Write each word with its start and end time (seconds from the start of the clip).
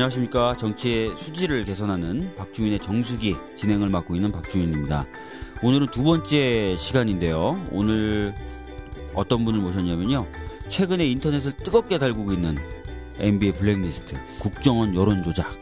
안녕하십니까. 0.00 0.56
정치의 0.56 1.14
수지를 1.18 1.66
개선하는 1.66 2.34
박주민의 2.36 2.78
정수기 2.78 3.36
진행을 3.56 3.90
맡고 3.90 4.14
있는 4.14 4.32
박주민입니다. 4.32 5.04
오늘은 5.62 5.88
두 5.88 6.02
번째 6.02 6.74
시간인데요. 6.78 7.62
오늘 7.70 8.34
어떤 9.12 9.44
분을 9.44 9.60
모셨냐면요. 9.60 10.26
최근에 10.70 11.06
인터넷을 11.06 11.52
뜨겁게 11.52 11.98
달구고 11.98 12.32
있는 12.32 12.56
NBA 13.18 13.52
블랙리스트, 13.52 14.16
국정원 14.38 14.96
여론조작, 14.96 15.52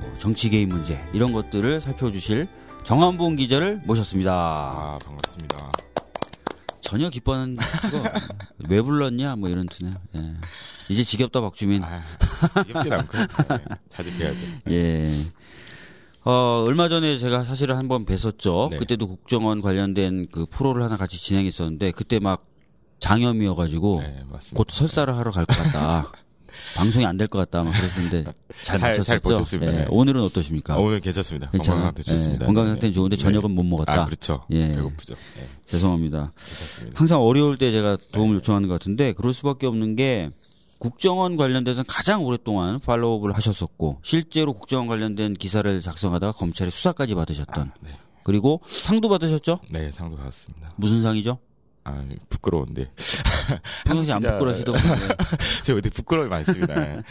뭐 0.00 0.12
정치 0.18 0.50
개입 0.50 0.70
문제 0.70 1.00
이런 1.12 1.32
것들을 1.32 1.80
살펴주실 1.80 2.48
정한봉 2.82 3.36
기자를 3.36 3.80
모셨습니다. 3.84 4.32
아 4.32 4.98
반갑습니다. 5.04 5.70
전혀 6.84 7.08
기뻐하는 7.10 7.56
왜 8.68 8.82
불렀냐 8.82 9.36
뭐 9.36 9.48
이런 9.48 9.66
투네요. 9.66 9.96
예. 10.16 10.34
이제 10.90 11.02
지겹다 11.02 11.40
박주민. 11.40 11.82
아, 11.82 12.02
이겼진 12.68 12.92
않고 12.92 13.16
네, 13.18 13.64
자직해야죠. 13.88 14.38
예. 14.70 15.24
어, 16.24 16.64
얼마 16.66 16.88
전에 16.88 17.18
제가 17.18 17.44
사실은 17.44 17.76
한번 17.76 18.04
뵀었죠. 18.04 18.70
네. 18.70 18.78
그때도 18.78 19.08
국정원 19.08 19.60
관련된 19.60 20.28
그 20.30 20.46
프로를 20.46 20.82
하나 20.82 20.96
같이 20.96 21.18
진행했었는데 21.20 21.92
그때 21.92 22.18
막 22.18 22.46
장염이어가지고 22.98 23.96
네 24.00 24.22
맞습니다. 24.30 24.56
곧 24.56 24.68
설사를 24.70 25.14
하러 25.16 25.30
갈 25.30 25.44
것 25.46 25.56
같다. 25.56 26.12
방송이 26.74 27.04
안 27.06 27.16
될 27.16 27.26
것 27.28 27.38
같다. 27.38 27.62
막 27.62 27.72
그랬었는데 27.72 28.24
잘 28.64 28.78
잘- 28.78 29.02
잘. 29.02 29.18
버텼습니다. 29.20 29.72
예. 29.72 29.76
네. 29.80 29.86
오늘은 29.90 30.20
어떠십니까? 30.22 30.74
아, 30.74 30.76
오늘 30.78 31.00
괜찮습니다. 31.00 31.50
괜찮아요? 31.50 31.82
건강 31.82 31.94
상태 31.96 32.02
좋습니다. 32.02 32.44
예, 32.44 32.46
건강 32.46 32.64
네, 32.64 32.70
상태는 32.70 32.90
네. 32.90 32.94
좋은데 32.94 33.16
네. 33.16 33.22
저녁은 33.22 33.50
못 33.50 33.62
먹었다. 33.62 33.92
아 34.02 34.04
그렇죠. 34.06 34.44
예. 34.50 34.68
배고프죠. 34.72 35.14
네, 35.36 35.46
죄송합니다. 35.66 36.32
괜찮습니다. 36.36 36.98
항상 36.98 37.20
어려울 37.20 37.56
때 37.58 37.70
제가 37.70 37.96
도움을 38.12 38.36
요청하는 38.36 38.68
것 38.68 38.74
같은데 38.74 39.12
그럴 39.12 39.32
수밖에 39.34 39.66
없는 39.66 39.94
게 39.96 40.30
국정원 40.78 41.36
관련돼서는 41.36 41.84
가장 41.86 42.24
오랫동안 42.24 42.78
팔로우업을 42.80 43.34
하셨었고 43.36 44.00
실제로 44.02 44.52
국정원 44.52 44.86
관련된 44.88 45.34
기사를 45.34 45.80
작성하다가 45.80 46.32
검찰의 46.32 46.70
수사까지 46.70 47.14
받으셨던 47.14 47.68
아, 47.68 47.74
네. 47.80 47.90
그리고 48.24 48.60
상도 48.66 49.08
받으셨죠? 49.08 49.60
네 49.70 49.90
상도 49.92 50.16
받았습니다. 50.16 50.72
무슨 50.76 51.02
상이죠? 51.02 51.38
아 51.84 52.02
부끄러운데 52.30 52.90
평상시 53.84 54.12
안 54.12 54.20
부끄러시던 54.20 54.74
분데 54.74 55.08
제가 55.62 55.78
어디 55.78 55.90
부끄러움이 55.90 56.30
많습니다. 56.30 56.74
네. 56.74 57.02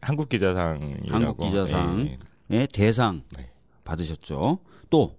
한국 0.00 0.28
기자상이라고 0.28 1.14
한국 1.14 1.38
기자상. 1.38 2.00
예, 2.00 2.18
예, 2.50 2.66
대상 2.66 3.22
네. 3.36 3.50
받으셨죠. 3.84 4.58
또 4.90 5.16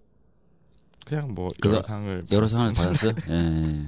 그냥 1.05 1.33
뭐 1.33 1.47
여러 1.65 1.81
상을 1.81 2.25
여러 2.31 2.47
상을 2.47 2.73
받았어요. 2.73 3.13
예. 3.29 3.87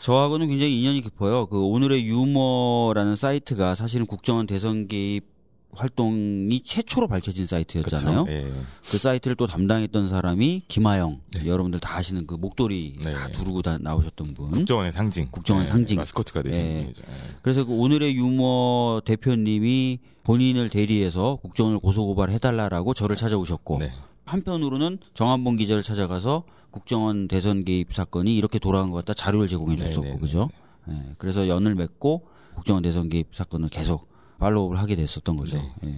저하고는 0.00 0.48
굉장히 0.48 0.78
인연이 0.78 1.00
깊어요. 1.00 1.46
그 1.46 1.60
오늘의 1.60 2.06
유머라는 2.06 3.16
사이트가 3.16 3.74
사실은 3.74 4.06
국정원 4.06 4.46
대선 4.46 4.86
개입 4.86 5.35
활동이 5.72 6.60
최초로 6.60 7.06
밝혀진 7.06 7.44
사이트였잖아요. 7.44 8.26
예. 8.28 8.50
그 8.90 8.98
사이트를 8.98 9.36
또 9.36 9.46
담당했던 9.46 10.08
사람이 10.08 10.62
김하영. 10.68 11.20
네. 11.36 11.46
여러분들 11.46 11.80
다 11.80 11.96
아시는 11.96 12.26
그 12.26 12.34
목도리 12.34 12.96
네. 13.04 13.10
다 13.10 13.28
두르고 13.28 13.62
다 13.62 13.76
나오셨던 13.78 14.34
분. 14.34 14.50
국정원의 14.50 14.92
상징. 14.92 15.28
국정원 15.30 15.64
예, 15.64 15.68
상징. 15.68 15.96
마스코트가 15.98 16.42
되신 16.42 16.64
예. 16.64 16.82
분이죠. 16.82 17.02
예. 17.02 17.12
그래서 17.42 17.64
그 17.64 17.72
오늘의 17.72 18.16
유머 18.16 19.02
대표님이 19.04 19.98
본인을 20.24 20.70
대리해서 20.70 21.38
국정원을 21.42 21.78
고소고발 21.80 22.30
해달라라고 22.30 22.94
저를 22.94 23.14
찾아오셨고 23.14 23.78
네. 23.78 23.92
한편으로는 24.24 24.98
정한봉 25.14 25.56
기자를 25.56 25.82
찾아가서 25.82 26.44
국정원 26.70 27.28
대선 27.28 27.64
개입 27.64 27.94
사건이 27.94 28.36
이렇게 28.36 28.58
돌아간 28.58 28.90
것 28.90 28.96
같다 28.98 29.14
자료를 29.14 29.46
제공해 29.46 29.76
줬었고 29.76 30.02
네, 30.02 30.12
네, 30.14 30.18
그죠? 30.18 30.50
예, 30.88 30.94
그래서 31.18 31.48
연을 31.48 31.74
맺고 31.74 32.26
국정원 32.54 32.82
대선 32.82 33.08
개입 33.08 33.28
사건을 33.34 33.68
계속 33.68 34.08
팔로우를 34.38 34.78
하게 34.78 34.94
됐었던 34.96 35.36
거죠. 35.36 35.56
네. 35.82 35.88
예. 35.90 35.96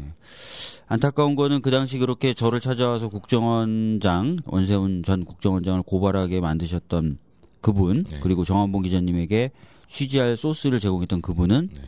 안타까운 0.86 1.34
거는 1.36 1.60
그 1.60 1.70
당시 1.70 1.98
그렇게 1.98 2.34
저를 2.34 2.60
찾아와서 2.60 3.08
국정원장 3.08 4.38
원세훈 4.46 5.02
전 5.02 5.24
국정원장을 5.24 5.82
고발하게 5.82 6.40
만드셨던 6.40 7.18
그분 7.60 8.04
네. 8.04 8.20
그리고 8.22 8.44
정한봉 8.44 8.82
기자님에게 8.82 9.50
취재할 9.90 10.36
소스를 10.36 10.80
제공했던 10.80 11.20
그분은 11.20 11.70
네. 11.72 11.80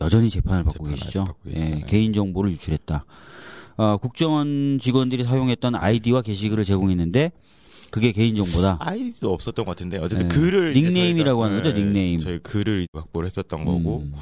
여전히 0.00 0.28
재판을 0.30 0.64
받고 0.64 0.84
재판을 0.84 0.94
계시죠. 0.96 1.24
받고. 1.24 1.50
예, 1.50 1.54
네. 1.54 1.84
개인 1.86 2.12
정보를 2.12 2.50
유출했다. 2.52 3.04
아, 3.76 3.96
국정원 4.00 4.78
직원들이 4.80 5.24
사용했던 5.24 5.74
아이디와 5.76 6.22
게시글을 6.22 6.64
제공했는데 6.64 7.32
그게 7.90 8.10
개인 8.12 8.34
정보다. 8.34 8.76
아이디도 8.80 9.32
없었던 9.32 9.64
것 9.64 9.70
같은데 9.72 9.98
어쨌든 9.98 10.28
네. 10.28 10.34
글을 10.34 10.72
닉네임이라고 10.74 11.44
하는 11.44 11.62
거죠, 11.62 11.74
네, 11.74 11.80
닉네임. 11.80 12.18
저희 12.18 12.38
글을 12.40 12.88
확보를 12.92 13.26
했었던 13.26 13.64
거고 13.64 14.00
음. 14.00 14.12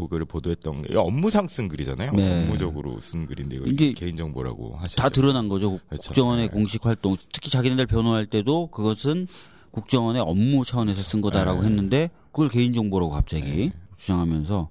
그 0.00 0.08
글을 0.08 0.26
보도했던 0.26 0.82
게 0.82 0.96
업무상 0.96 1.48
쓴 1.48 1.68
글이잖아요. 1.68 2.12
네. 2.12 2.42
업무적으로 2.44 3.00
쓴 3.00 3.26
글인데 3.26 3.56
이거 3.56 3.66
이제 3.66 3.92
개인 3.92 4.16
정보라고 4.16 4.76
하시죠. 4.76 5.00
다 5.00 5.08
드러난 5.08 5.48
거죠. 5.48 5.78
그렇죠. 5.88 6.02
국정원의 6.08 6.46
네. 6.46 6.52
공식 6.52 6.84
활동, 6.84 7.16
특히 7.32 7.50
자기네들 7.50 7.86
변호할 7.86 8.26
때도 8.26 8.68
그것은 8.68 9.26
국정원의 9.70 10.22
업무 10.22 10.64
차원에서 10.64 11.02
쓴 11.02 11.20
거다라고 11.20 11.60
네. 11.60 11.68
했는데 11.68 12.10
그걸 12.32 12.48
개인 12.48 12.72
정보라고 12.72 13.10
갑자기 13.12 13.44
네. 13.44 13.72
주장하면서 13.98 14.68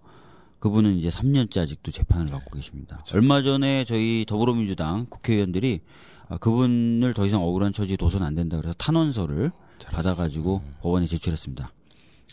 그분은 0.59 0.97
이제 0.97 1.07
3년째 1.09 1.59
아직도 1.59 1.91
재판을 1.91 2.28
받고 2.28 2.56
계십니다. 2.56 2.97
그렇죠. 2.97 3.16
얼마 3.16 3.41
전에 3.41 3.85
저희 3.85 4.25
더불어민주당 4.28 5.06
국회의원들이 5.09 5.81
아, 6.28 6.38
그분을 6.38 7.13
더 7.13 7.25
이상 7.25 7.41
억울한 7.41 7.73
처지에 7.73 7.96
둬서는 7.97 8.25
안 8.28 8.35
된다 8.35 8.57
그래서 8.57 8.73
탄원서를. 8.78 9.51
받아가지고 9.85 10.61
음. 10.63 10.73
법원에 10.81 11.06
제출했습니다. 11.07 11.72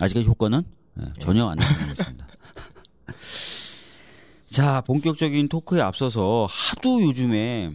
아직까지 0.01 0.29
효과는 0.29 0.65
예, 1.01 1.13
전혀 1.21 1.47
안 1.47 1.57
나타나고 1.59 1.93
있습니다. 1.93 2.27
자, 4.51 4.81
본격적인 4.83 5.49
토크에 5.49 5.81
앞서서 5.81 6.47
하도 6.49 7.03
요즘에 7.03 7.73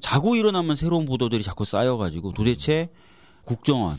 자고 0.00 0.36
일어나면 0.36 0.76
새로운 0.76 1.04
보도들이 1.04 1.42
자꾸 1.42 1.64
쌓여가지고 1.64 2.32
도대체 2.32 2.88
국정원 3.44 3.98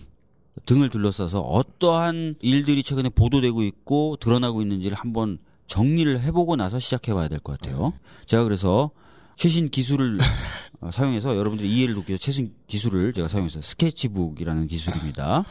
등을 0.65 0.89
둘러싸서 0.89 1.41
어떠한 1.41 2.35
일들이 2.41 2.83
최근에 2.83 3.09
보도되고 3.09 3.63
있고 3.63 4.17
드러나고 4.19 4.61
있는지를 4.61 4.97
한번 4.97 5.37
정리를 5.67 6.19
해보고 6.21 6.55
나서 6.55 6.79
시작해봐야 6.79 7.27
될 7.27 7.39
것 7.39 7.59
같아요. 7.59 7.93
제가 8.25 8.43
그래서 8.43 8.91
최신 9.35 9.69
기술을 9.69 10.17
어, 10.81 10.91
사용해서 10.91 11.35
여러분들이 11.35 11.69
이해를 11.71 11.93
돕기 11.95 12.09
위해서 12.11 12.21
최신 12.21 12.53
기술을 12.67 13.13
제가 13.13 13.27
사용해서 13.27 13.61
스케치북이라는 13.61 14.67
기술입니다. 14.67 15.45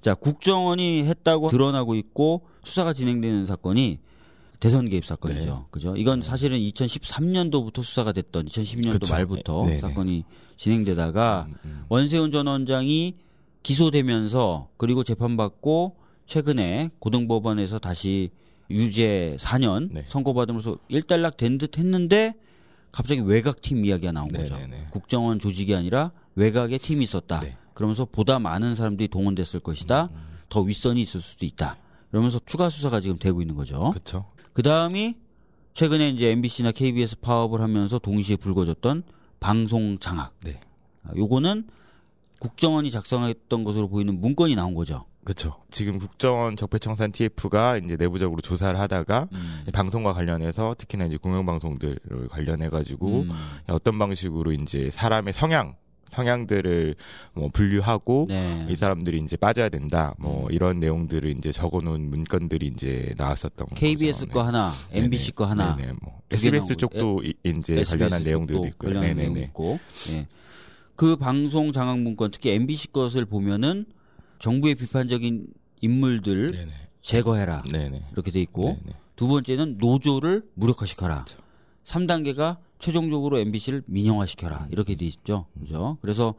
자, 0.00 0.14
국정원이 0.14 1.04
했다고 1.04 1.48
드러나고 1.48 1.94
있고 1.96 2.42
수사가 2.64 2.92
진행되는 2.92 3.46
사건이 3.46 3.98
대선 4.60 4.88
개입 4.88 5.04
사건이죠. 5.04 5.54
네. 5.54 5.64
그죠? 5.70 5.96
이건 5.96 6.22
사실은 6.22 6.58
2013년도부터 6.58 7.82
수사가 7.82 8.12
됐던 8.12 8.46
2012년도 8.46 8.92
그쵸. 8.92 9.12
말부터 9.14 9.64
네, 9.66 9.72
네. 9.72 9.78
사건이 9.78 10.24
진행되다가 10.56 11.46
음, 11.48 11.54
음. 11.64 11.84
원세훈 11.88 12.30
전 12.30 12.46
원장이 12.46 13.14
기소되면서 13.62 14.68
그리고 14.76 15.02
재판받고 15.04 15.96
최근에 16.26 16.90
고등법원에서 16.98 17.78
다시 17.78 18.30
유죄 18.70 19.36
4년 19.38 19.90
네. 19.92 20.04
선고받으면서 20.06 20.78
일단락 20.88 21.36
된 21.36 21.58
듯 21.58 21.78
했는데 21.78 22.34
갑자기 22.92 23.20
외곽팀 23.22 23.84
이야기가 23.84 24.12
나온 24.12 24.28
네, 24.28 24.38
거죠. 24.38 24.56
네, 24.56 24.66
네. 24.68 24.86
국정원 24.90 25.40
조직이 25.40 25.74
아니라 25.74 26.12
외곽에 26.36 26.78
팀이 26.78 27.02
있었다. 27.04 27.40
네. 27.40 27.56
그러면서 27.74 28.04
보다 28.04 28.38
많은 28.38 28.74
사람들이 28.74 29.08
동원됐을 29.08 29.60
것이다. 29.60 30.10
음, 30.12 30.38
더 30.48 30.60
윗선이 30.60 31.02
있을 31.02 31.20
수도 31.20 31.44
있다. 31.44 31.76
이러면서 32.12 32.38
추가 32.46 32.68
수사가 32.68 33.00
지금 33.00 33.18
되고 33.18 33.40
있는 33.42 33.56
거죠. 33.56 33.90
그렇죠. 33.90 34.26
그 34.54 34.62
다음이 34.62 35.16
최근에 35.74 36.08
이제 36.10 36.30
MBC나 36.30 36.72
KBS 36.72 37.20
파업을 37.20 37.60
하면서 37.60 37.98
동시에 37.98 38.36
불거졌던 38.36 39.02
방송 39.40 39.98
장악. 39.98 40.32
네. 40.44 40.60
아, 41.02 41.10
요거는 41.16 41.66
국정원이 42.38 42.90
작성했던 42.90 43.64
것으로 43.64 43.88
보이는 43.88 44.18
문건이 44.18 44.54
나온 44.54 44.74
거죠. 44.74 45.04
그렇죠. 45.24 45.56
지금 45.70 45.98
국정원 45.98 46.56
적폐청산 46.56 47.10
TF가 47.10 47.78
이제 47.78 47.96
내부적으로 47.96 48.40
조사를 48.42 48.78
하다가 48.78 49.28
음. 49.32 49.64
방송과 49.72 50.12
관련해서 50.12 50.76
특히나 50.78 51.06
이제 51.06 51.16
공영방송들을 51.16 52.28
관련해 52.28 52.68
가지고 52.68 53.22
음. 53.22 53.30
어떤 53.66 53.98
방식으로 53.98 54.52
이제 54.52 54.90
사람의 54.92 55.32
성향 55.32 55.76
성향들을 56.08 56.94
뭐 57.34 57.48
분류하고 57.52 58.26
네. 58.28 58.66
이 58.70 58.76
사람들이 58.76 59.18
이제 59.20 59.36
빠져야 59.36 59.68
된다. 59.68 60.14
뭐 60.18 60.46
음. 60.46 60.52
이런 60.52 60.80
내용들을 60.80 61.36
이제 61.38 61.52
적어놓은 61.52 62.10
문건들이 62.10 62.66
이제 62.74 63.14
나왔었던 63.16 63.68
KBS 63.74 64.26
거죠. 64.26 64.32
거 64.32 64.40
네. 64.40 64.46
하나, 64.46 64.72
MBC 64.92 65.32
거 65.32 65.44
하나, 65.44 65.76
네네, 65.76 65.92
뭐 66.02 66.20
SBS 66.30 66.76
쪽도 66.76 67.22
이- 67.24 67.34
이제 67.44 67.74
SBS 67.74 67.90
관련한 67.90 68.22
내용들도 68.22 68.66
있고요. 68.68 68.90
관련한 68.94 69.16
내용이 69.16 69.28
네네네. 69.34 69.46
있고. 69.46 69.78
예. 70.10 70.26
그 70.96 71.16
방송 71.16 71.72
장악 71.72 71.98
문건, 72.00 72.30
특히 72.30 72.50
MBC 72.50 72.92
것을 72.92 73.24
보면은 73.24 73.86
정부의 74.38 74.74
비판적인 74.76 75.46
인물들 75.80 76.48
네네. 76.52 76.70
제거해라 77.00 77.62
네네. 77.70 78.04
이렇게 78.12 78.30
돼 78.30 78.40
있고 78.40 78.62
네네. 78.84 78.96
두 79.16 79.28
번째는 79.28 79.78
노조를 79.78 80.42
무력화시켜라. 80.54 81.24
그렇죠. 81.24 81.42
3단계가 81.84 82.58
최종적으로 82.84 83.38
MBC를 83.38 83.82
민영화시켜라. 83.86 84.66
이렇게 84.70 84.94
돼 84.94 85.06
있죠. 85.06 85.46
그죠? 85.58 85.96
그래서 86.02 86.34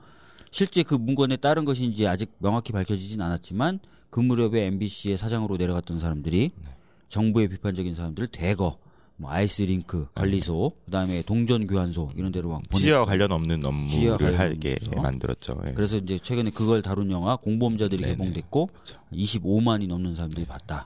실제 0.52 0.84
그 0.84 0.94
문건에 0.94 1.38
따른 1.38 1.66
것인지 1.66 2.06
아직 2.06 2.34
명확히 2.38 2.72
밝혀지진 2.72 3.20
않았지만 3.20 3.80
그 4.12 4.20
무렵에 4.20 4.66
MBC의 4.68 5.18
사장으로 5.18 5.58
내려갔던 5.58 5.98
사람들이 5.98 6.52
네. 6.56 6.70
정부의 7.10 7.48
비판적인 7.48 7.96
사람들을 7.96 8.28
대거 8.28 8.78
뭐 9.18 9.32
아이스링크 9.32 10.08
관리소, 10.14 10.74
그다음에 10.86 11.24
동전 11.24 11.66
교환소 11.66 12.12
이런 12.16 12.32
데로 12.32 12.50
막. 12.50 12.62
지와 12.70 13.06
관련 13.06 13.32
없는 13.32 13.66
업무를 13.66 14.38
하게. 14.38 14.78
만들었죠. 14.96 15.60
예. 15.68 15.72
그래서 15.72 15.98
이제 15.98 16.20
최근에 16.20 16.52
그걸 16.52 16.84
다룬 16.84 17.10
영화 17.10 17.38
공범자들이 17.38 18.04
네네. 18.04 18.18
개봉됐고 18.18 18.68
그렇죠. 18.68 19.00
25만이 19.14 19.88
넘는 19.88 20.14
사람들이 20.16 20.46
봤다. 20.46 20.86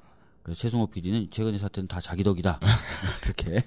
그래서 0.50 0.62
최승호 0.62 0.88
PD는 0.88 1.28
최근의 1.30 1.60
사태는 1.60 1.88
다 1.88 2.00
자기 2.00 2.24
덕이다. 2.24 2.60
그렇게. 3.22 3.64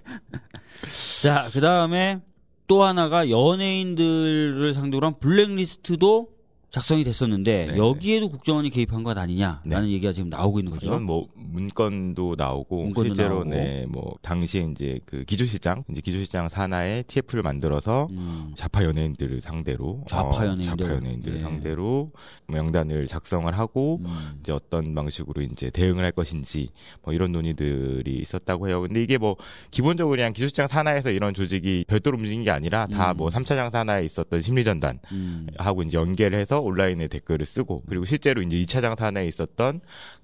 자, 1.23 1.49
그 1.53 1.61
다음에 1.61 2.21
또 2.67 2.83
하나가 2.83 3.31
연예인들을 3.31 4.75
상대로 4.75 5.07
한 5.07 5.17
블랙리스트도 5.21 6.32
작성이 6.73 7.05
됐었는데 7.05 7.67
네네. 7.67 7.79
여기에도 7.79 8.31
국정원이 8.31 8.71
개입한 8.71 9.03
것 9.03 9.19
아니냐라는 9.19 9.91
얘기가 9.91 10.11
지금 10.13 10.31
나오고 10.31 10.59
있는 10.59 10.73
거죠. 10.73 10.87
이건 10.87 11.03
뭐 11.03 11.29
문건도 11.35 12.37
나오고 12.39 12.85
문건도 12.85 13.09
실제로 13.09 13.35
나오고. 13.45 13.51
네, 13.51 13.85
뭐 13.91 14.15
당시에 14.23 14.63
이제 14.73 14.99
그 15.05 15.23
기조실장 15.25 15.85
이제 15.91 16.01
기조실장 16.01 16.49
산하에 16.49 17.03
TF를 17.03 17.43
만들어서 17.43 18.09
음, 18.13 18.53
좌파 18.57 18.85
연예인들을 18.85 19.43
상대로 19.43 20.03
좌파 20.09 20.29
어, 20.29 20.47
연예인들. 20.47 20.65
좌파 20.65 20.95
연예인들을 20.95 21.37
예. 21.37 21.41
상대로 21.41 22.11
명단을 22.49 23.07
작성을 23.07 23.53
하고 23.53 24.01
음. 24.07 24.39
이제 24.41 24.55
어떤 24.55 24.95
방식으로 24.95 25.43
이제 25.43 25.69
대응을 25.69 26.03
할 26.03 26.13
것인지 26.13 26.71
뭐 27.03 27.13
이런 27.13 27.33
논의들이 27.33 28.15
있었다고 28.19 28.69
해요. 28.69 28.81
근데 28.81 29.03
이게 29.03 29.19
뭐 29.19 29.37
기본적으로 29.71 30.17
그냥 30.17 30.33
기술장 30.33 30.69
산하에서 30.69 31.11
이런 31.11 31.35
조직이 31.35 31.85
별도로 31.87 32.17
움직인 32.17 32.45
게 32.45 32.51
아니라 32.51 32.87
다 32.87 33.13
음. 33.13 33.19
뭐 33.19 33.29
3차장 33.29 33.71
산하에 33.71 34.07
있었던 34.07 34.41
심리전단 34.41 35.01
음. 35.13 35.49
하고 35.59 35.83
이제 35.83 35.99
연계를 35.99 36.39
해서 36.39 36.62
온라인에 36.63 37.09
댓글을 37.09 37.47
쓰고 37.47 37.85
그리고 37.89 38.05
실제로 38.05 38.43
이제 38.43 38.57
2차장 38.57 38.97
산하에 38.97 39.27
있었던 39.27 39.81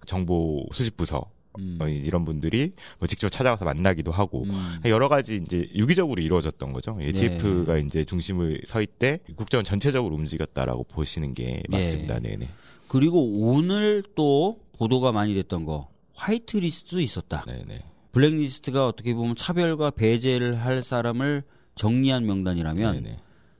정보 0.06 0.67
수집 0.73 0.96
부서 0.96 1.31
음. 1.58 1.79
어, 1.81 1.88
이런 1.88 2.25
분들이 2.25 2.73
뭐 2.99 3.08
직접 3.08 3.29
찾아가서 3.29 3.64
만나기도 3.64 4.12
하고 4.12 4.44
음. 4.44 4.81
여러 4.85 5.08
가지 5.08 5.37
이제 5.37 5.69
유기적으로 5.75 6.23
이루어졌던 6.23 6.73
거죠. 6.73 6.99
이 7.00 7.12
네. 7.12 7.38
TF가 7.38 7.79
이제 7.79 8.05
중심을 8.05 8.62
서 8.64 8.81
있대 8.81 9.20
국정원 9.37 9.64
전체적으로 9.64 10.14
움직였다라고 10.14 10.85
보시는 10.85 11.35
게 11.35 11.62
맞습니다. 11.69 12.17
예. 12.17 12.20
네네. 12.20 12.49
그리고 12.88 13.23
오늘 13.40 14.02
또 14.14 14.61
보도가 14.79 15.12
많이 15.12 15.35
됐던 15.35 15.64
거 15.64 15.88
화이트 16.14 16.58
리스트도 16.58 17.00
있었다. 17.00 17.44
네네. 17.46 17.85
블랙리스트가 18.12 18.87
어떻게 18.87 19.14
보면 19.14 19.37
차별과 19.37 19.90
배제를 19.90 20.61
할 20.61 20.82
사람을 20.82 21.44
정리한 21.75 22.26
명단이라면 22.26 23.02
네네. 23.02 23.19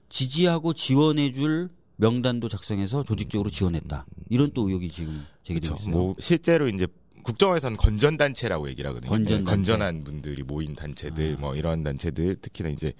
지지하고 0.09 0.73
지원해줄 0.73 1.69
명단도 1.99 2.47
작성해서 2.47 3.03
조직적으로 3.03 3.49
지원했다. 3.49 4.05
이런 4.29 4.51
또 4.53 4.67
의혹이 4.67 4.89
지금 4.89 5.25
제기되고 5.43 5.75
그렇죠. 5.75 5.89
있어요. 5.89 6.01
뭐 6.03 6.15
실제로 6.19 6.67
이제 6.69 6.87
국정원에서는 7.21 7.75
건전 7.75 8.15
단체라고 8.15 8.69
얘기를 8.69 8.89
하거든요. 8.89 9.09
건전 9.09 9.39
네. 9.39 9.43
건전한 9.43 10.03
분들이 10.05 10.41
모인 10.41 10.73
단체들 10.73 11.35
뭐 11.37 11.53
이런 11.53 11.83
단체들 11.83 12.37
특히나 12.37 12.69
이제 12.69 12.93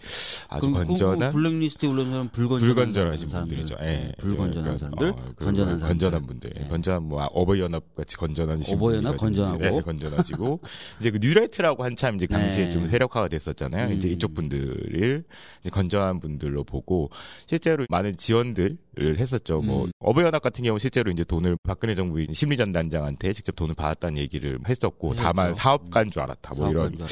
아주 0.50 0.70
그 0.70 0.74
건전한 0.74 1.32
블랙리스트에 1.32 1.90
올라온 1.90 2.10
사람은 2.10 2.30
불건전한 2.30 2.76
불건전하신 2.76 3.30
사람들. 3.30 3.58
분들이죠. 3.58 3.82
예. 3.82 3.86
네, 3.86 4.12
불건전한 4.20 4.74
예, 4.74 4.78
사람들, 4.78 5.08
어, 5.08 5.16
그리고 5.16 5.36
건전한 5.46 5.80
사람들. 5.80 5.88
건전한 5.88 6.26
분들, 6.28 6.52
예, 6.58 6.60
네. 6.64 6.68
건전한 6.68 7.04
뭐 7.04 7.24
어버이연합 7.24 7.96
같이 7.96 8.18
건전한 8.18 8.62
어버이연합 8.70 9.18
건전하고. 9.18 9.66
예, 9.66 9.82
건전하시고 9.82 10.60
이제 11.00 11.12
그 11.12 11.20
뉴라이트라고 11.22 11.86
한참 11.86 12.16
이제 12.16 12.28
당시에 12.28 12.66
네. 12.66 12.70
좀 12.70 12.88
세력화가 12.88 13.30
됐었잖아요. 13.30 13.88
음. 13.88 13.94
이제 13.94 14.10
이쪽 14.10 14.34
분들을 14.36 15.24
이제 15.62 15.70
건전한 15.70 16.20
분들로 16.20 16.66
보고 16.66 17.10
실제로 17.48 17.86
많은 17.90 18.18
지원들을 18.18 18.78
했었죠. 19.18 19.62
뭐 19.62 19.86
음. 19.86 19.92
어버이연합 20.00 20.42
같은 20.42 20.64
경우 20.64 20.80
실제로 20.80 21.12
이제 21.12 21.24
돈을 21.24 21.58
박근혜 21.64 21.96
정부 21.96 22.24
심리전단장한테 22.32 23.34
직접 23.34 23.56
돈을 23.56 23.76
받았다는 23.76 24.18
얘기를 24.18 24.60
했었고 24.68 25.12
했었죠. 25.12 25.24
다만 25.24 25.54
사업가인 25.54 26.12
줄 26.12 26.22
알았다. 26.22 26.54
뭐 26.56 26.70
이런 26.70 26.88
알았다. 26.88 27.06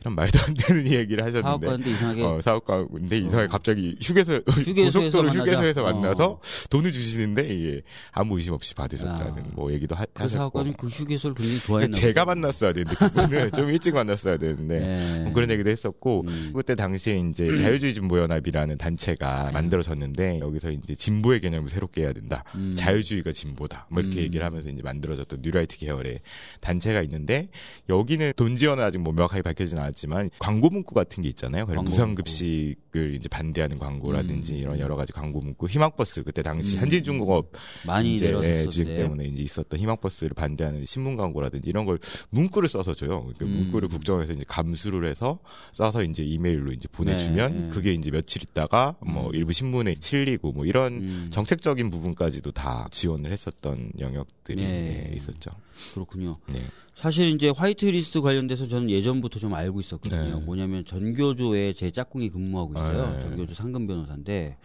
이런 0.00 0.14
말도 0.14 0.38
안 0.46 0.54
되는 0.54 0.90
얘기를 0.90 1.24
하셨는데. 1.24 1.42
사업가인데 1.42 1.90
이상하게 1.90 2.22
어, 2.22 2.40
사업가인데 2.40 3.16
이상하게 3.18 3.44
어. 3.44 3.48
갑자기 3.48 3.96
휴게소, 4.02 4.32
휴게소에서 4.48 4.98
고속도로 5.00 5.28
만나자. 5.28 5.42
휴게소에서 5.42 5.82
만나서 5.82 6.24
어. 6.30 6.40
돈을 6.70 6.92
주시는데 6.92 7.42
이게 7.54 7.82
아무 8.12 8.36
의심 8.36 8.52
없이 8.54 8.74
받으셨다는 8.74 9.38
야. 9.38 9.46
뭐 9.54 9.72
얘기도 9.72 9.94
하, 9.94 10.04
그 10.06 10.22
하셨고. 10.22 10.64
그 10.76 10.86
휴게소를 10.88 11.34
굉장히 11.36 11.58
좋아했나 11.60 11.96
제가. 11.96 12.24
만났어야 12.24 12.72
되는데 12.72 12.94
그분은 12.96 13.50
좀 13.52 13.70
일찍 13.70 13.94
만났어야 13.94 14.36
되는데 14.38 14.78
네. 14.80 15.20
뭐 15.24 15.32
그런 15.32 15.50
얘기도 15.50 15.70
했었고 15.70 16.24
음. 16.26 16.52
그때 16.54 16.74
당시에 16.74 17.18
이제 17.30 17.54
자유주의 17.54 17.94
진보연합이라는 17.94 18.78
단체가 18.78 19.50
만들어졌는데 19.52 20.40
여기서 20.40 20.70
이제 20.70 20.94
진보 20.94 21.33
의 21.34 21.40
개념을 21.40 21.68
새롭게 21.68 22.02
해야 22.02 22.12
된다. 22.12 22.44
음. 22.54 22.74
자유주의가 22.76 23.32
진보다. 23.32 23.86
뭐 23.90 24.02
이렇게 24.02 24.20
음. 24.20 24.22
얘기를 24.24 24.44
하면서 24.44 24.70
이제 24.70 24.82
만들어졌던 24.82 25.40
뉴라이트 25.42 25.78
계열의 25.78 26.20
단체가 26.60 27.02
있는데 27.02 27.48
여기는 27.88 28.32
돈 28.36 28.56
지원은 28.56 28.82
아직 28.82 28.98
뭐 28.98 29.12
명확하게 29.12 29.42
밝혀지진 29.42 29.78
않았지만 29.78 30.30
광고 30.38 30.70
문구 30.70 30.94
같은 30.94 31.22
게 31.22 31.28
있잖아요. 31.28 31.66
광고 31.66 31.82
무상급식 31.82 32.76
을 32.96 33.14
이제 33.14 33.28
반대하는 33.28 33.78
광고라든지 33.78 34.54
음. 34.54 34.58
이런 34.58 34.78
여러 34.78 34.94
가지 34.94 35.12
광고 35.12 35.40
문구. 35.40 35.66
희망버스 35.66 36.22
그때 36.22 36.42
당시 36.42 36.76
음. 36.76 36.82
한진중공업 36.82 37.50
많이 37.86 38.14
이제 38.14 38.32
예, 38.42 38.62
주식 38.64 38.84
때문에 38.84 39.24
이제 39.24 39.42
있었던 39.42 39.80
희망버스를 39.80 40.34
반대하는 40.34 40.86
신문 40.86 41.16
광고라든지 41.16 41.68
이런 41.68 41.86
걸 41.86 41.98
문구를 42.30 42.68
써서 42.68 42.94
줘요. 42.94 43.22
그러니까 43.22 43.46
음. 43.46 43.50
문구를 43.50 43.88
국정에서 43.88 44.32
이제 44.32 44.44
감수를 44.46 45.10
해서 45.10 45.40
써서 45.72 46.04
이제 46.04 46.22
이메일로 46.22 46.72
이제 46.72 46.86
보내주면 46.92 47.52
네, 47.52 47.60
네. 47.62 47.68
그게 47.68 47.92
이제 47.92 48.12
며칠 48.12 48.42
있다가 48.42 48.94
뭐 49.00 49.28
음. 49.28 49.34
일부 49.34 49.52
신문에 49.52 49.96
실리고 49.98 50.52
뭐 50.52 50.64
이런 50.64 50.92
음. 50.94 51.26
정책적인 51.30 51.90
부분까지도 51.90 52.52
다 52.52 52.86
지원을 52.92 53.32
했었던 53.32 53.90
영역들이 53.98 54.62
네. 54.62 55.10
예, 55.10 55.16
있었죠. 55.16 55.50
그렇군요. 55.94 56.36
네. 56.48 56.62
사실 56.94 57.28
이제 57.28 57.50
화이트리스트 57.50 58.20
관련돼서 58.20 58.66
저는 58.68 58.88
예전부터 58.88 59.38
좀 59.38 59.54
알고 59.54 59.80
있었거든요. 59.80 60.38
네. 60.38 60.44
뭐냐면 60.44 60.84
전교조에 60.84 61.72
제 61.72 61.90
짝꿍이 61.90 62.30
근무하고 62.30 62.74
있어요. 62.76 63.10
네. 63.10 63.20
전교조 63.20 63.54
상근 63.54 63.86
변호사인데 63.86 64.56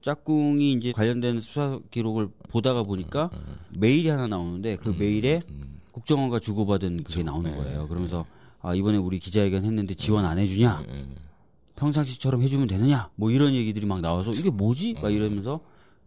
짝꿍이 0.00 0.72
이제 0.72 0.92
관련된 0.92 1.40
수사 1.40 1.78
기록을 1.90 2.28
보다가 2.48 2.82
보니까 2.84 3.30
메일이 3.70 4.08
하나 4.08 4.26
나오는데 4.26 4.76
그 4.76 4.94
메일에 4.98 5.42
음. 5.50 5.80
국정원과 5.92 6.38
주고받은 6.40 7.04
그게 7.04 7.22
나오는 7.22 7.50
네. 7.50 7.56
거예요. 7.56 7.88
그러면서 7.88 8.24
아 8.60 8.74
이번에 8.74 8.96
우리 8.96 9.18
기자회견 9.18 9.64
했는데 9.64 9.94
지원 9.94 10.24
안 10.24 10.38
해주냐? 10.38 10.84
예, 10.88 10.94
예. 10.94 11.04
평상시처럼 11.76 12.42
해주면 12.42 12.66
되느냐? 12.66 13.10
뭐 13.14 13.30
이런 13.30 13.52
얘기들이 13.54 13.86
막 13.86 14.00
나와서 14.00 14.32
이게 14.32 14.50
뭐지? 14.50 14.94
막 14.94 15.10
이러면서 15.10 15.60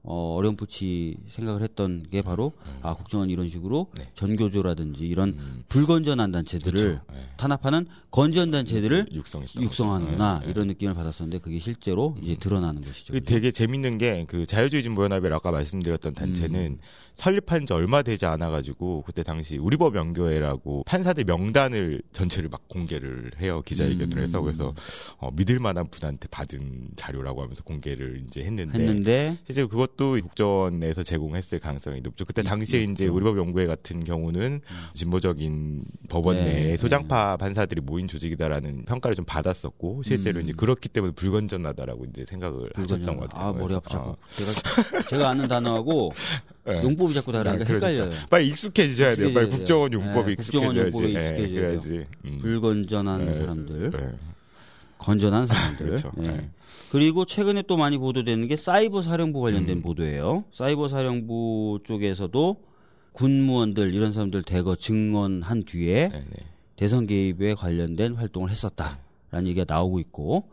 어, 0.04 0.36
어렴풋이 0.36 1.18
생각을 1.28 1.62
했던 1.62 2.04
게 2.10 2.22
바로 2.22 2.54
아 2.82 2.96
국정원 2.96 3.30
이런 3.30 3.50
식으로 3.50 3.88
네. 3.98 4.10
전교조라든지 4.16 5.08
이런 5.08 5.30
음. 5.30 5.64
불건전한 5.70 6.32
단체들을 6.32 6.80
그렇죠. 6.80 7.04
예. 7.14 7.28
탄압하는 7.38 7.86
건전 8.10 8.50
단체들을 8.52 9.10
육성했던 9.12 9.64
육성하는구나 9.64 10.42
예. 10.46 10.50
이런 10.50 10.68
느낌을 10.68 10.96
받았었는데 10.96 11.40
그게 11.40 11.60
실제로 11.60 12.18
이제 12.22 12.36
드러나는 12.36 12.84
것이죠. 12.84 13.20
되게 13.20 13.52
재밌는 13.52 13.98
게 13.98 14.12
그 14.28 14.46
자유주의 14.46 14.84
진보연합이 14.84 15.28
아까 15.28 15.52
말씀드렸던 15.52 16.14
단체는 16.14 16.60
음. 16.60 16.78
설립한 17.16 17.66
지 17.66 17.74
얼마 17.74 18.02
되지 18.02 18.26
않아 18.26 18.50
가지고 18.50 19.04
그때 19.06 19.24
당시 19.24 19.58
우리법 19.58 19.96
연교회라고 19.96 20.84
판사들 20.86 21.26
명단을 21.26 22.02
전체를 22.14 22.50
막 22.50 22.68
공개를 22.68 23.32
해요 23.40 23.62
기자회견을 23.66 24.18
음. 24.18 24.24
해서 24.24 24.42
그래서 24.42 24.74
어, 25.18 25.30
믿을 25.32 25.60
만한 25.60 25.88
분한테 25.90 26.28
받은 26.30 26.92
자료라고 26.96 27.42
하면서 27.42 27.64
공개를 27.64 28.24
이제 28.28 28.42
했는데, 28.44 28.78
했는데 28.78 29.38
실제 29.46 29.66
그것 29.66 29.91
도 29.98 30.20
국정원에서 30.22 31.04
제공했을 31.04 31.60
가능성이 31.60 32.02
높죠. 32.02 32.26
그때 32.26 32.44
당시에 32.44 32.84
이제. 32.84 33.08
우리법 33.08 33.38
연구회 33.38 33.68
같은 33.68 34.04
경우는 34.04 34.62
진보적인 34.94 35.84
법원 36.10 36.38
네, 36.38 36.46
내에 36.46 36.64
네. 36.70 36.78
소장파 36.78 37.38
판사들이 37.38 37.82
모인 37.82 38.08
조직이다라는 38.08 38.86
평가를 38.86 39.16
좀 39.16 39.26
받았었고 39.26 40.04
실제로 40.04 40.40
음. 40.40 40.44
이제 40.44 40.54
그렇기 40.56 40.90
때문에 40.90 41.14
불건전하다라고 41.14 42.06
이제 42.06 42.26
생각을 42.26 42.70
하셨던 42.74 42.74
불건전 42.74 43.18
것 43.18 43.30
같아요. 43.30 43.48
아 43.48 43.54
머리 43.54 43.68
그래서, 43.68 43.82
자꾸 43.82 44.16
제가 44.32 45.02
제가 45.10 45.30
아는 45.30 45.48
단어하고 45.48 46.14
예. 46.68 46.82
용법이 46.84 47.14
자꾸 47.14 47.32
다르니까 47.32 47.64
아, 47.64 47.68
그러니까. 47.68 47.88
헷갈려요. 47.88 48.28
빨리 48.30 48.48
익숙해지셔야 48.48 49.16
돼요. 49.16 49.34
빨리 49.34 49.50
국정원 49.50 49.94
예, 49.94 50.36
국정원 50.36 50.76
익숙해져야지. 50.76 51.04
예, 51.04 51.10
익숙해져야 51.10 51.48
그래야지. 51.48 52.06
음. 52.26 52.38
불건전한 52.40 53.30
예, 53.30 53.34
사람들, 53.36 53.92
예. 53.94 54.18
건전한 54.98 55.46
사람들. 55.46 55.86
그렇죠. 55.88 56.12
그리고 56.92 57.24
최근에 57.24 57.64
또 57.70 57.78
많이 57.78 57.98
보도되는 57.98 58.50
게 58.50 58.58
사이버 58.58 59.02
사령부 59.02 59.40
관련된 59.40 59.78
음. 59.78 59.82
보도예요. 59.82 60.44
사이버 60.52 60.90
사령부 60.90 61.80
쪽에서도 61.86 62.58
군무원들 63.14 63.94
이런 63.94 64.12
사람들 64.12 64.44
대거 64.44 64.76
증언한 64.76 65.64
뒤에 65.64 66.10
네, 66.10 66.20
네. 66.20 66.46
대선 66.76 67.08
개입에 67.08 67.54
관련된 67.54 68.16
활동을 68.16 68.50
했었다라는 68.50 69.48
얘기가 69.48 69.64
나오고 69.66 70.02
있고 70.02 70.50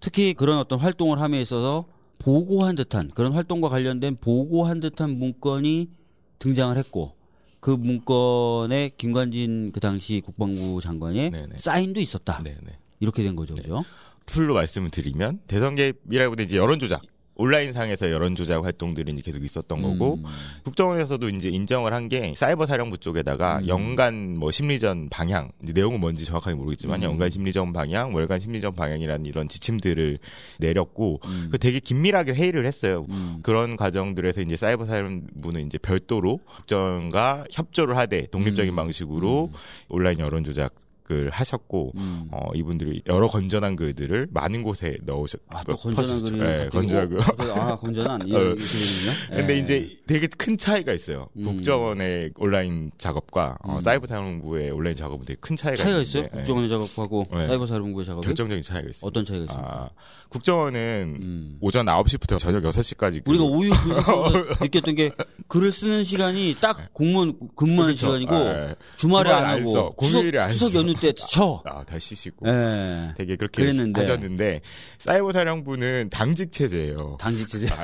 특히 0.00 0.32
그런 0.32 0.60
어떤 0.60 0.78
활동을 0.78 1.20
함에 1.20 1.42
있어서 1.42 1.84
보고한 2.18 2.74
듯한 2.74 3.10
그런 3.10 3.34
활동과 3.34 3.68
관련된 3.68 4.16
보고한 4.18 4.80
듯한 4.80 5.10
문건이 5.18 5.90
등장을 6.38 6.74
했고 6.74 7.12
그 7.60 7.70
문건에 7.70 8.92
김관진 8.96 9.72
그 9.72 9.80
당시 9.80 10.22
국방부 10.24 10.80
장관의 10.80 11.32
네네. 11.32 11.56
사인도 11.58 12.00
있었다. 12.00 12.40
네, 12.42 12.56
네. 12.62 12.78
이렇게 12.98 13.22
된 13.22 13.36
거죠, 13.36 13.54
그죠? 13.56 13.84
풀로 14.26 14.54
말씀을 14.54 14.90
드리면 14.90 15.40
대선 15.46 15.74
개입이라기보다 15.74 16.42
이제 16.42 16.56
여론 16.56 16.78
조작. 16.78 17.02
온라인상에서 17.34 18.10
여론 18.10 18.36
조작 18.36 18.62
활동들이 18.62 19.10
이제 19.10 19.22
계속 19.22 19.42
있었던 19.42 19.80
거고 19.80 20.16
음. 20.16 20.24
국정원에서도 20.64 21.30
이제 21.30 21.48
인정을 21.48 21.94
한 21.94 22.08
게 22.08 22.34
사이버 22.36 22.66
사령부 22.66 22.98
쪽에다가 22.98 23.60
음. 23.60 23.68
연간 23.68 24.38
뭐 24.38 24.50
심리전 24.50 25.08
방향 25.08 25.50
내용은 25.60 25.98
뭔지 25.98 26.26
정확하게 26.26 26.56
모르겠지만 26.56 27.00
음. 27.00 27.04
연간 27.04 27.30
심리전 27.30 27.72
방향, 27.72 28.14
월간 28.14 28.38
심리전 28.38 28.74
방향이라는 28.74 29.24
이런 29.24 29.48
지침들을 29.48 30.18
내렸고 30.58 31.20
음. 31.24 31.48
그 31.50 31.58
되게 31.58 31.80
긴밀하게 31.80 32.34
회의를 32.34 32.66
했어요. 32.66 33.06
음. 33.08 33.38
그런 33.42 33.78
과정들에서 33.78 34.42
이제 34.42 34.56
사이버 34.56 34.84
사령부는 34.84 35.66
이제 35.66 35.78
별도로 35.78 36.38
국정과 36.56 37.46
협조를 37.50 37.96
하되 37.96 38.26
독립적인 38.26 38.74
음. 38.74 38.76
방식으로 38.76 39.50
음. 39.52 39.58
온라인 39.88 40.18
여론 40.18 40.44
조작 40.44 40.74
을 41.10 41.30
하셨고 41.30 41.92
음. 41.96 42.28
어 42.30 42.50
이분들이 42.54 43.02
여러 43.08 43.26
건전한 43.26 43.74
글들을 43.74 44.28
많은 44.30 44.62
곳에 44.62 44.96
넣으셨. 45.02 45.40
아, 45.48 45.64
또 45.64 45.76
건전한. 45.76 46.22
글이 46.22 46.38
네, 46.38 46.68
건전한 46.68 47.08
글. 47.08 47.20
아, 47.50 47.76
건전한 47.76 48.22
어. 48.22 48.24
이런 48.24 48.56
글이군요. 48.56 49.12
근데 49.36 49.54
예. 49.54 49.58
이제 49.58 49.96
되게 50.06 50.28
큰 50.28 50.56
차이가 50.56 50.92
있어요. 50.92 51.28
음. 51.36 51.44
국정원의 51.44 52.32
온라인 52.36 52.92
작업과 52.98 53.58
어, 53.62 53.76
음. 53.76 53.80
사이버 53.80 54.06
사령부의 54.06 54.70
온라인 54.70 54.94
작업은 54.94 55.26
되게 55.26 55.38
큰 55.40 55.56
차이가, 55.56 55.82
차이가 55.82 56.00
있어요? 56.00 56.28
국정원의 56.28 56.70
작업하고 56.70 57.26
네. 57.32 57.46
사이버 57.46 57.66
사령부의 57.66 58.06
작업이 58.06 58.24
결정적인 58.24 58.62
차이가 58.62 58.88
있어요. 58.88 59.08
어떤 59.08 59.24
차이가 59.24 59.44
있습니까? 59.44 59.68
아, 59.68 59.90
국정원은 60.32 61.18
음. 61.20 61.56
오전 61.60 61.84
9시부터 61.86 62.38
저녁 62.38 62.62
6시까지 62.64 63.22
우리가 63.28 63.44
오유 63.44 63.68
분석하면서 63.70 64.46
느꼈던 64.64 64.94
게 64.94 65.10
글을 65.48 65.70
쓰는 65.70 66.04
시간이 66.04 66.56
딱 66.60 66.92
공무원 66.94 67.34
근무하는 67.54 67.94
시간이고 67.94 68.32
네. 68.34 68.74
주말에 68.96 69.30
안 69.30 69.44
안 69.44 69.60
하고 69.60 69.72
써. 69.72 69.90
공휴일에 69.90 70.38
안 70.38 70.50
추석 70.50 70.72
써. 70.72 70.78
연휴 70.78 70.94
때 70.94 71.12
쳐. 71.12 71.62
아, 71.66 71.84
다시 71.84 72.14
쉬고. 72.14 72.48
예. 72.48 73.12
되게 73.18 73.36
그렇게 73.36 73.62
그랬는데. 73.62 74.00
하셨는데 74.00 74.60
사이버 74.98 75.32
사령부는 75.32 76.08
당직 76.10 76.50
체제예요. 76.52 77.18
당직 77.20 77.48
체제. 77.48 77.66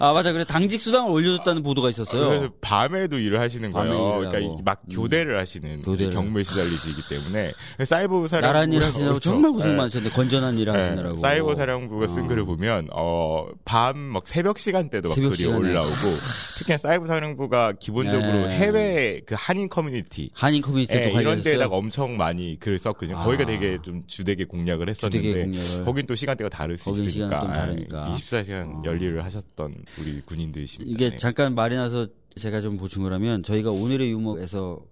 아 0.00 0.12
맞아 0.12 0.32
그래 0.32 0.44
당직 0.44 0.80
수당을 0.80 1.10
올려줬다는 1.10 1.62
보도가 1.62 1.90
있었어요. 1.90 2.28
그래서 2.28 2.48
밤에도 2.60 3.18
일을 3.18 3.40
하시는 3.40 3.72
밤에 3.72 3.90
거예요. 3.90 4.18
일을 4.20 4.30
그러니까 4.30 4.52
하고. 4.52 4.62
막 4.64 4.82
음. 4.84 4.94
교대를 4.94 5.38
하시는 5.38 5.82
교대를. 5.82 6.12
격무에 6.12 6.42
시달리시기 6.44 7.08
때문에 7.08 7.52
사이버 7.84 8.28
사령부 8.28 8.46
나랏일 8.46 8.82
하시느라고 8.82 9.14
그렇죠. 9.14 9.30
정말 9.30 9.50
고생 9.52 9.70
네. 9.72 9.76
많으셨는데 9.76 10.14
건전한 10.14 10.58
일 10.58 10.66
네, 10.66 10.70
하시느라고. 10.72 11.16
사이버 11.18 11.54
사령부가 11.54 12.06
쓴 12.08 12.24
어. 12.24 12.28
글을 12.28 12.44
보면 12.44 12.88
어밤 12.92 13.98
막 13.98 14.26
새벽 14.26 14.58
시간대도 14.58 15.08
막 15.08 15.14
새벽 15.14 15.28
글이 15.30 15.38
시간에. 15.38 15.56
올라오고 15.70 15.90
특히 16.58 16.76
사이버 16.78 17.06
사령부가 17.06 17.74
기본적으로 17.80 18.46
네. 18.48 18.56
해외 18.56 19.20
그 19.26 19.34
한인 19.38 19.68
커뮤니티 19.68 20.30
한인 20.34 20.62
커뮤니티도 20.62 21.00
예, 21.00 21.10
이런. 21.20 21.42
데다가 21.42 21.76
엄청 21.76 22.16
많이 22.16 22.58
글을 22.58 22.78
썼거든요. 22.78 23.16
아. 23.18 23.20
거기가 23.24 23.46
되게 23.46 23.78
좀 23.82 24.02
주되게 24.06 24.44
공략을 24.44 24.88
했었는데 24.88 25.18
주되게 25.28 25.44
공략을. 25.44 25.84
거긴 25.84 26.06
또 26.06 26.14
시간대가 26.14 26.48
다를 26.50 26.76
수 26.78 26.90
있으니까 26.90 27.10
시간은 27.10 27.40
좀 27.40 27.50
다르니까. 27.52 28.12
24시간 28.16 28.66
어. 28.78 28.82
열일을 28.84 29.24
하셨던 29.24 29.74
우리 29.98 30.20
군인들이십니다. 30.22 30.90
이게 30.90 31.10
네. 31.10 31.16
잠깐 31.16 31.54
말이 31.54 31.76
나서 31.76 32.06
제가 32.36 32.60
좀 32.60 32.76
보충을 32.76 33.12
하면 33.12 33.42
저희가 33.42 33.70
오늘의 33.70 34.10
유머에서 34.10 34.84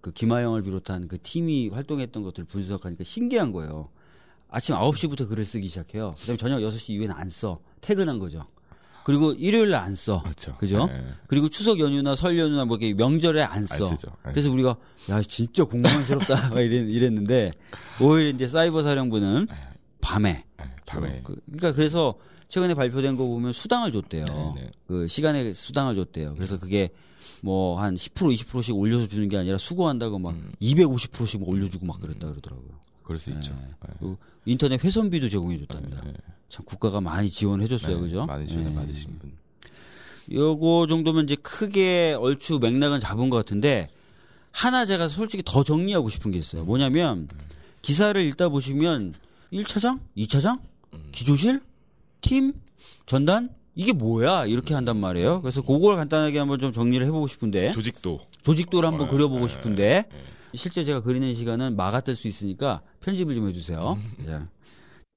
그 0.00 0.12
김하영을 0.12 0.62
비롯한 0.62 1.08
그 1.08 1.18
팀이 1.20 1.68
활동했던 1.68 2.22
것들을 2.22 2.46
분석하니까 2.46 3.04
신기한 3.04 3.52
거예요. 3.52 3.88
아침 4.48 4.74
9시부터 4.74 5.28
글을 5.28 5.44
쓰기 5.44 5.68
시작해요. 5.68 6.14
그다음에 6.20 6.36
저녁 6.36 6.58
6시 6.58 6.90
이후에는 6.90 7.14
안 7.14 7.30
써. 7.30 7.60
퇴근한 7.80 8.18
거죠. 8.18 8.46
그리고 9.04 9.32
일요일 9.32 9.70
날안 9.70 9.96
써. 9.96 10.22
그렇죠. 10.22 10.56
그죠? 10.58 10.86
네. 10.86 11.04
그리고 11.26 11.48
추석 11.48 11.80
연휴나 11.80 12.14
설 12.14 12.38
연휴나 12.38 12.64
뭐 12.64 12.76
이렇게 12.76 12.94
명절에 12.94 13.42
안 13.42 13.66
써. 13.66 13.88
안. 13.88 13.96
네. 13.96 14.10
그래서 14.24 14.52
우리가 14.52 14.76
야 15.10 15.22
진짜 15.22 15.64
공무원스럽다 15.64 16.50
막 16.54 16.60
이랬, 16.60 16.88
이랬는데 16.88 17.52
오히려 18.00 18.28
이제 18.28 18.46
사이버 18.46 18.82
사령부는 18.82 19.46
네. 19.50 19.56
밤에 20.00 20.44
네, 20.58 20.64
밤에 20.86 21.20
그, 21.24 21.36
그러니까 21.46 21.72
그래서 21.72 22.14
최근에 22.52 22.74
발표된 22.74 23.16
거 23.16 23.26
보면 23.26 23.54
수당을 23.54 23.92
줬대요. 23.92 24.26
네, 24.26 24.60
네. 24.60 24.70
그 24.86 25.08
시간에 25.08 25.54
수당을 25.54 25.94
줬대요. 25.94 26.34
그래서 26.34 26.58
그게 26.58 26.90
뭐 27.40 27.80
한 27.80 27.96
10% 27.96 28.12
20%씩 28.12 28.76
올려서 28.76 29.08
주는 29.08 29.26
게 29.30 29.38
아니라 29.38 29.56
수고한다고 29.56 30.18
막 30.18 30.34
음. 30.34 30.52
250%씩 30.60 31.40
막 31.40 31.48
올려주고 31.48 31.86
막 31.86 31.98
그랬다 31.98 32.28
그러더라고요. 32.28 32.68
그럴 33.04 33.18
수 33.18 33.30
있죠. 33.30 33.56
네. 34.02 34.16
인터넷 34.44 34.84
회선비도 34.84 35.30
제공해 35.30 35.56
줬답니다. 35.60 36.02
네, 36.04 36.12
참 36.50 36.66
국가가 36.66 37.00
많이 37.00 37.30
지원해 37.30 37.66
줬어요. 37.66 37.96
네, 37.96 38.02
그죠? 38.02 38.26
많은 38.26 38.46
지원을 38.46 38.68
네. 38.68 38.76
받으신 38.76 39.18
분. 39.18 39.32
요거 40.30 40.88
정도면 40.90 41.24
이제 41.24 41.36
크게 41.36 42.18
얼추 42.20 42.58
맥락은 42.58 43.00
잡은 43.00 43.30
것 43.30 43.38
같은데 43.38 43.88
하나 44.50 44.84
제가 44.84 45.08
솔직히 45.08 45.42
더 45.42 45.64
정리하고 45.64 46.10
싶은 46.10 46.30
게 46.32 46.38
있어요. 46.38 46.66
뭐냐면 46.66 47.28
기사를 47.80 48.20
읽다 48.20 48.50
보시면 48.50 49.14
1차장, 49.54 50.00
2차장, 50.18 50.60
기조실, 51.12 51.62
팀, 52.22 52.52
전단 53.04 53.50
이게 53.74 53.92
뭐야 53.92 54.46
이렇게 54.46 54.74
한단 54.74 54.96
말이에요. 54.96 55.42
그래서 55.42 55.62
그걸 55.62 55.96
간단하게 55.96 56.38
한번 56.38 56.58
좀 56.58 56.72
정리를 56.72 57.04
해보고 57.06 57.26
싶은데 57.26 57.72
조직도 57.72 58.20
조직도를 58.42 58.86
한번 58.86 59.08
어, 59.08 59.10
그려보고 59.10 59.44
예, 59.44 59.48
싶은데 59.48 59.84
예. 60.10 60.56
실제 60.56 60.84
제가 60.84 61.02
그리는 61.02 61.32
시간은 61.32 61.76
막아뜰 61.76 62.16
수 62.16 62.28
있으니까 62.28 62.82
편집을 63.00 63.34
좀 63.34 63.48
해주세요. 63.48 63.98
자. 64.26 64.48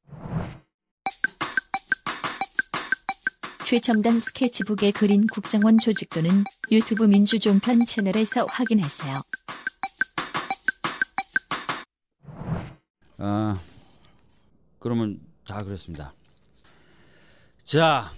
최첨단 3.65 4.19
스케치북에 4.19 4.91
그린 4.91 5.25
국정원 5.25 5.79
조직도는 5.79 6.29
유튜브 6.71 7.03
민주종편 7.05 7.87
채널에서 7.87 8.45
확인하세요. 8.47 9.21
아, 13.17 13.55
그러면 14.77 15.19
다 15.47 15.63
그랬습니다. 15.63 16.13
자, 17.65 18.11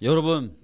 여러분 0.00 0.56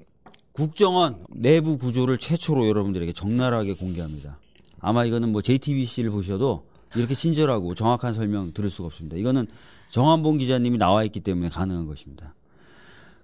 국정원 0.53 1.27
내부 1.29 1.77
구조를 1.77 2.17
최초로 2.17 2.69
여러분들에게 2.69 3.13
적나라하게 3.13 3.75
공개합니다. 3.75 4.39
아마 4.81 5.05
이거는 5.05 5.31
뭐 5.31 5.43
JTBC를 5.43 6.11
보셔도 6.11 6.65
이렇게 6.97 7.15
친절하고 7.15 7.75
정확한 7.75 8.15
설명 8.15 8.55
들을 8.55 8.71
수가 8.71 8.87
없습니다. 8.87 9.19
이거는 9.19 9.47
정한봉 9.91 10.39
기자님이 10.39 10.79
나와 10.79 11.05
있기 11.05 11.21
때문에 11.21 11.51
가능한 11.51 11.87
것입니다. 11.87 12.35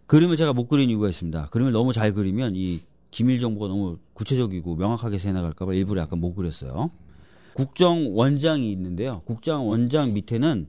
그림을 0.06 0.36
제가 0.36 0.52
못 0.52 0.68
그린 0.68 0.90
이유가 0.90 1.08
있습니다. 1.08 1.46
그림을 1.46 1.72
너무 1.72 1.94
잘 1.94 2.12
그리면 2.12 2.54
이 2.54 2.82
기밀 3.10 3.40
정보가 3.40 3.68
너무 3.68 3.96
구체적이고 4.12 4.76
명확하게 4.76 5.18
새 5.18 5.32
나갈까봐 5.32 5.72
일부러 5.72 6.02
약간 6.02 6.20
못 6.20 6.34
그렸어요. 6.34 6.90
국정원장이 7.54 8.70
있는데요. 8.70 9.22
국정원장 9.24 10.12
밑에는 10.12 10.66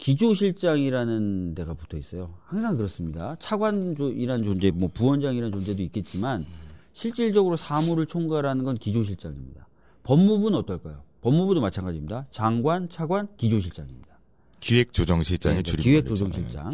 기조실장이라는 0.00 1.54
데가 1.54 1.74
붙어 1.74 1.96
있어요. 1.96 2.34
항상 2.44 2.76
그렇습니다. 2.76 3.36
차관이라는 3.38 4.44
존재, 4.44 4.70
뭐 4.70 4.88
부원장이라는 4.92 5.52
존재도 5.52 5.82
있겠지만 5.82 6.46
실질적으로 6.92 7.56
사무를 7.56 8.06
총괄하는 8.06 8.64
건 8.64 8.76
기조실장입니다. 8.76 9.68
법무부는 10.02 10.58
어떨까요? 10.58 11.02
법무부도 11.20 11.60
마찬가지입니다. 11.60 12.26
장관, 12.30 12.88
차관, 12.88 13.28
기조실장입니다. 13.36 14.08
기획조정실장의 14.60 15.58
네, 15.58 15.62
줄임 15.62 15.82
기획조정실장. 15.82 16.72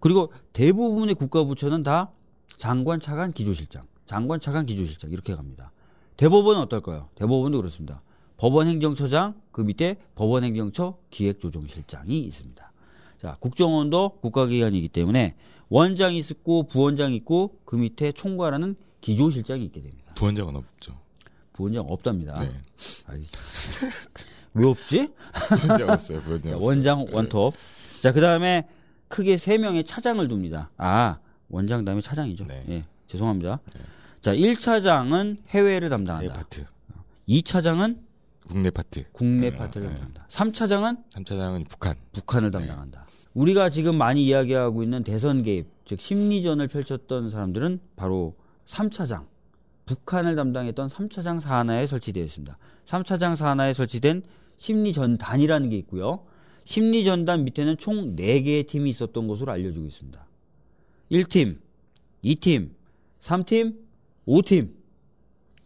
그리고 0.00 0.32
대부분의 0.54 1.14
국가부처는 1.14 1.82
다 1.82 2.10
장관, 2.56 3.00
차관, 3.00 3.32
기조실장, 3.32 3.84
장관, 4.06 4.40
차관, 4.40 4.64
기조실장 4.66 5.10
이렇게 5.10 5.34
갑니다. 5.34 5.72
대법원은 6.16 6.60
어떨까요? 6.62 7.08
대법원도 7.16 7.58
그렇습니다. 7.58 8.02
법원행정처장 8.36 9.34
그 9.52 9.60
밑에 9.60 9.96
법원행정처 10.14 10.98
기획조정실장이 11.10 12.20
있습니다. 12.20 12.72
자, 13.20 13.36
국정원도 13.40 14.18
국가기관이기 14.20 14.88
때문에 14.88 15.36
원장이 15.68 16.18
있고 16.18 16.64
부원장이 16.64 17.16
있고 17.16 17.58
그 17.64 17.76
밑에 17.76 18.12
총괄하는 18.12 18.76
기조실장이 19.00 19.64
있게 19.66 19.80
됩니다. 19.80 20.12
부원장은 20.16 20.56
없죠. 20.56 20.98
부원장 21.52 21.84
없답니다. 21.88 22.40
네. 22.40 22.52
왜 24.54 24.66
없지? 24.66 25.08
부원장 25.60 25.90
없어요. 25.90 26.20
부원장. 26.20 26.50
자, 26.50 26.56
없어요. 26.56 26.66
원장 26.66 27.04
네. 27.06 27.12
원톱. 27.12 27.54
자, 28.00 28.12
그 28.12 28.20
다음에 28.20 28.68
크게 29.08 29.36
세 29.36 29.58
명의 29.58 29.84
차장을 29.84 30.28
둡니다. 30.30 30.70
아, 30.76 31.18
원장 31.48 31.84
다음에 31.84 32.00
차장이죠. 32.00 32.46
네. 32.46 32.64
예. 32.68 32.84
죄송합니다. 33.06 33.60
자, 34.20 34.34
1차장은 34.34 35.38
해외를 35.48 35.88
네, 35.88 35.96
담당한다. 35.96 36.34
파트. 36.34 36.64
2차장은 37.28 37.98
국내 38.46 38.70
파트. 38.70 39.04
국내 39.12 39.50
네, 39.50 39.56
파트를 39.56 39.86
네. 39.88 39.92
담당한다. 39.94 40.26
3차장은 40.28 41.10
3차장은 41.10 41.68
북한. 41.68 41.94
북한을 42.12 42.50
네. 42.50 42.58
담당한다. 42.58 43.06
우리가 43.34 43.70
지금 43.70 43.96
많이 43.96 44.26
이야기하고 44.26 44.82
있는 44.82 45.04
대선 45.04 45.42
개입, 45.42 45.66
즉 45.84 46.00
심리전을 46.00 46.68
펼쳤던 46.68 47.30
사람들은 47.30 47.80
바로 47.96 48.34
3차장, 48.66 49.26
북한을 49.86 50.36
담당했던 50.36 50.88
3차장 50.88 51.40
사하나에 51.40 51.86
설치되어 51.86 52.22
있습니다. 52.24 52.58
3차장 52.84 53.36
사하나에 53.36 53.72
설치된 53.72 54.22
심리전단이라는 54.58 55.70
게 55.70 55.76
있고요. 55.78 56.24
심리전단 56.64 57.44
밑에는 57.44 57.76
총 57.78 58.14
4개의 58.16 58.68
팀이 58.68 58.90
있었던 58.90 59.26
것으로 59.26 59.50
알려지고 59.52 59.86
있습니다. 59.86 60.24
1팀, 61.10 61.58
2팀, 62.24 62.70
3팀, 63.20 63.76
5팀. 64.26 64.70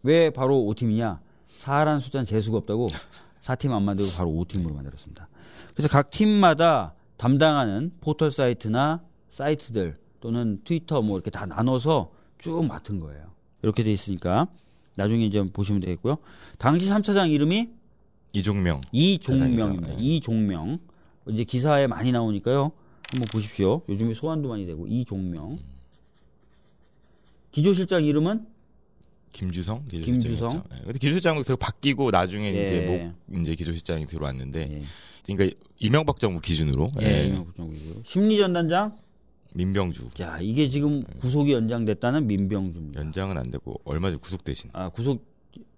왜 0.02 0.30
바로 0.30 0.56
5팀이냐? 0.64 1.18
4라는 1.56 2.00
숫자는 2.00 2.24
재수가 2.24 2.58
없다고 2.58 2.88
4팀 3.40 3.72
안 3.72 3.82
만들고 3.82 4.12
바로 4.12 4.30
5팀으로 4.30 4.74
만들었습니다. 4.74 5.28
그래서 5.74 5.88
각 5.88 6.10
팀마다 6.10 6.94
담당하는 7.16 7.92
포털 8.00 8.30
사이트나 8.30 9.02
사이트들 9.30 9.96
또는 10.20 10.60
트위터 10.64 11.02
뭐 11.02 11.16
이렇게 11.16 11.30
다 11.30 11.46
나눠서 11.46 12.12
쭉 12.38 12.64
맡은 12.66 13.00
거예요. 13.00 13.30
이렇게 13.62 13.82
돼 13.82 13.92
있으니까 13.92 14.48
나중에 14.94 15.24
이제 15.24 15.42
보시면 15.42 15.80
되겠고요. 15.80 16.18
당시 16.58 16.88
3차장 16.88 17.30
이름이 17.30 17.70
이종명. 18.32 18.80
이종명입니다. 18.92 19.86
사장이죠. 19.88 20.04
이종명. 20.04 20.78
이제 21.28 21.44
기사에 21.44 21.86
많이 21.86 22.12
나오니까요. 22.12 22.72
한번 23.10 23.28
보십시오. 23.30 23.82
요즘에 23.88 24.14
소환도 24.14 24.48
많이 24.48 24.66
되고 24.66 24.86
이종명. 24.86 25.58
기조실장 27.52 28.04
이름은 28.04 28.46
김주성? 29.36 29.84
김주성. 29.84 30.12
기조실장이었죠. 30.14 30.64
예. 30.72 30.84
근데 30.84 30.98
기조실장도 30.98 31.42
계속 31.42 31.58
바뀌고 31.58 32.10
나중에 32.10 32.54
예. 32.54 32.64
이제 32.64 33.14
목 33.30 33.40
이제 33.42 33.54
기조실장이 33.54 34.06
들어왔는데 34.06 34.60
예. 34.60 34.82
그러니까 35.26 35.58
이명박 35.78 36.18
정부 36.20 36.40
기준으로 36.40 36.88
예. 37.02 37.06
예. 37.06 37.26
이명박 37.26 37.54
정부이고요. 37.56 38.02
심리 38.04 38.38
전단장. 38.38 38.96
민병주 39.54 40.08
자, 40.14 40.38
이게 40.40 40.68
지금 40.68 41.02
구속이 41.20 41.52
연장됐다는 41.52 42.26
민병주입니다. 42.26 43.00
연장은 43.00 43.36
안 43.38 43.50
되고 43.50 43.80
얼마 43.84 44.08
전에 44.08 44.18
구속되신 44.18 44.70
아, 44.72 44.88
구속 44.90 45.24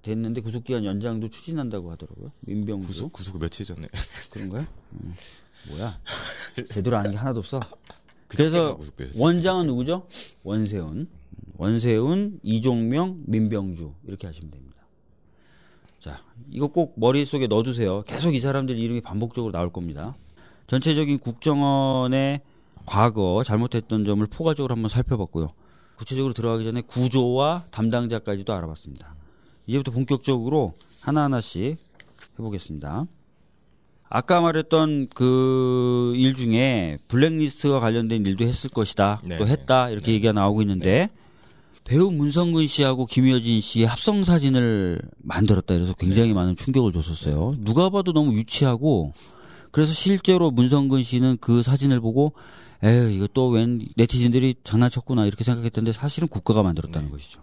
됐는데 0.02 0.40
구속 0.40 0.64
기간 0.64 0.84
연장도 0.84 1.28
추진한다고 1.28 1.90
하더라고요. 1.92 2.30
민병주. 2.46 2.86
구속 2.86 3.12
구속 3.12 3.40
며칠 3.40 3.66
전에 3.66 3.86
그런가요? 4.30 4.66
음. 4.94 5.14
뭐야? 5.68 6.00
제대로 6.70 6.96
아는 6.96 7.10
게 7.12 7.16
하나도 7.16 7.40
없어. 7.40 7.60
그래서. 8.28 8.78
원장은 9.16 9.66
누구죠? 9.66 10.06
원세훈. 10.44 11.08
원세훈, 11.56 12.38
이종명, 12.42 13.23
민병주 13.26 13.92
이렇게 14.06 14.26
하시면 14.26 14.50
됩니다. 14.50 14.76
자, 15.99 16.23
이거 16.50 16.68
꼭 16.68 16.94
머릿속에 16.97 17.49
넣어두세요. 17.49 18.02
계속 18.02 18.35
이 18.35 18.40
사람들 18.40 18.78
이름이 18.78 19.00
반복적으로 19.00 19.52
나올 19.52 19.73
겁니다. 19.73 20.14
전체적인 20.68 21.18
국정원의 21.18 22.42
과거 22.87 23.42
잘못했던 23.44 24.04
점을 24.04 24.25
포괄적으로 24.28 24.75
한번 24.75 24.88
살펴봤고요. 24.88 25.52
구체적으로 25.97 26.32
들어가기 26.32 26.64
전에 26.64 26.82
구조와 26.82 27.64
담당자까지도 27.70 28.52
알아봤습니다. 28.52 29.16
이제부터 29.66 29.90
본격적으로 29.90 30.75
하나하나씩 31.00 31.76
해보겠습니다. 32.38 33.06
아까 34.10 34.40
말했던 34.40 35.08
그 35.14 36.14
일 36.16 36.34
중에 36.34 36.98
블랙리스트와 37.08 37.80
관련된 37.80 38.24
일도 38.26 38.44
했을 38.44 38.70
것이다. 38.70 39.20
네. 39.24 39.36
또 39.38 39.46
했다. 39.46 39.90
이렇게 39.90 40.12
얘기가 40.12 40.32
나오고 40.32 40.62
있는데 40.62 41.10
배우 41.84 42.10
문성근 42.10 42.66
씨하고 42.66 43.06
김효진 43.06 43.60
씨의 43.60 43.86
합성 43.86 44.24
사진을 44.24 45.00
만들었다. 45.18 45.74
그래서 45.74 45.94
굉장히 45.94 46.32
많은 46.34 46.56
충격을 46.56 46.92
줬었어요. 46.92 47.56
누가 47.60 47.88
봐도 47.90 48.12
너무 48.12 48.32
유치하고 48.34 49.12
그래서 49.70 49.92
실제로 49.92 50.50
문성근 50.50 51.02
씨는 51.02 51.38
그 51.40 51.62
사진을 51.62 52.00
보고 52.00 52.32
에휴 52.82 53.10
이거 53.10 53.26
또 53.32 53.48
웬 53.48 53.80
네티즌들이 53.96 54.56
장난쳤구나 54.64 55.26
이렇게 55.26 55.44
생각했던데 55.44 55.92
사실은 55.92 56.28
국가가 56.28 56.62
만들었다는 56.62 57.10
것이죠. 57.10 57.42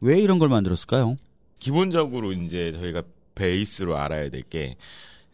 왜 0.00 0.20
이런 0.20 0.38
걸 0.38 0.48
만들었을까요? 0.48 1.16
기본적으로 1.58 2.32
이제 2.32 2.72
저희가 2.72 3.02
베이스로 3.34 3.96
알아야 3.96 4.28
될게 4.30 4.76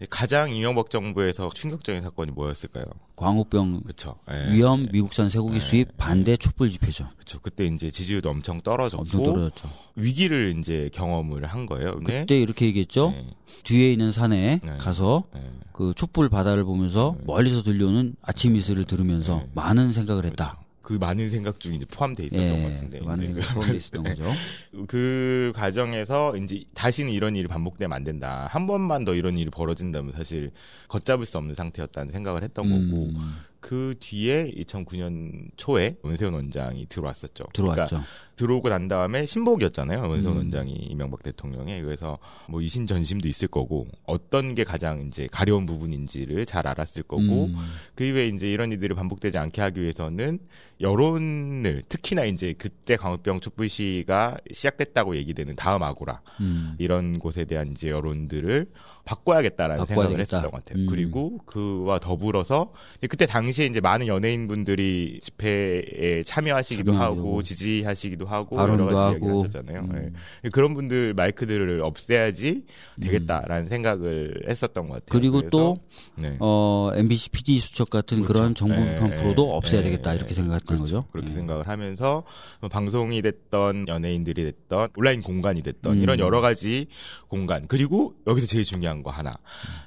가장 0.08 0.50
이명박 0.50 0.88
정부에서 0.88 1.50
충격적인 1.50 2.02
사건이 2.02 2.32
뭐였을까요? 2.32 2.84
광우병 3.16 3.82
그렇죠. 3.82 4.16
예. 4.30 4.50
위험 4.52 4.88
미국산 4.90 5.28
쇠고기 5.28 5.60
수입 5.60 5.96
반대 5.98 6.36
촛불 6.38 6.70
집회죠. 6.70 7.08
그렇죠. 7.16 7.38
그때 7.40 7.66
이제 7.66 7.90
지지율도 7.90 8.30
엄청 8.30 8.62
떨어졌고 8.62 9.02
엄청 9.02 9.22
떨어졌죠. 9.24 9.68
위기를 9.96 10.56
이제 10.58 10.88
경험을 10.94 11.44
한 11.44 11.66
거예요. 11.66 11.96
근데 11.96 12.20
그때 12.20 12.40
이렇게 12.40 12.66
얘기했죠. 12.66 13.10
네. 13.10 13.26
뒤에 13.64 13.92
있는 13.92 14.10
산에 14.10 14.60
네. 14.64 14.76
가서 14.78 15.24
네. 15.34 15.42
그 15.72 15.92
촛불 15.94 16.30
바다를 16.30 16.64
보면서 16.64 17.16
멀리서 17.24 17.62
들려오는 17.62 18.14
아침 18.22 18.56
이슬을 18.56 18.86
들으면서 18.86 19.36
네. 19.36 19.48
많은 19.54 19.92
생각을 19.92 20.24
했다. 20.24 20.52
그렇죠. 20.52 20.69
그 20.90 20.94
많은 20.94 21.30
생각 21.30 21.60
중에 21.60 21.76
이제 21.76 21.84
포함돼 21.84 22.24
있었던 22.24 22.44
예, 22.44 22.62
것 22.64 22.68
같은데 22.68 22.98
그 22.98 23.04
많은 23.04 23.26
생각 23.26 23.54
포함되어 23.54 23.76
있었던 23.76 24.02
거죠. 24.02 24.24
그 24.88 25.52
과정에서 25.54 26.36
이제 26.36 26.64
다시는 26.74 27.12
이런 27.12 27.36
일이 27.36 27.46
반복되면 27.46 27.94
안 27.94 28.02
된다. 28.02 28.48
한 28.50 28.66
번만 28.66 29.04
더 29.04 29.14
이런 29.14 29.38
일이 29.38 29.50
벌어진다면 29.50 30.10
사실 30.10 30.50
걷잡을 30.88 31.26
수 31.26 31.38
없는 31.38 31.54
상태였다는 31.54 32.12
생각을 32.12 32.42
했던 32.42 32.64
거고 32.68 33.04
음, 33.10 33.36
그 33.60 33.94
뒤에 34.00 34.50
2009년 34.56 35.50
초에 35.56 35.96
원세훈 36.02 36.34
원장이 36.34 36.86
들어왔었죠. 36.88 37.44
들어왔죠. 37.52 37.86
그러니까 37.86 38.10
들어오고 38.36 38.70
난 38.70 38.88
다음에 38.88 39.26
신복이었잖아요. 39.26 40.00
원세훈 40.08 40.34
음. 40.34 40.38
원장이 40.38 40.72
이명박 40.72 41.22
대통령의 41.22 41.82
그래서 41.82 42.18
뭐 42.48 42.62
이신 42.62 42.86
전심도 42.86 43.28
있을 43.28 43.48
거고 43.48 43.86
어떤 44.06 44.54
게 44.54 44.64
가장 44.64 45.06
이제 45.06 45.28
가려운 45.30 45.66
부분인지를 45.66 46.46
잘 46.46 46.66
알았을 46.66 47.02
거고 47.02 47.46
음, 47.46 47.56
그 47.94 48.04
이후에 48.04 48.28
이제 48.28 48.50
이런 48.50 48.72
일들이 48.72 48.94
반복되지 48.94 49.36
않게 49.36 49.60
하기 49.60 49.82
위해서는 49.82 50.38
여론을 50.80 51.82
특히나 51.88 52.24
이제 52.24 52.54
그때 52.56 52.96
광우병 52.96 53.40
촛불 53.40 53.68
시가 53.68 54.38
시작됐다고 54.50 55.16
얘기되는 55.16 55.54
다음 55.56 55.82
아고라 55.82 56.22
음. 56.40 56.76
이런 56.78 57.18
곳에 57.18 57.44
대한 57.44 57.72
이제 57.72 57.90
여론들을 57.90 58.66
바꿔야겠다라는 59.10 59.78
바꿔야 59.78 59.94
생각을 59.94 60.16
되겠다. 60.18 60.36
했었던 60.36 60.50
것 60.50 60.64
같아요. 60.64 60.84
음. 60.84 60.86
그리고 60.88 61.38
그와 61.46 61.98
더불어서 61.98 62.72
그때 63.08 63.26
당시에 63.26 63.66
이제 63.66 63.80
많은 63.80 64.06
연예인분들이 64.06 65.18
집회에 65.20 66.22
참여하시기도. 66.24 66.90
하고 67.00 67.42
지지하시기도 67.42 68.26
하고 68.26 68.58
여러 68.58 68.76
가지 68.86 69.14
얘기를 69.16 69.28
하고. 69.32 69.44
하셨잖아요. 69.44 69.80
음. 69.80 70.14
예. 70.44 70.48
그런 70.50 70.74
분들 70.74 71.14
마이크들을 71.14 71.80
없애야지 71.82 72.64
되겠다라는 73.00 73.66
생각을 73.68 74.44
했었던 74.48 74.88
것 74.88 74.94
같아요. 74.94 75.06
그리고 75.08 75.48
또 75.50 75.78
네. 76.16 76.36
어, 76.40 76.90
MBC 76.94 77.30
PD 77.30 77.58
수첩 77.58 77.90
같은 77.90 78.22
그런 78.22 78.54
그렇죠. 78.54 78.54
정부 78.54 78.80
예, 78.80 78.94
비판 78.94 79.14
프로도 79.14 79.48
예, 79.48 79.56
없애야 79.56 79.80
예, 79.80 79.84
되겠다 79.84 80.12
예, 80.12 80.16
이렇게 80.16 80.34
생각했던 80.34 80.76
그렇죠. 80.76 80.96
거죠. 80.96 81.08
그렇게 81.10 81.30
예. 81.30 81.34
생각을 81.34 81.66
하면서 81.68 82.24
뭐 82.60 82.68
방송이 82.68 83.22
됐던 83.22 83.88
연예인들이 83.88 84.44
됐던 84.44 84.90
온라인 84.96 85.22
공간이 85.22 85.62
됐던 85.62 85.94
음. 85.94 86.02
이런 86.02 86.18
여러 86.18 86.40
가지 86.40 86.86
공간 87.28 87.66
그리고 87.66 88.14
여기서 88.26 88.46
제일 88.46 88.64
중요한 88.64 88.99
거 89.02 89.10
하나 89.10 89.30
음. 89.30 89.36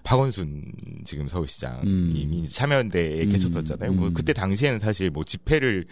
박원순 0.03 0.63
지금 1.05 1.27
서울시장님이 1.27 2.47
참여연대에 2.49 3.23
음. 3.23 3.29
계셨었잖아요. 3.29 3.93
뭐 3.93 4.07
음. 4.09 4.13
그때 4.13 4.33
당시에는 4.33 4.79
사실 4.79 5.09
뭐 5.09 5.23
집회를 5.23 5.85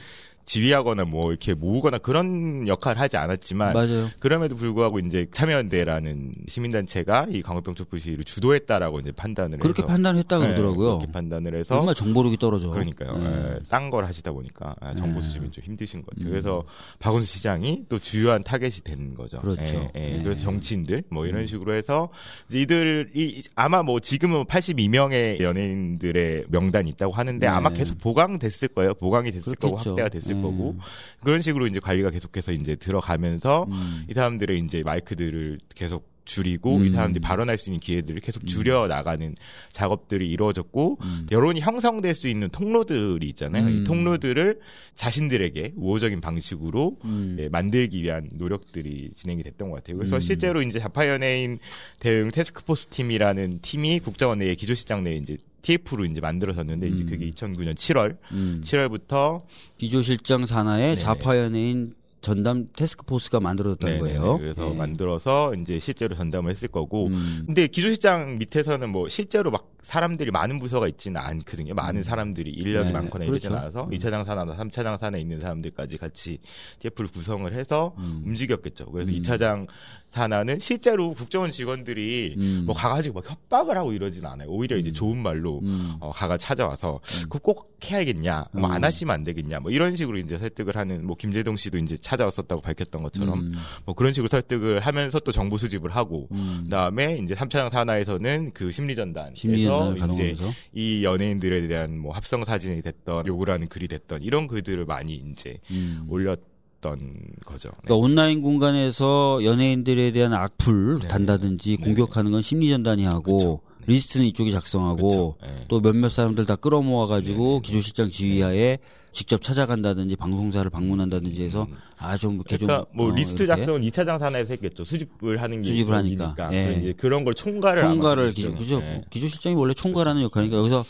지휘하거나 0.45 1.05
뭐 1.05 1.31
이렇게 1.31 1.53
모으거나 1.53 1.97
그런 1.97 2.67
역할을 2.67 2.99
하지 2.99 3.17
않았지만 3.17 3.73
맞아요. 3.73 4.09
그럼에도 4.19 4.55
불구하고 4.55 4.99
이제 4.99 5.27
참여연대라는 5.31 6.33
시민단체가 6.47 7.27
이 7.29 7.41
강우병 7.41 7.75
촛불 7.75 7.99
시위를 7.99 8.23
주도했다라고 8.23 8.99
이제 8.99 9.11
판단을 9.11 9.59
그렇게 9.59 9.81
해서 9.81 9.87
판단했다 9.87 10.37
네, 10.37 10.45
그러더라고요. 10.45 10.97
그렇게 10.97 11.11
판단을 11.11 11.55
해서 11.55 11.75
정말 11.75 11.95
정보력이 11.95 12.37
떨어져. 12.37 12.69
그러니까요. 12.69 13.17
예. 13.21 13.59
딴걸 13.69 14.05
하시다 14.05 14.31
보니까 14.31 14.75
아, 14.79 14.93
정보 14.95 15.19
네. 15.19 15.27
수집이 15.27 15.51
좀 15.51 15.63
힘드신 15.63 16.01
것 16.01 16.11
같아요. 16.11 16.27
음. 16.27 16.31
그래서 16.31 16.63
박원순 16.99 17.25
시장이 17.25 17.85
또 17.89 17.99
주요한 17.99 18.43
타겟이 18.43 18.81
되는 18.83 19.15
거죠. 19.15 19.39
그렇죠. 19.39 19.89
예, 19.95 19.99
예. 19.99 20.17
네. 20.17 20.23
그래서 20.23 20.43
정치인들 20.43 21.03
뭐 21.09 21.25
이런 21.25 21.41
음. 21.41 21.45
식으로 21.45 21.73
해서 21.75 22.09
이들이 22.51 23.43
아마 23.55 23.83
뭐 23.83 23.99
지금은 23.99 24.45
82명의 24.45 25.39
연예인들의 25.41 26.45
명단이 26.49 26.89
있다고 26.91 27.13
하는데 27.13 27.45
네. 27.45 27.47
아마 27.47 27.69
계속 27.69 27.99
보강됐을 27.99 28.69
거예요. 28.69 28.93
보강이 28.95 29.31
됐을 29.31 29.55
거고 29.55 29.75
그렇겠죠. 29.75 29.89
확대가 29.91 30.09
됐을 30.09 30.30
네. 30.35 30.41
거고 30.41 30.77
그런 31.21 31.41
식으로 31.41 31.67
이제 31.67 31.79
관리가 31.79 32.09
계속해서 32.09 32.51
이제 32.51 32.75
들어가면서 32.75 33.65
음. 33.69 34.05
이 34.09 34.13
사람들의 34.13 34.59
이제 34.59 34.83
마이크들을 34.83 35.59
계속 35.75 36.11
줄이고 36.25 36.77
음. 36.77 36.85
이 36.85 36.89
사람들이 36.89 37.21
발언할 37.21 37.57
수 37.57 37.69
있는 37.69 37.79
기회들을 37.79 38.21
계속 38.21 38.45
줄여 38.45 38.87
나가는 38.87 39.35
작업들이 39.69 40.29
이루어졌고 40.29 40.99
음. 41.01 41.27
여론이 41.31 41.61
형성될 41.61 42.13
수 42.13 42.27
있는 42.27 42.49
통로들이 42.49 43.27
있잖아요. 43.29 43.65
음. 43.65 43.69
이 43.69 43.83
통로들을 43.83 44.59
자신들에게 44.95 45.73
우호적인 45.75 46.21
방식으로 46.21 46.97
음. 47.05 47.37
예, 47.39 47.49
만들기 47.49 48.01
위한 48.03 48.29
노력들이 48.33 49.11
진행이 49.15 49.43
됐던 49.43 49.69
것 49.69 49.77
같아요. 49.77 49.97
그래서 49.97 50.17
음. 50.17 50.21
실제로 50.21 50.61
이제 50.61 50.79
자파 50.79 51.07
연예인 51.07 51.59
대응 51.99 52.31
테스크포스 52.31 52.87
팀이라는 52.87 53.59
팀이 53.61 53.99
국정원 53.99 54.39
내에 54.39 54.55
기조시장 54.55 55.03
내에 55.03 55.15
이제 55.15 55.37
TF로 55.61 56.05
이제 56.05 56.21
만들어졌는데 56.21 56.87
이제 56.87 57.03
음. 57.03 57.09
그게 57.09 57.29
2009년 57.31 57.75
7월, 57.75 58.17
음. 58.31 58.61
7월부터 58.63 59.43
기조실장 59.77 60.45
산하에 60.45 60.81
네네. 60.81 60.95
좌파 60.95 61.37
연예인 61.37 61.93
전담 62.21 62.67
테스크포스가 62.75 63.39
만들어졌다는 63.39 63.99
거예요. 63.99 64.37
그래서 64.37 64.71
예. 64.71 64.75
만들어서 64.75 65.53
이제 65.55 65.79
실제로 65.79 66.15
전담을 66.15 66.51
했을 66.51 66.67
거고 66.67 67.07
음. 67.07 67.43
근데 67.47 67.67
기조실장 67.67 68.37
밑에서는 68.37 68.89
뭐 68.89 69.09
실제로 69.09 69.49
막 69.49 69.70
사람들이 69.81 70.31
많은 70.31 70.59
부서가 70.59 70.87
있지는 70.87 71.19
않거든요. 71.21 71.73
많은 71.73 72.03
사람들이 72.03 72.51
인력이 72.51 72.87
네, 72.87 72.93
많거나 72.93 73.25
그렇죠. 73.25 73.47
이러지 73.47 73.47
않아서 73.47 73.83
음. 73.85 73.89
2차장 73.89 74.25
산하나 74.25 74.55
3차 74.55 74.83
장 74.83 74.97
산에 74.97 75.19
있는 75.19 75.39
사람들까지 75.39 75.97
같이 75.97 76.39
TF를 76.79 77.09
구성을 77.11 77.51
해서 77.53 77.95
음. 77.97 78.23
움직였겠죠. 78.25 78.91
그래서 78.91 79.11
음. 79.11 79.17
2차 79.17 79.39
장 79.39 79.67
산하는 80.11 80.59
실제로 80.59 81.13
국정원 81.13 81.51
직원들이 81.51 82.35
음. 82.37 82.63
뭐 82.65 82.75
가가지고 82.75 83.21
막 83.21 83.31
협박을 83.31 83.77
하고 83.77 83.93
이러진 83.93 84.25
않아요. 84.25 84.49
오히려 84.49 84.75
이제 84.75 84.91
좋은 84.91 85.17
말로 85.17 85.59
음. 85.63 85.93
어, 86.01 86.11
가가 86.11 86.37
찾아와서 86.37 86.99
그거 87.23 87.39
꼭 87.39 87.77
해야겠냐, 87.83 88.47
뭐안 88.51 88.81
음. 88.81 88.83
하시면 88.83 89.13
안 89.13 89.23
되겠냐, 89.23 89.61
뭐 89.61 89.71
이런 89.71 89.95
식으로 89.95 90.17
이제 90.17 90.37
설득을 90.37 90.75
하는 90.75 91.07
뭐 91.07 91.15
김재동 91.15 91.55
씨도 91.55 91.77
이제 91.77 91.95
찾아왔었다고 91.95 92.61
밝혔던 92.61 93.01
것처럼 93.01 93.39
음. 93.39 93.53
뭐 93.85 93.95
그런 93.95 94.11
식으로 94.11 94.27
설득을 94.27 94.81
하면서 94.81 95.17
또 95.19 95.31
정보 95.31 95.57
수집을 95.57 95.95
하고 95.95 96.27
음. 96.31 96.61
그다음에 96.65 97.17
이제 97.23 97.33
3차장 97.33 97.69
산하에서는 97.69 98.51
그 98.53 98.71
심리전단에서 98.71 99.35
심리 99.35 99.63
가동하면서 99.71 100.45
이 100.73 101.03
연예인들에 101.03 101.67
대한 101.67 101.97
뭐 101.97 102.13
합성 102.13 102.43
사진이 102.43 102.81
됐던 102.81 103.25
하는 103.51 103.67
글이 103.67 103.87
됐던 103.87 104.23
이런 104.23 104.47
글들을 104.47 104.85
많이 104.85 105.15
이제 105.15 105.59
음. 105.71 106.05
올렸 106.09 106.39
던 106.81 107.13
거죠. 107.45 107.69
네. 107.69 107.75
그러니까 107.83 107.95
온라인 108.03 108.41
공간에서 108.41 109.41
연예인들에 109.43 110.11
대한 110.11 110.33
악플 110.33 110.97
네. 110.99 111.07
단다든지 111.07 111.77
네. 111.77 111.83
공격하는 111.83 112.31
건 112.31 112.41
심리전단이 112.41 113.05
하고. 113.05 113.37
네. 113.37 113.70
리스트는 113.91 114.25
이쪽이 114.27 114.51
작성하고 114.51 114.97
그렇죠. 115.09 115.35
네. 115.41 115.65
또 115.67 115.81
몇몇 115.81 116.09
사람들 116.09 116.45
다 116.45 116.55
끌어모아 116.55 117.07
가지고 117.07 117.43
네, 117.43 117.53
네. 117.55 117.61
기조실장 117.63 118.09
지휘하에 118.11 118.77
직접 119.13 119.41
찾아간다든지 119.41 120.15
방송사를 120.15 120.69
방문한다든지 120.71 121.43
해서 121.43 121.67
아좀 121.97 122.35
이렇게 122.35 122.55
그러니까 122.57 122.85
좀 122.91 122.97
뭐 122.97 123.11
어, 123.11 123.15
리스트 123.15 123.45
작성은 123.45 123.81
2차장 123.81 124.05
산하에서 124.05 124.49
했겠죠. 124.51 124.83
수집을 124.85 125.41
하는 125.41 125.61
게 125.61 125.69
수집을 125.69 125.93
하니까. 125.95 126.35
예. 126.53 126.93
그런 126.95 127.25
걸 127.25 127.33
총괄을 127.33 127.81
총괄을. 127.81 128.31
기조, 128.31 128.55
그죠? 128.55 128.79
예. 128.81 129.03
기조실장이 129.09 129.55
원래 129.55 129.73
총괄하는 129.73 130.21
역할이니까 130.23 130.57
여기서 130.57 130.85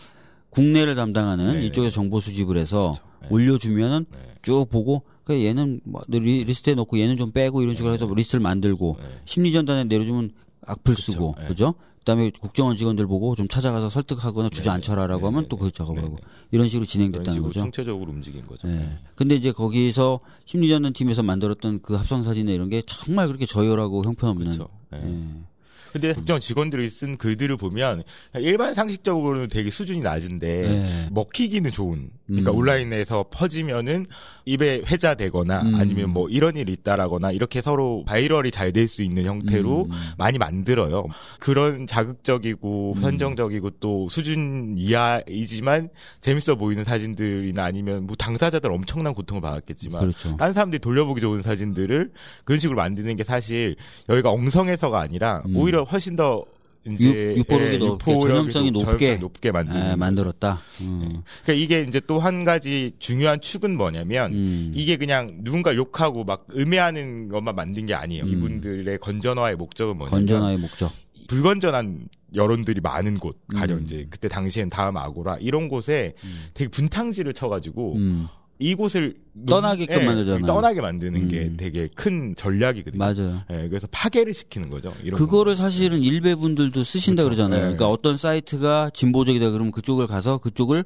국내를 0.52 0.96
담당하는 0.96 1.54
네, 1.62 1.66
이쪽에서 1.66 1.94
정보 1.96 2.20
수집을 2.20 2.58
해서 2.58 2.94
그렇죠. 2.94 3.04
네. 3.22 3.28
올려주면은 3.32 4.06
네. 4.12 4.18
쭉 4.42 4.68
보고 4.70 5.04
그 5.24 5.44
얘는 5.44 5.82
뭐 5.86 6.02
리- 6.08 6.44
리스트에 6.44 6.76
넣고 6.76 7.00
얘는 7.00 7.18
좀 7.18 7.32
빼고 7.32 7.62
이런 7.62 7.76
식으로 7.76 7.94
해서 7.94 8.06
리스트를 8.14 8.42
만들고 8.42 8.98
네. 9.00 9.06
심리 9.26 9.52
전단에 9.54 9.86
내려주면 9.86 10.32
악플 10.66 10.94
그쵸. 10.96 11.12
쓰고 11.12 11.36
네. 11.40 11.48
그죠? 11.48 11.74
그다음에 12.02 12.32
국정원 12.32 12.76
직원들 12.76 13.06
보고 13.08 13.36
좀 13.36 13.48
찾아가서 13.48 13.90
설득하거나 13.90 14.50
네, 14.50 14.56
주저앉혀라라고 14.56 15.22
네, 15.22 15.26
하면 15.26 15.42
네, 15.44 15.48
또 15.50 15.58
네. 15.58 15.64
그 15.64 15.72
작업을 15.72 16.02
네, 16.02 16.08
하고 16.08 16.16
네. 16.18 16.24
이런 16.52 16.68
식으로 16.68 16.86
진행됐다는 16.86 17.32
식으로 17.32 17.48
거죠. 17.50 17.60
총체적으로 17.62 18.12
움직인 18.12 18.46
거죠. 18.48 18.68
예. 18.68 18.98
근데 19.16 19.36
이제 19.36 19.52
거기서 19.52 20.20
심리전단 20.46 20.94
팀에서 20.94 21.22
만들었던 21.22 21.82
그 21.82 21.94
합성 21.96 22.24
사진이나 22.24 22.54
이런 22.54 22.70
게 22.70 22.82
정말 22.86 23.28
그렇게 23.28 23.46
저열하고 23.46 24.04
형편없는. 24.04 24.46
그렇죠. 24.46 24.70
예. 24.94 24.98
예. 25.91 25.99
근데 25.99 26.13
국정원 26.13 26.39
직원들이 26.39 26.89
쓴 26.89 27.17
글들을 27.17 27.58
보면 27.58 28.04
일반 28.36 28.73
상식적으로는 28.73 29.47
되게 29.47 29.69
수준이 29.69 29.99
낮은데 29.99 30.47
예. 30.65 31.10
먹히기는 31.12 31.69
좋은. 31.71 32.10
그러니까 32.27 32.51
음. 32.51 32.58
온라인에서 32.58 33.25
퍼지면은 33.30 34.06
입에 34.45 34.82
회자되거나 34.89 35.62
음. 35.62 35.75
아니면 35.75 36.10
뭐 36.12 36.30
이런 36.30 36.56
일이 36.56 36.71
있다라거나 36.73 37.32
이렇게 37.32 37.62
서로 37.62 38.04
viral이 38.06 38.52
잘 38.51 38.71
될 38.71 38.88
수 38.88 39.04
있는 39.04 39.25
형태로 39.25 39.86
음. 39.86 39.91
많이 40.17 40.38
만들어요. 40.38 41.06
그런 41.39 41.86
자극적이고 41.88 42.93
음. 42.95 43.01
선정적이고 43.01 43.71
또 43.82 44.08
수준 44.10 44.75
이하이지만 44.77 45.89
재밌어 46.21 46.56
보이는 46.56 46.84
사진들이나 46.84 47.63
아니면 47.63 48.08
뭐 48.08 48.15
당사자들 48.15 48.71
엄청난 48.71 49.13
고통을 49.13 49.41
받았겠지만 49.41 50.01
그렇죠. 50.01 50.36
다른 50.38 50.54
사람들이 50.54 50.80
돌려보기 50.80 51.21
좋은 51.21 51.41
사진들을 51.41 52.12
그런 52.45 52.60
식으로 52.60 52.77
만드는 52.77 53.15
게 53.17 53.23
사실 53.23 53.75
여기가 54.10 54.32
엉성해서가 54.32 54.99
아니라 54.99 55.43
음. 55.47 55.58
오히려 55.58 55.81
훨씬 55.84 56.15
더 56.15 56.44
이제 56.88 57.08
유- 57.36 57.38
유포력이 57.38 57.74
예, 57.76 57.78
높게, 57.78 58.17
전염성이 58.20 58.72
높- 58.72 58.86
높게. 58.89 59.15
높게 59.17 59.52
만드는 59.52 59.91
예. 59.91 59.96
만들었다. 59.96 60.62
음. 60.82 61.22
그러니까 61.44 61.54
이게 61.63 61.86
이제 61.88 62.00
또 62.08 62.17
한 62.17 62.44
가지 62.44 62.91
중요한 62.98 63.39
축은 63.39 63.78
뭐냐면 63.78 64.34
음. 64.34 64.72
이게 64.74 64.98
그냥 64.98 65.41
누군가 65.44 65.76
욕하고 65.76 66.24
막 66.24 66.48
음해하는 66.56 67.30
것만 67.30 67.56
만든 67.56 67.86
게 67.86 67.94
아니에요. 67.94 68.24
음. 68.24 68.30
이분들의 68.32 68.98
건전화의 68.98 69.58
목적은 69.58 69.98
뭐냐면 69.98 70.20
건전화의 70.22 70.58
목적. 70.58 70.91
불건전한 71.28 72.08
여론들이 72.36 72.82
많은 72.82 73.17
곳, 73.20 73.38
가령 73.54 73.78
음. 73.80 73.84
이제 73.84 74.08
그때 74.10 74.28
당시엔 74.28 74.70
다음 74.70 74.98
아고라 74.98 75.38
이런 75.39 75.67
곳에 75.70 76.13
되게 76.54 76.67
분탕질을 76.70 77.34
쳐가지고 77.34 77.96
음. 77.98 78.28
이곳을 78.62 79.15
떠나게끔 79.47 80.02
예, 80.02 80.06
만들잖아요. 80.06 80.45
떠나게 80.45 80.82
만드는 80.82 81.28
게 81.28 81.43
음. 81.45 81.58
되게 81.58 81.89
큰 81.93 82.36
전략이거든요. 82.38 83.00
맞아요. 83.00 83.41
예, 83.50 83.67
그래서 83.67 83.88
파괴를 83.91 84.34
시키는 84.34 84.69
거죠. 84.69 84.93
그거를 85.13 85.54
거. 85.54 85.58
사실은 85.58 86.00
일베 86.00 86.36
분들도 86.36 86.84
쓰신다 86.84 87.24
그렇죠. 87.24 87.43
그러잖아요. 87.43 87.60
네. 87.60 87.62
그러니까 87.63 87.89
어떤 87.89 88.17
사이트가 88.17 88.91
진보적이다 88.93 89.50
그러면 89.52 89.71
그쪽을 89.71 90.08
가서 90.08 90.38
그쪽을 90.38 90.84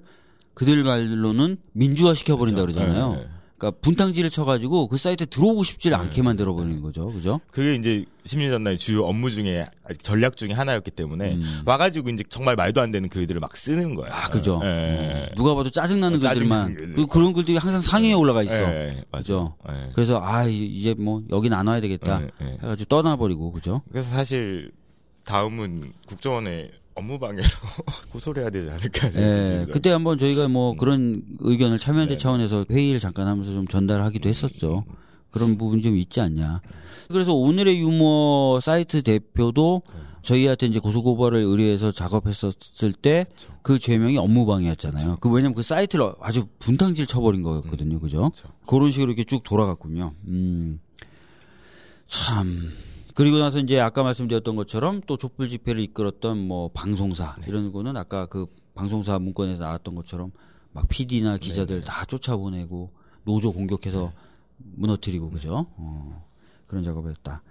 그들 0.53 0.83
말로는 0.83 1.57
민주화 1.73 2.13
시켜버린다 2.13 2.61
그렇죠. 2.61 2.79
그러잖아요. 2.79 3.15
예, 3.17 3.23
예. 3.23 3.35
그러니까 3.57 3.79
분탕질을 3.81 4.29
쳐가지고 4.29 4.87
그 4.87 4.97
사이트에 4.97 5.25
들어오고 5.27 5.63
싶지 5.63 5.89
네. 5.89 5.95
않게 5.95 6.21
만들어버리는 6.21 6.81
거죠. 6.81 7.11
그죠? 7.11 7.39
그게 7.51 7.75
이제 7.75 8.05
심리전단의 8.25 8.77
주요 8.77 9.03
업무 9.03 9.31
중에 9.31 9.65
전략 10.01 10.35
중에 10.35 10.51
하나였기 10.51 10.91
때문에 10.91 11.35
음. 11.35 11.61
와가지고 11.65 12.09
이제 12.09 12.23
정말 12.29 12.55
말도 12.55 12.81
안 12.81 12.91
되는 12.91 13.07
글들을 13.07 13.39
막 13.39 13.55
쓰는 13.55 13.95
거예요. 13.95 14.13
아, 14.13 14.27
그죠. 14.29 14.59
예, 14.63 14.67
어, 14.67 14.71
예. 14.71 15.29
누가 15.35 15.55
봐도 15.55 15.69
짜증나는 15.69 16.17
어, 16.17 16.21
글들만. 16.21 16.73
글들. 16.75 16.93
그리고 16.95 17.07
그런 17.07 17.33
글들이 17.33 17.57
항상 17.57 17.79
상위에 17.81 18.13
올라가 18.13 18.43
있어. 18.43 18.55
예? 18.55 19.03
예. 19.05 19.91
그래서 19.93 20.19
아 20.21 20.45
이제 20.45 20.93
뭐 20.97 21.23
여긴 21.29 21.53
안 21.53 21.67
와야 21.67 21.79
되겠다. 21.79 22.21
해가지고 22.41 22.87
떠나버리고 22.89 23.51
그죠? 23.53 23.81
그래서 23.89 24.09
사실 24.09 24.71
다음은 25.23 25.93
국정원의 26.07 26.71
업무 26.95 27.19
방해로 27.19 27.47
고소를 28.12 28.43
해야 28.43 28.49
되지 28.49 28.69
않을까. 28.69 29.12
예, 29.15 29.65
그때 29.71 29.91
한번 29.91 30.17
저희가 30.17 30.47
뭐 30.47 30.75
그런 30.75 31.21
의견을 31.39 31.77
참여연대 31.77 32.13
네, 32.13 32.17
네. 32.17 32.21
차원에서 32.21 32.65
회의를 32.71 32.99
잠깐 32.99 33.27
하면서 33.27 33.51
좀 33.51 33.67
전달하기도 33.67 34.27
했었죠. 34.27 34.86
그런 35.29 35.58
부분이 35.58 35.81
좀 35.81 35.97
있지 35.97 36.21
않냐. 36.21 36.62
그래서 37.10 37.34
오늘의 37.34 37.79
유머 37.81 38.60
사이트 38.62 39.03
대표도 39.03 39.84
저희한테 40.21 40.65
이제 40.67 40.79
고소고발을 40.79 41.39
의뢰해서 41.43 41.91
작업했었을 41.91 42.93
때그 42.93 43.77
죄명이 43.77 44.17
업무방해였잖아요. 44.17 45.17
그 45.19 45.29
왜냐면 45.29 45.53
그 45.53 45.62
사이트를 45.62 46.13
아주 46.19 46.47
분탕질 46.60 47.05
쳐버린 47.05 47.43
거였거든요. 47.43 47.99
그죠? 47.99 48.31
그렇죠. 48.31 48.47
그런 48.65 48.91
식으로 48.91 49.12
이렇게 49.12 49.23
쭉 49.23 49.43
돌아갔군요. 49.43 50.13
음. 50.27 50.79
참. 52.08 52.71
그리고 53.15 53.39
나서 53.39 53.60
이제 53.60 53.80
아까 53.80 54.04
말씀드렸던 54.04 54.58
것처럼 54.58 55.01
또 55.08 55.15
촛불 55.15 55.47
집회를 55.47 55.82
이끌었던 55.82 56.38
뭐 56.38 56.69
방송사 56.73 57.38
이런 57.47 57.71
거는 57.71 57.95
아까 57.95 58.25
그 58.25 58.47
방송사 58.75 59.17
문건에서 59.19 59.63
나왔던 59.63 59.95
것처럼 59.95 60.32
막 60.73 60.86
PD나 60.89 61.38
기자들 61.38 61.82
다 61.82 62.04
쫓아보내고 62.04 62.91
노조 63.23 63.54
공격해서 63.54 64.12
무너뜨리고 64.58 65.30
그죠? 65.30 65.65
어, 65.78 66.25
그런 66.67 66.84
작업을 66.84 67.12
했다. 67.12 67.41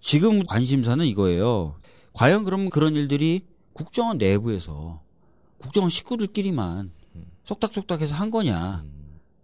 지금 0.00 0.44
관심사는 0.44 1.04
이거예요. 1.04 1.74
과연 2.12 2.44
그럼 2.44 2.70
그런 2.70 2.94
일들이 2.94 3.44
국정원 3.72 4.18
내부에서 4.18 5.02
국정원 5.58 5.90
식구들끼리만 5.90 6.92
속닥속닥해서 7.44 8.14
한 8.14 8.30
거냐? 8.30 8.84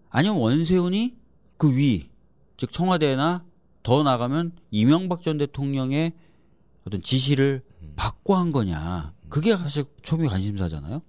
아니면 0.08 0.38
원세훈이 0.38 1.16
그 1.56 1.76
위, 1.76 2.10
즉 2.56 2.70
청와대나 2.70 3.44
더 3.88 4.02
나가면 4.02 4.52
이명박 4.70 5.22
전 5.22 5.38
대통령의 5.38 6.12
어떤 6.86 7.02
지시를 7.02 7.62
받고 7.96 8.36
한 8.36 8.52
거냐? 8.52 9.14
그게 9.30 9.56
사실 9.56 9.86
초미 10.02 10.28
관심사잖아요. 10.28 11.00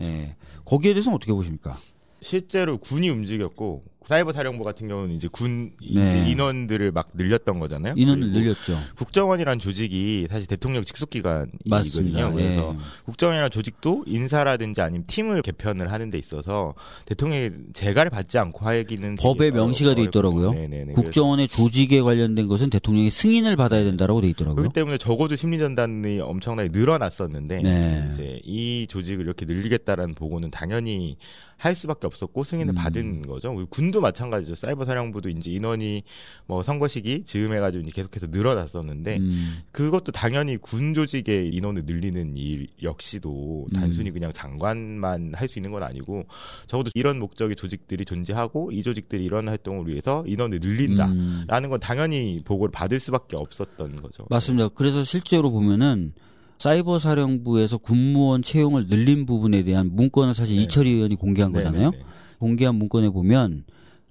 예. 0.00 0.34
거기에 0.64 0.94
대해서는 0.94 1.16
어떻게 1.16 1.34
보십니까? 1.34 1.76
실제로 2.22 2.78
군이 2.78 3.10
움직였고 3.10 3.84
사이버 4.04 4.32
사령부 4.32 4.64
같은 4.64 4.88
경우는 4.88 5.14
이제 5.14 5.28
군 5.30 5.72
네. 5.80 6.06
이제 6.06 6.18
인원들을 6.18 6.92
막 6.92 7.10
늘렸던 7.14 7.58
거잖아요. 7.58 7.94
인원을 7.96 8.30
늘렸죠. 8.30 8.78
국정원이란 8.96 9.58
조직이 9.58 10.26
사실 10.30 10.46
대통령 10.46 10.84
직속 10.84 11.10
기관이거든요. 11.10 12.32
그래서 12.32 12.76
예. 12.76 12.84
국정원이라는 13.04 13.50
조직도 13.50 14.04
인사라든지 14.06 14.80
아니면 14.80 15.04
팀을 15.06 15.42
개편을 15.42 15.90
하는 15.90 16.10
데 16.10 16.18
있어서 16.18 16.74
대통령이 17.06 17.50
재가를 17.72 18.10
받지 18.10 18.38
않고 18.38 18.64
하기는 18.64 19.16
법에 19.16 19.50
명시가 19.50 19.94
돼. 19.94 20.04
있더라고요. 20.04 20.52
네네네. 20.52 20.92
국정원의 20.92 21.48
조직에 21.48 22.00
관련된 22.02 22.46
것은 22.46 22.68
대통령의 22.70 23.10
승인을 23.10 23.56
받아야 23.56 23.84
된다라고 23.84 24.20
돼 24.20 24.28
있더라고요. 24.28 24.56
그렇기 24.56 24.74
때문에 24.74 24.98
적어도 24.98 25.34
심리 25.34 25.58
전단이 25.58 26.20
엄청나게 26.20 26.68
늘어났었는데 26.72 27.62
네. 27.62 28.08
이제 28.12 28.40
이 28.44 28.86
조직을 28.88 29.24
이렇게 29.24 29.46
늘리겠다라는 29.46 30.14
보고는 30.14 30.50
당연히 30.50 31.16
할 31.64 31.74
수밖에 31.74 32.06
없었고 32.06 32.42
승인을 32.42 32.74
음. 32.74 32.74
받은 32.74 33.22
거죠. 33.22 33.54
그리고 33.54 33.70
군도 33.70 34.02
마찬가지죠. 34.02 34.54
사이버 34.54 34.84
사령부도 34.84 35.30
이제 35.30 35.50
인원이 35.50 36.02
뭐 36.46 36.62
선거 36.62 36.88
시기 36.88 37.24
즈음해가지고 37.24 37.88
계속해서 37.90 38.26
늘어났었는데 38.30 39.16
음. 39.16 39.62
그것도 39.72 40.12
당연히 40.12 40.58
군 40.58 40.92
조직의 40.92 41.48
인원을 41.54 41.84
늘리는 41.86 42.36
일 42.36 42.66
역시도 42.82 43.66
음. 43.68 43.72
단순히 43.72 44.10
그냥 44.10 44.30
장관만 44.32 45.32
할 45.34 45.44
수 45.54 45.58
있는 45.58 45.72
건 45.72 45.82
아니고 45.82 46.24
적어도 46.66 46.90
이런 46.94 47.18
목적의 47.18 47.54
조직들이 47.56 48.04
존재하고 48.04 48.72
이 48.72 48.82
조직들이 48.82 49.24
이런 49.24 49.48
활동을 49.48 49.86
위해서 49.88 50.24
인원을 50.26 50.60
늘린다라는 50.60 51.46
음. 51.48 51.70
건 51.70 51.80
당연히 51.80 52.42
보고를 52.44 52.72
받을 52.72 52.98
수밖에 52.98 53.36
없었던 53.36 54.02
거죠. 54.02 54.26
맞습니다. 54.30 54.68
그래서 54.68 55.02
실제로 55.02 55.50
보면은 55.50 56.12
사이버 56.58 56.98
사령부에서 56.98 57.78
군무원 57.78 58.42
채용을 58.42 58.86
늘린 58.86 59.26
부분에 59.26 59.62
대한 59.64 59.90
문건을 59.94 60.34
사실 60.34 60.56
네. 60.56 60.62
이철희 60.62 60.90
의원이 60.90 61.16
공개한 61.16 61.52
네, 61.52 61.58
거잖아요. 61.58 61.90
네, 61.90 61.98
네. 61.98 62.04
공개한 62.38 62.76
문건에 62.76 63.10
보면 63.10 63.64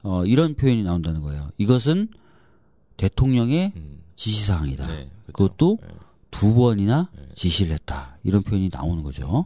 어, 0.03 0.25
이런 0.25 0.55
표현이 0.55 0.83
나온다는 0.83 1.21
거예요. 1.21 1.49
이것은 1.57 2.09
대통령의 2.97 3.73
음. 3.75 4.01
지시사항이다. 4.15 4.87
네, 4.87 4.93
그렇죠. 4.93 5.31
그것도 5.33 5.79
네. 5.81 5.87
두 6.31 6.53
번이나 6.53 7.09
네. 7.15 7.23
지시를 7.35 7.73
했다. 7.73 8.17
이런 8.23 8.43
표현이 8.43 8.69
나오는 8.71 9.03
거죠. 9.03 9.45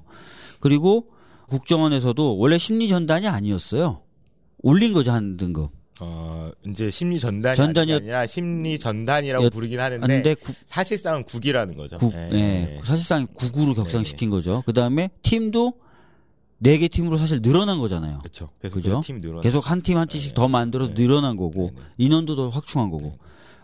그리고 0.59 1.07
국정원에서도 1.47 2.37
원래 2.37 2.57
심리 2.57 2.87
전단이 2.87 3.27
아니었어요. 3.27 4.01
올린 4.63 4.93
거죠 4.93 5.11
한 5.11 5.37
등급. 5.37 5.71
어, 5.99 6.51
이제 6.67 6.89
심리 6.91 7.19
전단이 7.19 7.57
전단이었- 7.57 7.97
아니라 7.97 8.27
심리 8.27 8.77
전단이라고 8.77 9.45
였- 9.45 9.49
부르긴 9.51 9.79
하는데 9.79 10.01
하는데 10.01 10.33
국, 10.35 10.55
사실상은 10.67 11.23
국이라는 11.23 11.75
거죠. 11.75 11.97
국, 11.97 12.13
예, 12.13 12.29
예, 12.33 12.37
예. 12.77 12.81
사실상 12.83 13.25
국으로 13.33 13.73
격상시킨 13.73 14.29
거죠. 14.29 14.61
그 14.65 14.73
다음에 14.73 15.09
팀도 15.23 15.73
네 16.59 16.77
개 16.79 16.87
팀으로 16.87 17.17
사실 17.17 17.41
늘어난 17.41 17.79
거잖아요. 17.79 18.19
그렇죠. 18.19 18.49
계속 18.59 18.75
그죠? 18.75 19.01
팀 19.03 19.21
늘어. 19.21 19.41
계속 19.41 19.69
한 19.69 19.81
팀 19.81 19.97
한 19.97 20.07
팀씩 20.07 20.31
네. 20.31 20.35
더 20.35 20.47
만들어서 20.47 20.93
네. 20.93 21.03
늘어난 21.03 21.35
거고 21.35 21.71
네, 21.75 21.81
네. 21.81 21.87
인원도 22.05 22.35
더 22.35 22.49
확충한 22.49 22.89
거고 22.89 23.17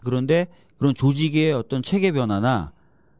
그런데 0.03 0.47
그런 0.77 0.93
조직의 0.95 1.53
어떤 1.53 1.81
체계 1.81 2.11
변화나 2.11 2.71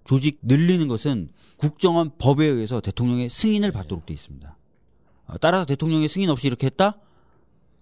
조직 0.06 0.40
늘리는 0.44 0.88
것은 0.88 1.30
국정원 1.58 2.12
법에 2.18 2.46
의해서 2.46 2.82
대통령의 2.82 3.30
승인을 3.30 3.72
네. 3.72 3.74
받도록 3.78 4.06
돼 4.06 4.14
있습니다. 4.14 4.56
아, 5.28 5.38
따라서 5.40 5.66
대통령의 5.66 6.08
승인 6.10 6.30
없이 6.30 6.46
이렇게 6.48 6.66
했다? 6.68 6.98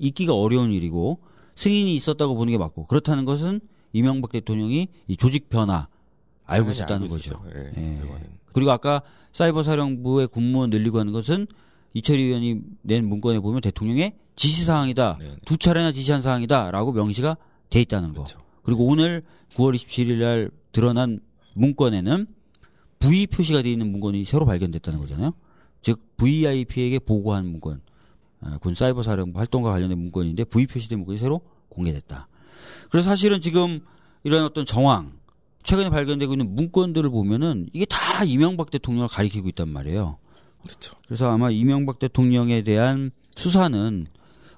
있기가 0.01 0.35
어려운 0.35 0.71
일이고 0.71 1.19
승인이 1.55 1.95
있었다고 1.95 2.35
보는 2.35 2.51
게 2.51 2.57
맞고 2.57 2.87
그렇다는 2.87 3.23
것은 3.23 3.61
이명박 3.93 4.31
대통령이 4.31 4.87
이 5.07 5.17
조직 5.17 5.49
변화 5.49 5.87
알고 6.45 6.71
있었다는 6.71 7.03
알고 7.03 7.13
거죠. 7.13 7.41
예, 7.55 7.71
예. 7.77 8.01
그리고 8.51 8.71
아까 8.71 9.01
사이버 9.31 9.63
사령부의 9.63 10.27
군무원 10.27 10.69
늘리고 10.69 10.99
하는 10.99 11.13
것은 11.13 11.47
이철희 11.93 12.21
의원이 12.23 12.61
낸 12.81 13.05
문건에 13.05 13.39
보면 13.39 13.61
대통령의 13.61 14.13
지시 14.35 14.65
사항이다. 14.65 15.17
네, 15.19 15.27
네. 15.27 15.35
두 15.45 15.57
차례나 15.57 15.91
지시한 15.91 16.21
사항이다라고 16.21 16.93
명시가 16.93 17.37
돼 17.69 17.81
있다는 17.81 18.09
거. 18.09 18.23
그렇죠. 18.23 18.39
그리고 18.63 18.85
오늘 18.85 19.23
9월 19.55 19.75
27일 19.75 20.15
날 20.15 20.51
드러난 20.71 21.19
문건에는 21.53 22.27
V 22.99 23.27
표시가 23.27 23.61
되어 23.61 23.71
있는 23.71 23.91
문건이 23.91 24.23
새로 24.25 24.45
발견됐다는 24.45 24.99
거잖아요. 24.99 25.33
즉 25.81 25.99
VIP에게 26.17 26.99
보고한 26.99 27.45
문건. 27.47 27.81
아, 28.41 28.57
군 28.59 28.73
사이버 28.73 29.03
사령부 29.03 29.39
활동과 29.39 29.71
관련된 29.71 29.97
문건인데 29.97 30.45
V 30.45 30.67
표시된 30.67 30.99
문건이 30.99 31.17
새로 31.17 31.41
공개됐다. 31.69 32.27
그래서 32.89 33.09
사실은 33.09 33.41
지금 33.41 33.81
이런 34.23 34.43
어떤 34.43 34.65
정황 34.65 35.13
최근에 35.63 35.89
발견되고 35.89 36.33
있는 36.33 36.55
문건들을 36.55 37.09
보면은 37.09 37.69
이게 37.73 37.85
다 37.85 38.23
이명박 38.23 38.71
대통령을 38.71 39.07
가리키고 39.07 39.47
있단 39.49 39.69
말이에요. 39.69 40.17
그렇죠. 40.63 40.95
그래서 41.05 41.29
아마 41.29 41.49
이명박 41.49 41.99
대통령에 41.99 42.63
대한 42.63 43.11
수사는 43.35 44.07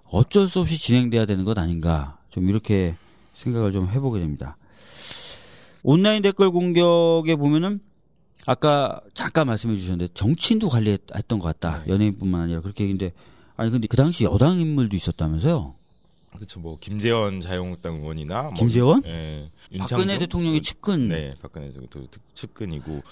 어쩔 0.10 0.48
수 0.48 0.60
없이 0.60 0.80
진행돼야 0.80 1.26
되는 1.26 1.44
것 1.44 1.58
아닌가 1.58 2.18
좀 2.30 2.50
이렇게 2.50 2.96
생각을 3.34 3.72
좀 3.72 3.88
해보게 3.88 4.20
됩니다. 4.20 4.58
온라인 5.82 6.22
댓글 6.22 6.52
공격에 6.52 7.36
보면은 7.36 7.82
아까 8.46 9.02
잠깐 9.14 9.48
말씀해 9.48 9.76
주셨는데 9.76 10.14
정치인도 10.14 10.70
관리했던 10.70 11.40
것 11.40 11.42
같다. 11.42 11.84
네. 11.84 11.94
연예인뿐만 11.94 12.42
아니라 12.42 12.62
그렇게 12.62 12.84
얘기인데 12.84 13.14
아니 13.56 13.72
근데 13.72 13.88
그 13.88 13.98
당시 13.98 14.24
여당 14.24 14.60
인물도 14.60 14.96
있었다면서요? 14.96 15.74
그렇죠. 16.36 16.60
뭐 16.60 16.78
김재원 16.80 17.42
자유한국당 17.42 17.98
의원이나 17.98 18.44
뭐, 18.44 18.54
김재원? 18.54 19.04
예. 19.06 19.50
박근혜 19.78 20.02
윤창중? 20.02 20.20
대통령의 20.20 20.62
측근 20.62 21.10
네, 21.10 21.34
박근혜 21.42 21.72
대통령 21.72 22.08
측근이고 22.34 23.04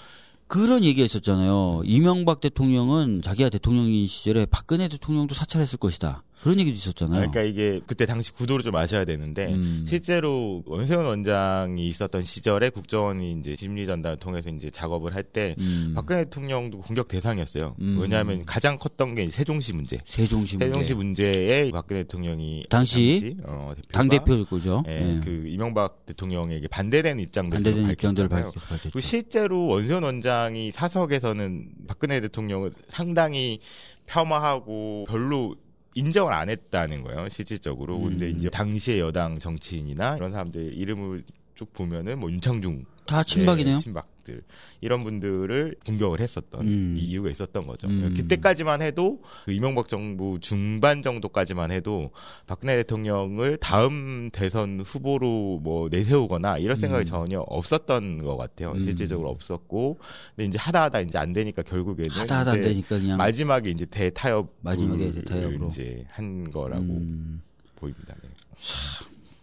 그런 0.48 0.84
얘기가 0.84 1.06
있었잖아요. 1.06 1.82
이명박 1.86 2.42
대통령은 2.42 3.22
자기가 3.22 3.50
대통령인 3.50 4.06
시절에 4.08 4.46
박근혜 4.48 4.88
대통령도 4.88 5.34
사찰했을 5.34 5.78
것이다. 5.80 6.24
그런 6.42 6.60
얘기도 6.60 6.76
있었잖아요. 6.76 7.30
그러니까 7.30 7.42
이게 7.44 7.80
그때 7.86 8.06
당시 8.06 8.32
구도를 8.32 8.64
좀 8.64 8.76
아셔야 8.76 9.06
되는데 9.06 9.54
음. 9.54 9.86
실제로 9.88 10.64
원세훈 10.66 11.06
원장이 11.06 11.88
있었던 11.88 12.22
시절에 12.22 12.72
국정원이 12.72 13.40
이제 13.40 13.56
심리 13.56 13.86
전단을 13.86 14.18
통해서 14.18 14.50
이제 14.50 14.72
작업을 14.72 15.14
할때 15.14 15.56
음. 15.60 15.94
박근혜 15.96 16.24
대통령도 16.24 16.80
공격 16.80 17.08
대상이었어요. 17.08 17.76
음. 17.80 18.00
왜냐하면 18.02 18.44
가장 18.46 18.78
컸던 18.78 19.14
게 19.16 19.30
세종시 19.30 19.74
문제. 19.74 20.00
세종시 20.06 20.58
문제. 20.58 20.66
세종시 20.66 20.94
문제 20.96 21.32
에 21.32 21.72
박근혜 21.72 22.04
대통령이 22.04 22.66
당시 22.70 23.38
어, 23.44 23.74
대표가 23.76 23.92
당 23.92 24.10
대표일 24.10 24.46
거죠. 24.46 24.84
예, 24.88 25.18
예. 25.18 25.20
그 25.24 25.46
이명박 25.48 26.06
대통령에게 26.08 26.68
반대되는 26.68 27.22
입장들을 27.24 27.64
좀 27.64 27.92
입장들을 27.92 28.30
밝혔죠. 28.30 29.00
실제로 29.00 29.68
원세훈 29.68 30.04
원장이 30.04 30.72
사석에서는 30.72 31.70
박근혜 31.88 32.20
대통령을 32.20 32.72
상당히 32.88 33.60
폄하하고 34.08 35.06
별로 35.08 35.56
인정을 35.96 36.34
안 36.34 36.50
했다는 36.50 37.04
거예요, 37.04 37.30
실질적으로. 37.30 38.00
근데 38.00 38.28
음. 38.28 38.38
이제 38.38 38.50
당시의 38.50 39.00
여당 39.00 39.40
정치인이나 39.40 40.16
이런 40.16 40.32
사람들 40.32 40.74
이름을 40.74 41.24
쭉 41.56 41.74
보면은 41.74 42.20
뭐 42.20 42.32
윤창중 42.32 42.86
다 43.06 43.24
친박이네요. 43.24 43.76
예, 43.76 43.80
친박들 43.80 44.44
이런 44.80 45.04
분들을 45.04 45.76
공격을 45.86 46.20
했었던 46.20 46.62
음. 46.62 46.96
이 46.98 47.04
이유가 47.06 47.30
있었던 47.30 47.68
거죠. 47.68 47.88
음. 47.88 48.14
그때까지만 48.16 48.82
해도 48.82 49.22
그 49.46 49.52
이명박 49.52 49.88
정부 49.88 50.40
중반 50.40 51.02
정도까지만 51.02 51.72
해도 51.72 52.12
박근혜 52.48 52.78
대통령을 52.78 53.58
다음 53.58 54.30
대선 54.32 54.82
후보로 54.82 55.60
뭐 55.62 55.90
내세우거나 55.90 56.58
이런 56.58 56.76
생각이 56.78 57.04
음. 57.04 57.06
전혀 57.06 57.40
없었던 57.42 58.20
것 58.24 58.38
같아요. 58.38 58.72
음. 58.72 58.80
실질적으로 58.80 59.30
없었고, 59.30 60.00
근데 60.36 60.48
이제 60.48 60.58
하다 60.58 60.84
하다 60.84 61.02
이제 61.02 61.18
안 61.18 61.34
되니까 61.34 61.62
결국에는 61.64 62.12
하다 62.12 62.40
하다 62.40 62.52
안 62.52 62.62
되니까 62.62 63.00
그냥 63.00 63.18
마지막에 63.18 63.70
이제 63.70 63.86
대타협 63.86 64.56
마지막에 64.62 65.12
대타협으로. 65.12 65.68
이제 65.68 66.06
한 66.10 66.50
거라고 66.52 66.84
음, 66.84 67.42
보입니다. 67.76 68.16
네. 68.24 68.30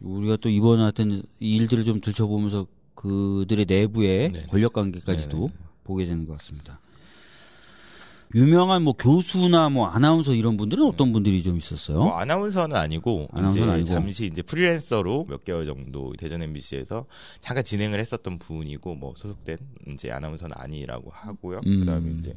우리가 0.01 0.37
또 0.37 0.49
이번 0.49 0.81
하여튼 0.81 1.23
이 1.41 1.57
일들을 1.57 1.85
좀 1.85 2.01
들춰보면서 2.01 2.67
그들의 2.99 3.67
내부의 3.67 4.33
네. 4.33 4.47
권력 4.49 4.73
관계까지도 4.73 5.51
네. 5.53 5.65
보게 5.85 6.05
되는 6.05 6.27
것 6.27 6.33
같습니다. 6.39 6.81
유명한 8.35 8.83
뭐 8.83 8.93
교수나 8.93 9.71
뭐 9.71 9.87
아나운서 9.87 10.35
이런 10.35 10.57
분들은 10.57 10.85
어떤 10.85 11.13
분들이 11.13 11.43
좀 11.43 11.57
있었어요? 11.57 11.99
뭐 11.99 12.13
아나운서는 12.17 12.77
아니고 12.77 13.29
아나운서는 13.33 13.81
이제 13.81 13.93
아니고. 13.93 14.01
잠시 14.03 14.27
이제 14.27 14.43
프리랜서로 14.43 15.27
몇 15.29 15.45
개월 15.45 15.65
정도 15.65 16.13
대전 16.19 16.43
MBC에서 16.43 17.07
잠깐 17.41 17.65
진행을 17.65 18.01
했었던 18.01 18.39
분이고 18.39 18.97
뭐 18.97 19.15
소속된 19.17 19.59
이제 19.93 20.11
아나운서는 20.11 20.55
아니라고 20.59 21.11
하고요. 21.11 21.61
음. 21.67 21.81
그다음에 21.81 22.11
이제 22.21 22.37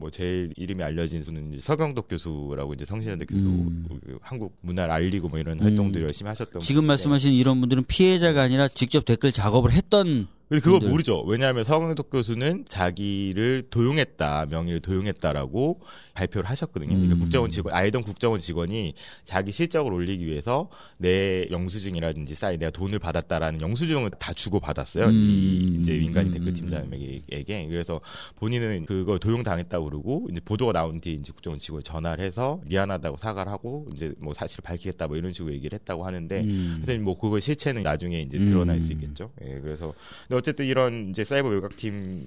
뭐 0.00 0.10
제일 0.10 0.52
이름이 0.56 0.82
알려진 0.82 1.22
분은 1.22 1.52
이제 1.52 1.60
서경덕 1.60 2.08
교수라고 2.08 2.72
이제 2.72 2.86
성신여대 2.86 3.26
교수 3.26 3.46
음. 3.48 3.84
그 4.02 4.18
한국 4.22 4.56
문화를 4.62 4.92
알리고 4.92 5.28
뭐 5.28 5.38
이런 5.38 5.60
활동들 5.60 6.02
열심히 6.02 6.28
하셨던 6.30 6.62
지금 6.62 6.86
말씀하신 6.86 7.34
이런 7.34 7.60
분들은 7.60 7.84
피해자가 7.86 8.40
아니라 8.40 8.66
직접 8.66 9.04
댓글 9.04 9.30
작업을 9.30 9.72
했던 9.72 10.26
근데 10.48 10.60
그거 10.62 10.78
분들. 10.78 10.90
모르죠. 10.90 11.22
왜냐하면 11.26 11.64
서강덕 11.64 12.10
교수는 12.10 12.64
자기를 12.66 13.68
도용했다, 13.70 14.46
명의를 14.50 14.80
도용했다라고 14.80 15.80
발표를 16.20 16.48
하셨거든요. 16.50 16.90
그러니까 16.90 17.14
음. 17.14 17.20
국정원 17.20 17.50
직원, 17.50 17.74
알던 17.74 18.02
국정원 18.02 18.40
직원이 18.40 18.94
자기 19.24 19.52
실적을 19.52 19.92
올리기 19.92 20.26
위해서 20.26 20.68
내 20.98 21.46
영수증이라든지 21.50 22.34
사인 22.34 22.58
내가 22.60 22.70
돈을 22.70 22.98
받았다라는 22.98 23.60
영수증을 23.60 24.10
다 24.18 24.32
주고 24.32 24.60
받았어요. 24.60 25.06
음. 25.06 25.12
이 25.12 25.78
이제 25.80 25.96
민간인 25.96 26.32
음. 26.32 26.34
댓글 26.34 26.52
팀장에게. 26.52 27.66
그래서 27.68 28.00
본인은 28.36 28.86
그거 28.86 29.18
도용당했다고 29.18 29.84
그러고 29.86 30.26
이제 30.30 30.40
보도가 30.44 30.72
나온 30.72 31.00
뒤에 31.00 31.14
이제 31.14 31.32
국정원 31.32 31.58
직원에 31.58 31.82
전화를 31.82 32.24
해서 32.24 32.60
미안하다고 32.66 33.16
사과를 33.16 33.50
하고 33.50 33.88
이제 33.94 34.12
뭐 34.18 34.34
사실을 34.34 34.62
밝히겠다 34.62 35.06
뭐 35.06 35.16
이런 35.16 35.32
식으로 35.32 35.52
얘기를 35.54 35.78
했다고 35.78 36.04
하는데 36.04 36.40
음. 36.42 36.80
그래서 36.82 37.00
뭐 37.00 37.18
그거 37.18 37.40
실체는 37.40 37.82
나중에 37.82 38.20
이제 38.20 38.38
음. 38.38 38.46
드러날 38.46 38.80
수 38.82 38.92
있겠죠. 38.92 39.30
예, 39.42 39.58
그래서 39.60 39.94
근데 40.28 40.36
어쨌든 40.36 40.66
이런 40.66 41.10
이제 41.10 41.24
사이버 41.24 41.48
외곽팀 41.48 42.26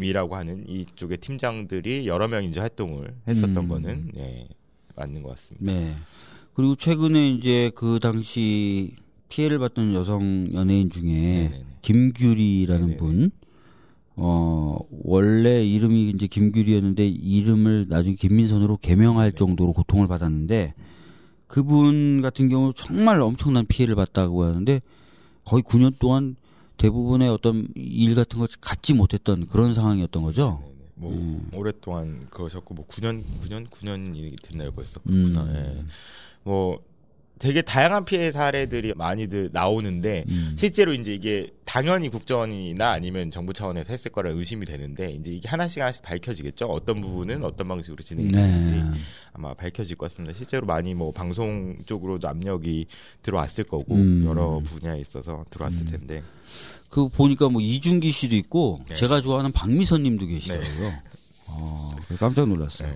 이라고 0.00 0.36
하는 0.36 0.68
이쪽의 0.68 1.18
팀장들이 1.18 2.06
여러 2.06 2.28
명 2.28 2.44
이제 2.44 2.60
활동을 2.60 3.14
했었던 3.28 3.56
음. 3.56 3.68
거는 3.68 4.12
예, 4.16 4.48
맞는 4.96 5.22
것 5.22 5.30
같습니다. 5.30 5.72
네. 5.72 5.96
그리고 6.54 6.74
최근에 6.74 7.30
이제 7.30 7.70
그 7.74 7.98
당시 8.00 8.94
피해를 9.28 9.58
받던 9.58 9.94
여성 9.94 10.48
연예인 10.52 10.90
중에 10.90 11.10
네네네. 11.10 11.64
김규리라는 11.80 12.80
네네네. 12.80 12.96
분, 12.98 13.30
어, 14.16 14.78
원래 15.04 15.64
이름이 15.64 16.10
이제 16.10 16.26
김규리였는데 16.26 17.06
이름을 17.06 17.86
나중에 17.88 18.16
김민선으로 18.16 18.76
개명할 18.76 19.30
네. 19.32 19.36
정도로 19.36 19.72
고통을 19.72 20.06
받았는데 20.06 20.74
그분 21.46 22.20
같은 22.22 22.48
경우 22.48 22.72
정말 22.74 23.20
엄청난 23.20 23.66
피해를 23.66 23.94
봤다고 23.94 24.44
하는데 24.44 24.80
거의 25.44 25.62
9년 25.62 25.98
동안 25.98 26.36
대부분의 26.82 27.28
어떤 27.28 27.68
일 27.76 28.16
같은 28.16 28.40
걸 28.40 28.48
갖지 28.60 28.92
못했던 28.92 29.46
그런 29.46 29.72
상황이었던 29.72 30.22
거죠. 30.24 30.60
네네. 30.64 30.72
뭐 30.96 31.12
음. 31.12 31.48
오랫동안 31.54 32.26
그러셨고 32.28 32.74
뭐 32.74 32.86
9년 32.88 33.22
9년 33.44 33.68
9년이 33.68 34.42
됐나요 34.42 34.72
벌써 34.72 35.00
음. 35.06 35.32
그렇구나. 35.32 35.54
예. 35.54 35.84
뭐 36.42 36.82
되게 37.38 37.60
다양한 37.60 38.04
피해 38.04 38.30
사례들이 38.30 38.94
많이들 38.94 39.50
나오는데 39.52 40.24
음. 40.28 40.54
실제로 40.56 40.92
이제 40.92 41.12
이게 41.12 41.50
당연히 41.64 42.08
국정원이나 42.08 42.92
아니면 42.92 43.32
정부 43.32 43.52
차원에서 43.52 43.92
했을 43.92 44.12
거라 44.12 44.30
의심이 44.30 44.64
되는데 44.64 45.10
이제 45.10 45.32
이게 45.32 45.48
하나씩 45.48 45.80
하나씩 45.80 46.02
밝혀지겠죠. 46.02 46.66
어떤 46.66 47.00
부분은 47.00 47.44
어떤 47.44 47.66
방식으로 47.66 48.02
진행이 48.02 48.30
되는지 48.30 48.72
네. 48.72 48.82
아마 49.32 49.54
밝혀질 49.54 49.96
것 49.96 50.08
같습니다. 50.08 50.36
실제로 50.36 50.66
많이 50.66 50.94
뭐 50.94 51.10
방송 51.10 51.76
쪽으로도 51.84 52.28
압력이 52.28 52.86
들어왔을 53.22 53.64
거고 53.64 53.94
음. 53.94 54.24
여러 54.24 54.60
분야에 54.64 55.00
있어서 55.00 55.44
들어왔을 55.50 55.86
텐데 55.86 56.22
그 56.90 57.08
보니까 57.08 57.48
뭐 57.48 57.60
이준기 57.60 58.10
씨도 58.10 58.36
있고 58.36 58.82
네. 58.88 58.94
제가 58.94 59.20
좋아하는 59.20 59.50
박미선 59.50 60.02
님도 60.02 60.26
계시더라고요. 60.26 60.92
어, 61.48 61.90
그래서 62.06 62.20
깜짝 62.20 62.46
놀랐어요. 62.46 62.94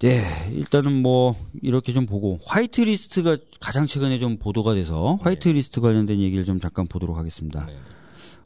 네. 0.00 0.20
네, 0.20 0.52
일단은 0.52 0.92
뭐 0.92 1.36
이렇게 1.62 1.92
좀 1.92 2.06
보고 2.06 2.38
화이트 2.44 2.82
리스트가 2.82 3.36
가장 3.60 3.86
최근에 3.86 4.18
좀 4.18 4.36
보도가 4.36 4.74
돼서 4.74 5.18
화이트 5.22 5.48
리스트 5.48 5.80
관련된 5.80 6.20
얘기를 6.20 6.44
좀 6.44 6.60
잠깐 6.60 6.86
보도록 6.86 7.16
하겠습니다. 7.16 7.64
네. 7.66 7.76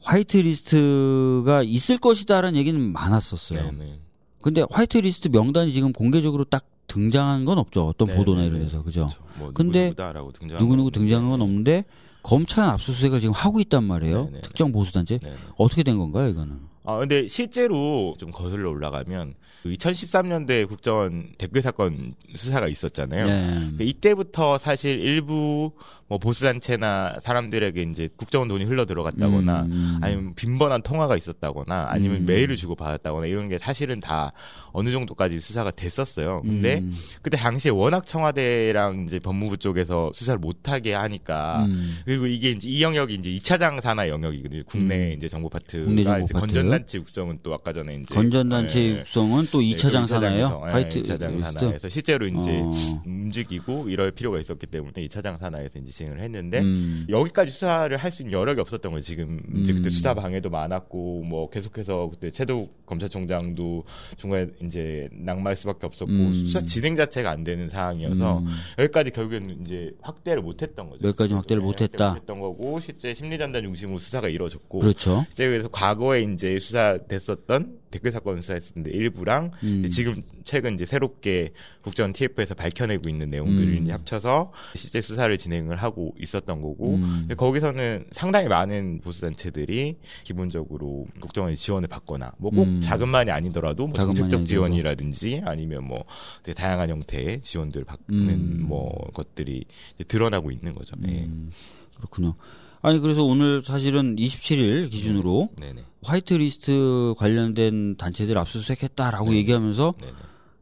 화이트 0.01 0.37
리스트가 0.37 1.63
있을 1.63 1.97
것이다라는 1.97 2.57
얘기는 2.57 2.79
많았었어요. 2.79 3.71
네, 3.71 3.71
네. 3.77 3.99
근데 4.41 4.63
화이트 4.69 4.97
리스트 4.97 5.27
명단이 5.27 5.71
지금 5.73 5.93
공개적으로 5.93 6.45
딱 6.45 6.65
등장한 6.87 7.45
건 7.45 7.57
없죠. 7.57 7.87
어떤 7.87 8.07
네, 8.07 8.15
보도나 8.15 8.41
네, 8.41 8.47
이런 8.47 8.59
네. 8.59 8.65
데서 8.65 8.81
그죠? 8.83 9.07
그렇죠. 9.07 9.23
뭐 9.37 9.51
근데 9.53 9.89
등장한 9.89 10.15
누구 10.57 10.75
누구 10.75 10.83
건 10.83 10.91
등장한 10.91 11.29
건 11.29 11.41
없는데. 11.41 11.85
검찰은 12.23 12.69
압수수색을 12.69 13.19
지금 13.19 13.33
하고 13.33 13.59
있단 13.59 13.83
말이에요. 13.83 14.25
네, 14.25 14.31
네. 14.33 14.41
특정 14.41 14.71
보수단체 14.71 15.17
네, 15.17 15.29
네. 15.31 15.35
어떻게 15.57 15.83
된 15.83 15.97
건가요, 15.97 16.29
이거는? 16.29 16.59
아, 16.83 16.97
근데 16.97 17.27
실제로 17.27 18.15
좀 18.17 18.31
거슬러 18.31 18.69
올라가면 18.69 19.35
그 19.63 19.69
2013년도에 19.69 20.67
국정원 20.67 21.29
댓글 21.37 21.61
사건 21.61 22.15
수사가 22.35 22.67
있었잖아요. 22.67 23.25
네. 23.27 23.71
그 23.77 23.83
이때부터 23.83 24.57
사실 24.57 24.99
일부 24.99 25.71
뭐 26.07 26.17
보수단체나 26.17 27.19
사람들에게 27.21 27.83
이제 27.83 28.09
국정원 28.17 28.49
돈이 28.49 28.65
흘러 28.65 28.85
들어갔다거나 28.85 29.61
음. 29.61 29.99
아니면 30.01 30.33
빈번한 30.35 30.81
통화가 30.81 31.15
있었다거나 31.15 31.87
아니면 31.89 32.17
음. 32.21 32.25
메일을 32.25 32.57
주고 32.57 32.75
받았다거나 32.75 33.27
이런 33.27 33.47
게 33.47 33.57
사실은 33.59 33.99
다 34.01 34.33
어느 34.73 34.91
정도까지 34.91 35.39
수사가 35.39 35.71
됐었어요. 35.71 36.41
근데 36.41 36.79
음. 36.79 36.93
그때 37.21 37.37
당시에 37.37 37.71
워낙 37.71 38.05
청와대랑 38.05 39.05
이제 39.05 39.19
법무부 39.19 39.57
쪽에서 39.57 40.11
수사를 40.13 40.37
못하게 40.39 40.95
하니까 40.95 41.65
음. 41.65 41.99
그리고 42.03 42.25
이게 42.27 42.49
이제 42.51 42.67
이 42.67 42.81
영역이 42.83 43.13
이제 43.13 43.29
2차장 43.29 43.79
산하 43.79 44.09
영역이거든요. 44.09 44.63
국내 44.65 45.11
음. 45.11 45.13
이제 45.15 45.29
정보 45.29 45.47
파트가 45.47 45.85
국내 45.85 46.03
정보 46.03 46.23
이제 46.25 46.33
파트. 46.33 46.45
건전 46.45 46.70
단체 46.71 46.97
육성은 46.97 47.39
또 47.43 47.53
아까 47.53 47.73
전에 47.73 47.95
이제 47.95 48.13
건전단체 48.13 48.79
네. 48.79 48.99
육성은 48.99 49.45
또 49.51 49.59
2차장 49.59 50.05
산하예요. 50.05 50.63
네, 50.65 50.71
화이트 50.71 51.01
2차장 51.03 51.37
리스트. 51.37 51.59
산하에서 51.59 51.89
실제로 51.89 52.27
이제 52.27 52.59
어. 52.63 52.71
움직이고 53.05 53.89
이럴 53.89 54.11
필요가 54.11 54.39
있었기 54.39 54.67
때문에 54.67 54.93
2차장 55.07 55.39
산하에서 55.39 55.79
이제 55.79 55.91
진행을 55.91 56.19
했는데 56.19 56.59
음. 56.59 57.05
여기까지 57.09 57.51
수사를 57.51 57.95
할 57.97 58.11
수 58.11 58.23
있는 58.23 58.33
여력이 58.37 58.59
없었던 58.59 58.91
거예요. 58.91 59.01
지금 59.01 59.41
이제 59.61 59.71
그때 59.71 59.87
음. 59.87 59.89
수사 59.89 60.13
방해도 60.13 60.49
많았고 60.49 61.23
뭐 61.23 61.49
계속해서 61.49 62.09
그때 62.11 62.29
최도욱 62.29 62.85
검찰총장도 62.85 63.85
중간에 64.17 64.47
이제 64.61 65.07
낙마할 65.13 65.55
수밖에 65.55 65.85
없었고 65.85 66.11
음. 66.11 66.45
수사 66.45 66.59
진행 66.61 66.95
자체가 66.97 67.29
안 67.29 67.43
되는 67.45 67.69
상황이어서 67.69 68.39
음. 68.39 68.47
여기까지 68.79 69.11
결국에는 69.11 69.61
이제 69.61 69.91
확대를 70.01 70.41
못했던 70.41 70.89
거죠. 70.89 71.07
여기까지 71.07 71.33
확대를 71.33 71.61
네, 71.61 71.65
못했다. 71.65 72.09
못했던 72.09 72.39
거고 72.39 72.79
실제 72.81 73.13
심리전단 73.13 73.63
중심으로 73.63 73.97
수사가 73.97 74.27
이루어졌고 74.27 74.79
그렇죠. 74.79 75.25
이제 75.31 75.47
그래서 75.47 75.69
과거에 75.69 76.23
이제 76.23 76.59
수사됐었던 76.61 77.79
댓글 77.91 78.11
사건 78.11 78.41
수사했었는데 78.41 78.95
일부랑 78.97 79.51
음. 79.63 79.89
지금 79.91 80.21
최근 80.45 80.75
이제 80.75 80.85
새롭게 80.85 81.51
국정 81.81 82.13
TF에서 82.13 82.55
밝혀내고 82.55 83.09
있는 83.09 83.29
내용들을 83.29 83.77
음. 83.77 83.83
이제 83.83 83.91
합쳐서 83.91 84.53
실제 84.75 85.01
수사를 85.01 85.37
진행을 85.37 85.75
하고 85.75 86.15
있었던 86.17 86.61
거고 86.61 86.95
음. 86.95 87.27
거기서는 87.35 88.05
상당히 88.11 88.47
많은 88.47 89.01
보수 89.03 89.21
단체들이 89.21 89.97
기본적으로 90.23 91.07
국정원에 91.19 91.55
지원을 91.55 91.89
받거나 91.89 92.33
뭐꼭 92.37 92.67
음. 92.67 92.81
자금만이 92.81 93.29
아니더라도 93.31 93.87
뭐 93.87 93.95
정책적. 93.95 94.45
지원이라든지 94.45 95.41
아니면 95.45 95.85
뭐 95.85 96.05
되게 96.43 96.55
다양한 96.55 96.89
형태의 96.89 97.41
지원들을 97.41 97.85
받는 97.85 98.29
음. 98.29 98.65
뭐 98.67 98.91
것들이 99.13 99.65
드러나고 100.07 100.51
있는 100.51 100.73
거죠. 100.73 100.95
예. 101.07 101.23
음, 101.25 101.51
그렇군요. 101.95 102.35
아니 102.81 102.99
그래서 102.99 103.23
오늘 103.23 103.61
사실은 103.63 104.15
27일 104.15 104.89
기준으로 104.89 105.49
네네. 105.59 105.83
화이트 106.03 106.33
리스트 106.33 107.13
관련된 107.17 107.95
단체들 107.97 108.37
압수수색했다라고 108.37 109.31
네. 109.31 109.37
얘기하면서 109.37 109.93
네네. 109.99 110.13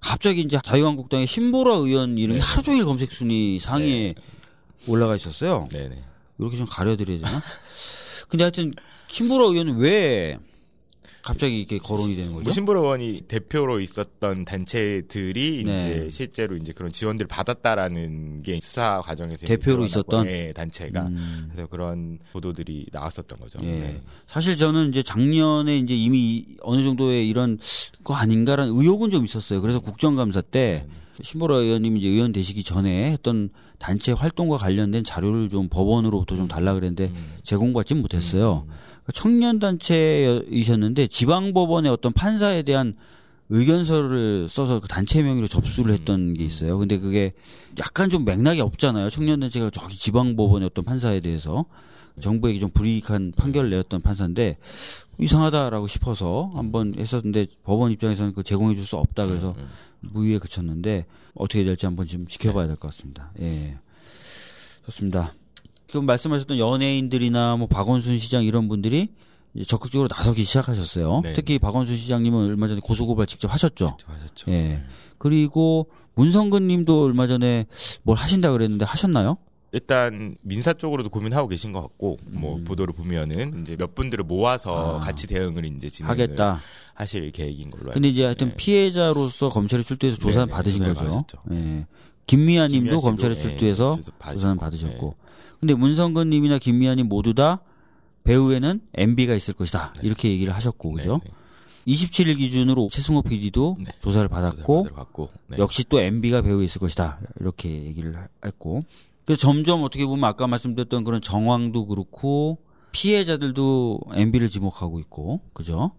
갑자기 0.02 0.42
이제 0.42 0.60
자유한국당의 0.64 1.28
신보라 1.28 1.76
의원 1.76 2.18
이름이 2.18 2.40
네. 2.40 2.46
하루 2.46 2.62
종일 2.62 2.84
검색 2.84 3.12
순위 3.12 3.60
상위에 3.60 4.16
올라가 4.88 5.16
있었어요. 5.16 5.68
네네. 5.72 6.04
이렇게 6.40 6.58
좀 6.58 6.66
가려드려야 6.70 7.20
되나? 7.20 7.42
근데 8.28 8.44
하여튼 8.44 8.74
신보라 9.10 9.46
의원은 9.46 9.78
왜 9.78 10.38
갑자기 11.24 11.60
이렇게 11.60 11.78
거론이 11.78 12.16
되는 12.16 12.34
거죠? 12.34 12.50
의원이 12.50 13.22
대표로 13.28 13.80
있었던 13.80 14.46
단체들이 14.46 15.64
네. 15.66 15.78
이제 15.78 16.10
실제로 16.10 16.56
이제 16.56 16.72
그런 16.74 16.92
지원들을 16.92 17.28
받았다라는 17.28 18.42
게 18.44 18.60
수사 18.62 19.02
과정에서 19.02 19.46
대표로 19.46 19.86
있었던? 19.86 20.28
예, 20.28 20.54
단체가 20.54 21.08
음. 21.08 21.50
그래서 21.52 21.70
그런 21.70 22.20
보도들이 22.32 22.88
나왔었던 22.92 23.40
거죠. 23.40 23.60
예. 23.64 23.68
네. 23.68 24.02
사실 24.28 24.56
저는 24.56 24.90
이제 24.90 25.04
작년에 25.04 25.78
이제 25.78 25.96
이미 25.96 26.46
어느 26.62 26.84
정도의 26.84 27.28
이런 27.28 27.60
거 28.04 28.16
아닌가라는 28.16 28.74
의혹은 28.74 29.12
좀 29.12 29.26
있었어요. 29.26 29.62
그래서 29.62 29.80
국정감사 29.80 30.42
때 30.42 30.86
신보라 31.22 31.58
의원님이 31.58 32.00
이제 32.00 32.08
의원 32.10 32.32
되시기 32.32 32.64
전에 32.64 33.12
했던 33.12 33.50
단체 33.78 34.12
활동과 34.12 34.58
관련된 34.58 35.04
자료를 35.04 35.50
좀 35.50 35.70
법원으로부터 35.70 36.36
좀 36.36 36.48
달라 36.48 36.74
그랬는데 36.74 37.06
음. 37.06 37.38
제공받지 37.44 37.96
못했어요. 37.96 38.66
청년 39.14 39.60
단체이셨는데 39.60 41.08
지방 41.08 41.54
법원의 41.54 41.92
어떤 41.92 42.14
판사에 42.14 42.62
대한 42.64 42.96
의견서를 43.50 44.48
써서 44.48 44.80
그 44.80 44.88
단체 44.88 45.24
명의로 45.24 45.48
접수를 45.48 45.94
했던 45.94 46.34
게 46.36 46.44
있어요. 46.44 46.78
근데 46.78 47.00
그게 47.00 47.34
약간 47.80 48.10
좀 48.12 48.24
맥락이 48.24 48.62
없잖아요. 48.62 49.10
청년 49.10 49.40
단체가 49.40 49.72
저기 49.72 49.98
지방 49.98 50.36
법원의 50.36 50.68
어떤 50.68 50.86
판사에 50.86 51.20
대해서 51.20 51.66
정부에게 52.20 52.60
좀 52.60 52.70
불이익한 52.70 53.34
판결을 53.36 53.70
내었던 53.72 54.02
판사인데 54.02 54.58
이상하다라고 55.20 55.88
싶어서 55.88 56.52
한번 56.54 56.94
했었는데 56.98 57.48
법원 57.64 57.92
입장에서는 57.92 58.34
그 58.34 58.44
제공해 58.44 58.76
줄 58.76 58.86
수 58.86 58.98
없다 58.98 59.26
그래서 59.26 59.56
음. 59.58 59.68
무위에 60.02 60.38
그쳤는데 60.38 61.06
어떻게 61.34 61.64
될지 61.64 61.86
한번 61.86 62.06
좀 62.08 62.26
지켜봐야 62.28 62.68
될 62.68 62.76
것 62.76 62.90
같습니다. 62.90 63.32
예. 63.42 63.78
좋습니다. 64.86 65.34
지금 65.90 66.06
말씀하셨던 66.06 66.60
연예인들이나 66.60 67.58
뭐 67.58 67.68
박원순 67.68 68.20
시장 68.20 68.44
이런 68.44 68.68
분들이 68.70 69.10
적극적으로 69.66 70.08
나서기 70.16 70.44
시작하셨어요. 70.44 71.22
네. 71.24 71.34
특히 71.34 71.58
박원순 71.58 71.98
시장님은 71.98 72.46
얼마 72.46 72.68
전에 72.68 72.80
고소고발 72.80 73.26
직접 73.26 73.52
하셨죠. 73.52 73.98
하셨죠. 74.06 74.52
예. 74.52 74.84
그리고 75.18 75.90
문성근 76.14 76.68
님도 76.68 77.04
얼마 77.04 77.26
전에 77.26 77.66
뭘 78.04 78.20
하신다 78.20 78.52
그랬는데 78.52 78.86
하셨나요? 78.86 79.38
일단 79.72 80.36
민사 80.42 80.74
쪽으로도 80.74 81.10
고민하고 81.10 81.48
계신 81.48 81.72
것 81.72 81.82
같고 81.82 82.18
뭐 82.28 82.60
보도를 82.64 82.94
보면은 82.94 83.62
이제 83.62 83.76
몇 83.76 83.96
분들을 83.96 84.24
모아서 84.26 84.98
음. 84.98 84.98
아. 84.98 85.00
같이 85.00 85.26
대응을 85.26 85.66
이제 85.66 85.90
진행을 85.90 86.12
하겠다. 86.12 86.62
하실 86.94 87.32
계획인 87.32 87.72
걸로. 87.72 87.92
근데 87.92 88.10
이제 88.10 88.22
알고 88.22 88.28
하여튼 88.28 88.48
있어요. 88.50 88.58
피해자로서 88.58 89.50
검찰에 89.50 89.82
출두해서 89.82 90.20
조사는 90.20 90.48
네, 90.48 90.54
받으신 90.54 90.84
조사를 90.84 90.96
거죠. 90.96 91.10
받으셨죠. 91.10 91.38
예. 91.52 91.88
김미아 92.28 92.68
님도 92.68 92.78
김미아 92.78 92.98
씨도, 92.98 93.02
검찰에 93.02 93.36
예, 93.36 93.40
출두해서 93.40 94.00
조사는 94.34 94.58
받으셨고. 94.58 95.16
근데 95.60 95.74
문성근 95.74 96.30
님이나 96.30 96.58
김미아 96.58 96.96
님 96.96 97.08
모두 97.08 97.34
다 97.34 97.62
배후에는 98.24 98.82
MB가 98.94 99.34
있을 99.34 99.54
것이다. 99.54 99.94
이렇게 100.02 100.30
얘기를 100.30 100.54
하셨고, 100.54 100.90
네, 100.90 100.96
그죠? 100.96 101.22
네. 101.24 101.32
27일 101.88 102.38
기준으로 102.38 102.90
최승호 102.92 103.24
PD도 103.24 103.78
네. 103.80 103.92
조사를 104.02 104.28
받았고, 104.28 104.88
네. 105.48 105.58
역시 105.58 105.84
또 105.90 106.00
MB가 106.00 106.42
배후에 106.42 106.66
있을 106.66 106.80
것이다. 106.80 107.20
이렇게 107.40 107.70
얘기를 107.70 108.16
했고. 108.46 108.84
그래서 109.26 109.40
점점 109.42 109.84
어떻게 109.84 110.06
보면 110.06 110.24
아까 110.24 110.48
말씀드렸던 110.48 111.04
그런 111.04 111.22
정황도 111.22 111.88
그렇고 111.88 112.60
피해자들도 112.92 114.02
MB를 114.14 114.50
지목하고 114.50 115.00
있고, 115.00 115.42
그죠? 115.54 115.92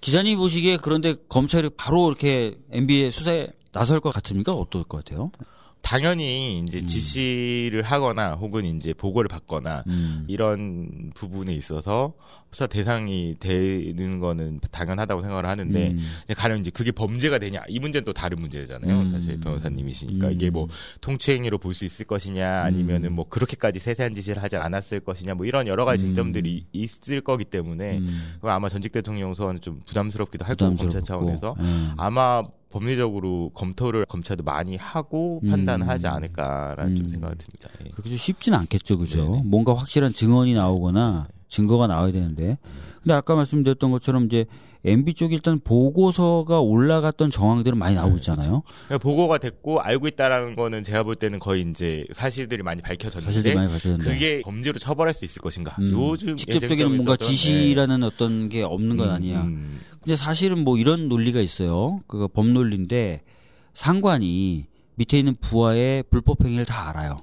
기자님 0.00 0.38
보시기에 0.38 0.76
그런데 0.76 1.14
검찰이 1.28 1.70
바로 1.76 2.08
이렇게 2.08 2.58
MB의 2.70 3.10
수사에 3.10 3.48
나설 3.72 4.00
것 4.00 4.12
같습니까? 4.14 4.52
어떨 4.52 4.84
것 4.84 5.04
같아요? 5.04 5.30
당연히 5.84 6.60
이제 6.60 6.84
지시를 6.84 7.82
하거나 7.82 8.32
혹은 8.32 8.64
이제 8.64 8.94
보고를 8.94 9.28
받거나 9.28 9.84
음. 9.86 10.24
이런 10.28 11.12
부분에 11.14 11.52
있어서 11.54 12.14
수사 12.50 12.66
대상이 12.66 13.36
되는 13.38 14.18
거는 14.18 14.60
당연하다고 14.70 15.20
생각을 15.22 15.44
하는데 15.46 15.90
음. 15.90 15.98
가령 16.36 16.58
이제 16.60 16.70
그게 16.70 16.90
범죄가 16.90 17.38
되냐 17.38 17.62
이 17.68 17.80
문제는 17.80 18.04
또 18.04 18.12
다른 18.12 18.40
문제잖아요. 18.40 18.98
음. 18.98 19.12
사실 19.12 19.38
변호사님이시니까 19.40 20.28
음. 20.28 20.32
이게 20.32 20.50
뭐 20.50 20.68
통치행위로 21.02 21.58
볼 21.58 21.74
수 21.74 21.84
있을 21.84 22.06
것이냐 22.06 22.62
아니면은 22.62 23.12
뭐 23.12 23.28
그렇게까지 23.28 23.80
세세한 23.80 24.14
지시를 24.14 24.42
하지 24.42 24.56
않았을 24.56 25.00
것이냐 25.00 25.34
뭐 25.34 25.44
이런 25.44 25.66
여러 25.66 25.84
가지 25.84 26.04
음. 26.04 26.14
쟁점들이 26.14 26.64
있을 26.72 27.20
거기 27.20 27.44
때문에 27.44 27.98
음. 27.98 28.36
아마 28.42 28.68
전직 28.68 28.92
대통령 28.92 29.34
소환은 29.34 29.60
좀 29.60 29.82
부담스럽기도 29.84 30.44
할 30.44 30.54
거고 30.56 30.76
검찰. 30.76 31.02
차원에서 31.02 31.56
음. 31.58 31.92
아마 31.98 32.42
법리적으로 32.74 33.50
검토를 33.54 34.04
검찰도 34.04 34.42
많이 34.42 34.76
하고 34.76 35.40
음. 35.44 35.50
판단을 35.50 35.86
하지 35.86 36.08
않을까라는 36.08 36.96
좀 36.96 37.06
음. 37.06 37.10
생각이 37.10 37.36
듭니다. 37.38 37.68
예. 37.84 37.90
그렇게 37.90 38.08
좀 38.10 38.18
쉽진 38.18 38.52
않겠죠, 38.54 38.98
그죠? 38.98 39.24
네네. 39.24 39.42
뭔가 39.44 39.74
확실한 39.74 40.12
증언이 40.12 40.54
나오거나 40.54 41.28
증거가 41.46 41.86
나와야 41.86 42.10
되는데. 42.10 42.58
근데 43.02 43.14
아까 43.14 43.36
말씀드렸던 43.36 43.92
것처럼 43.92 44.24
이제 44.26 44.46
MB 44.84 45.14
쪽에 45.14 45.34
일단 45.34 45.58
보고서가 45.60 46.60
올라갔던 46.60 47.30
정황들은 47.30 47.78
많이 47.78 47.94
나오고 47.94 48.16
있잖아요. 48.16 48.62
그러니까 48.86 48.98
보고가 48.98 49.38
됐고 49.38 49.80
알고 49.80 50.08
있다라는 50.08 50.54
거는 50.56 50.82
제가 50.82 51.04
볼 51.04 51.16
때는 51.16 51.38
거의 51.38 51.62
이제 51.62 52.04
사실들이 52.12 52.62
많이 52.62 52.82
밝혀졌는데 52.82 53.32
사실들이 53.32 53.54
많이. 53.54 53.98
그게 53.98 54.42
범죄로 54.42 54.78
처벌할 54.78 55.14
수 55.14 55.24
있을 55.24 55.40
것인가? 55.40 55.74
음, 55.78 55.92
요즘 55.92 56.36
직접적인 56.36 56.86
뭔가 56.86 57.14
있었던, 57.14 57.28
지시라는 57.28 58.02
어떤 58.02 58.50
게 58.50 58.62
없는 58.62 58.96
네. 58.96 58.96
건 58.96 59.08
음, 59.08 59.14
아니야. 59.14 59.42
음. 59.42 59.80
근데 60.02 60.16
사실은 60.16 60.62
뭐 60.64 60.76
이런 60.76 61.08
논리가 61.08 61.40
있어요. 61.40 62.00
그거 62.06 62.28
법 62.28 62.46
논리인데 62.48 63.22
상관이 63.72 64.66
밑에 64.96 65.18
있는 65.18 65.34
부하의 65.40 66.04
불법 66.10 66.44
행위를 66.44 66.66
다 66.66 66.90
알아요. 66.90 67.22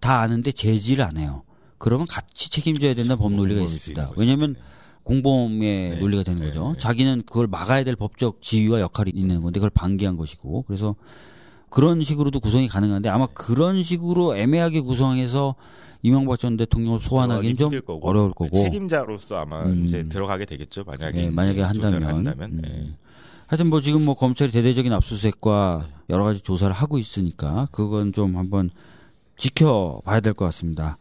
다 0.00 0.20
아는데 0.20 0.52
제지를 0.52 1.04
안 1.04 1.16
해요. 1.16 1.42
그러면 1.78 2.06
같이 2.06 2.50
책임져야 2.50 2.92
된다는 2.94 3.16
법 3.16 3.32
논리가 3.32 3.60
공범일 3.60 3.68
수 3.68 3.90
있는 3.90 4.02
있습니다. 4.02 4.20
왜냐하면 4.20 4.52
네. 4.54 4.60
공범의 5.08 5.90
네. 5.90 5.96
논리가 5.98 6.22
되는 6.22 6.40
네, 6.40 6.48
거죠. 6.48 6.72
네. 6.74 6.78
자기는 6.78 7.22
그걸 7.24 7.46
막아야 7.46 7.82
될 7.82 7.96
법적 7.96 8.42
지위와 8.42 8.80
역할이 8.80 9.10
있는 9.14 9.40
건데 9.40 9.58
그걸 9.58 9.70
방기한 9.70 10.18
것이고 10.18 10.64
그래서 10.66 10.96
그런 11.70 12.02
식으로도 12.02 12.40
구성이 12.40 12.68
가능한데 12.68 13.08
아마 13.08 13.26
그런 13.28 13.82
식으로 13.82 14.36
애매하게 14.36 14.80
구성해서 14.80 15.54
이명박 16.02 16.38
전 16.38 16.58
대통령을 16.58 17.00
소환하기는 17.00 17.56
좀 17.56 17.70
거고. 17.70 18.06
어려울 18.06 18.32
거고 18.32 18.50
책임자로서 18.54 19.36
아마 19.36 19.62
음. 19.62 19.86
이제 19.86 20.04
들어가게 20.04 20.44
되겠죠. 20.44 20.84
만약에 20.86 21.22
네, 21.22 21.30
만약에 21.30 21.62
한다면, 21.62 22.04
한다면. 22.04 22.50
음. 22.52 22.60
네. 22.62 22.90
하여튼 23.46 23.70
뭐 23.70 23.80
지금 23.80 24.04
뭐 24.04 24.14
검찰이 24.14 24.52
대대적인 24.52 24.92
압수수색과 24.92 25.88
여러 26.10 26.24
가지 26.24 26.40
조사를 26.40 26.70
하고 26.74 26.98
있으니까 26.98 27.66
그건 27.72 28.12
좀 28.12 28.36
한번 28.36 28.68
지켜봐야 29.38 30.20
될 30.20 30.34
것 30.34 30.44
같습니다. 30.46 30.98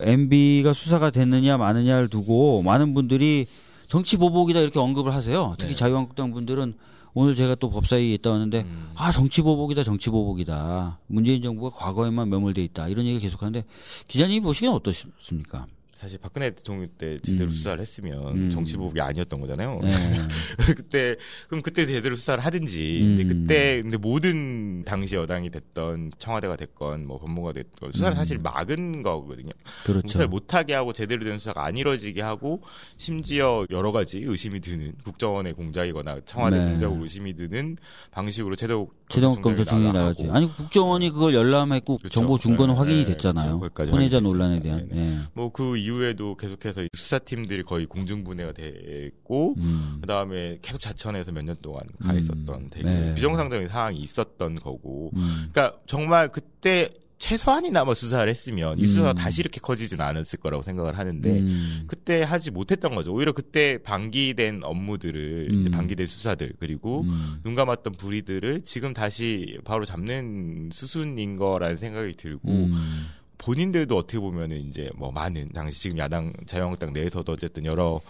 MB가 0.00 0.72
수사가 0.72 1.10
됐느냐 1.10 1.56
마느냐를 1.56 2.08
두고 2.08 2.62
많은 2.62 2.94
분들이 2.94 3.46
정치 3.88 4.16
보복이다 4.16 4.60
이렇게 4.60 4.78
언급을 4.78 5.14
하세요. 5.14 5.54
특히 5.58 5.72
네. 5.72 5.78
자유한국당 5.78 6.32
분들은 6.32 6.74
오늘 7.12 7.34
제가 7.34 7.56
또 7.56 7.70
법사위에 7.70 8.12
있다 8.14 8.30
왔는데 8.30 8.60
음. 8.60 8.90
아 8.94 9.10
정치 9.10 9.42
보복이다 9.42 9.82
정치 9.82 10.10
보복이다 10.10 10.98
문재인 11.08 11.42
정부가 11.42 11.76
과거에만 11.76 12.30
매몰돼 12.30 12.62
있다 12.64 12.86
이런 12.88 13.04
얘기를 13.04 13.20
계속하는데 13.20 13.64
기자님이 14.06 14.40
보시기엔 14.40 14.72
어떠십니까? 14.72 15.66
사실 16.00 16.18
박근혜 16.18 16.48
대통령 16.48 16.88
때 16.96 17.18
제대로 17.18 17.50
음. 17.50 17.50
수사를 17.50 17.78
했으면 17.78 18.28
음. 18.28 18.50
정치보복이 18.50 19.02
아니었던 19.02 19.38
거잖아요. 19.38 19.80
네. 19.82 19.90
그때 20.74 21.14
그럼 21.46 21.60
그때 21.60 21.84
제대로 21.84 22.16
수사를 22.16 22.42
하든지. 22.42 23.00
음. 23.02 23.16
근데 23.18 23.34
그때 23.34 23.82
근데 23.82 23.96
모든 23.98 24.82
당시 24.84 25.16
여당이 25.16 25.50
됐던 25.50 26.12
청와대가 26.16 26.56
됐건 26.56 27.06
뭐 27.06 27.18
법무가 27.18 27.52
됐건 27.52 27.92
수사를 27.92 28.14
음. 28.14 28.16
사실 28.16 28.38
막은 28.38 29.02
거거든요. 29.02 29.50
그렇죠. 29.84 30.08
수사를 30.08 30.28
못하게 30.28 30.72
하고 30.72 30.94
제대로 30.94 31.22
된 31.22 31.38
수사가 31.38 31.66
안 31.66 31.76
이루어지게 31.76 32.22
하고 32.22 32.62
심지어 32.96 33.66
여러 33.68 33.92
가지 33.92 34.20
의심이 34.24 34.60
드는 34.60 34.94
국정원의 35.04 35.52
공작이거나 35.52 36.20
청와대 36.24 36.56
네. 36.56 36.70
공작으로 36.70 37.02
의심이 37.02 37.36
드는 37.36 37.76
방식으로 38.10 38.56
최덕 38.56 38.94
최 38.96 38.99
동욱 39.10 39.42
검찰총장이 39.42 39.84
나가고. 39.92 39.98
나갔지. 39.98 40.28
아니 40.30 40.54
국정원이 40.56 41.10
그걸 41.10 41.34
열람했고 41.34 41.98
그렇죠. 41.98 42.12
정보 42.12 42.38
준 42.38 42.56
거는 42.56 42.74
네, 42.74 42.78
확인이 42.78 43.04
네, 43.04 43.12
됐잖아요. 43.12 43.54
혼외자 43.58 43.82
확인됐습니다. 43.92 44.20
논란에 44.20 44.60
대한. 44.60 44.88
네, 44.92 44.98
예. 44.98 45.18
뭐그 45.34 45.76
이후에도 45.78 46.36
계속해서 46.36 46.82
수사팀들이 46.94 47.62
거의 47.64 47.86
공중분해가 47.86 48.52
됐고 48.52 49.54
음. 49.58 49.98
그 50.00 50.06
다음에 50.06 50.58
계속 50.62 50.80
자천해서 50.80 51.32
몇 51.32 51.42
년 51.44 51.56
동안 51.62 51.82
가 52.02 52.12
있었던 52.12 52.48
음. 52.48 52.68
되게 52.70 52.84
네. 52.84 53.14
비정상적인 53.14 53.68
상황이 53.68 53.98
있었던 53.98 54.56
거고. 54.60 55.10
음. 55.16 55.48
그러니까 55.52 55.78
정말 55.86 56.28
그때 56.30 56.88
최소한이나마 57.20 57.94
수사를 57.94 58.28
했으면 58.28 58.78
이 58.78 58.86
수사가 58.86 59.12
음. 59.12 59.14
다시 59.14 59.42
이렇게 59.42 59.60
커지진 59.60 60.00
않았을 60.00 60.40
거라고 60.40 60.62
생각을 60.62 60.98
하는데 60.98 61.30
음. 61.30 61.84
그때 61.86 62.22
하지 62.22 62.50
못했던 62.50 62.94
거죠. 62.94 63.12
오히려 63.12 63.32
그때 63.32 63.78
방기된 63.82 64.62
업무들을 64.64 65.54
이제 65.54 65.68
음. 65.68 65.70
방기된 65.70 66.06
수사들 66.06 66.54
그리고 66.58 67.02
음. 67.02 67.40
눈 67.44 67.54
감았던 67.54 67.92
불의들을 67.92 68.62
지금 68.62 68.94
다시 68.94 69.58
바로 69.64 69.84
잡는 69.84 70.70
수순인 70.72 71.36
거라는 71.36 71.76
생각이 71.76 72.16
들고 72.16 72.48
음. 72.48 73.06
본인들도 73.36 73.96
어떻게 73.96 74.18
보면은 74.18 74.56
이제 74.68 74.90
뭐 74.96 75.12
많은 75.12 75.50
당시 75.52 75.80
지금 75.80 75.98
야당 75.98 76.32
자유한국당 76.46 76.94
내에서도 76.94 77.30
어쨌든 77.30 77.66
여러 77.66 78.00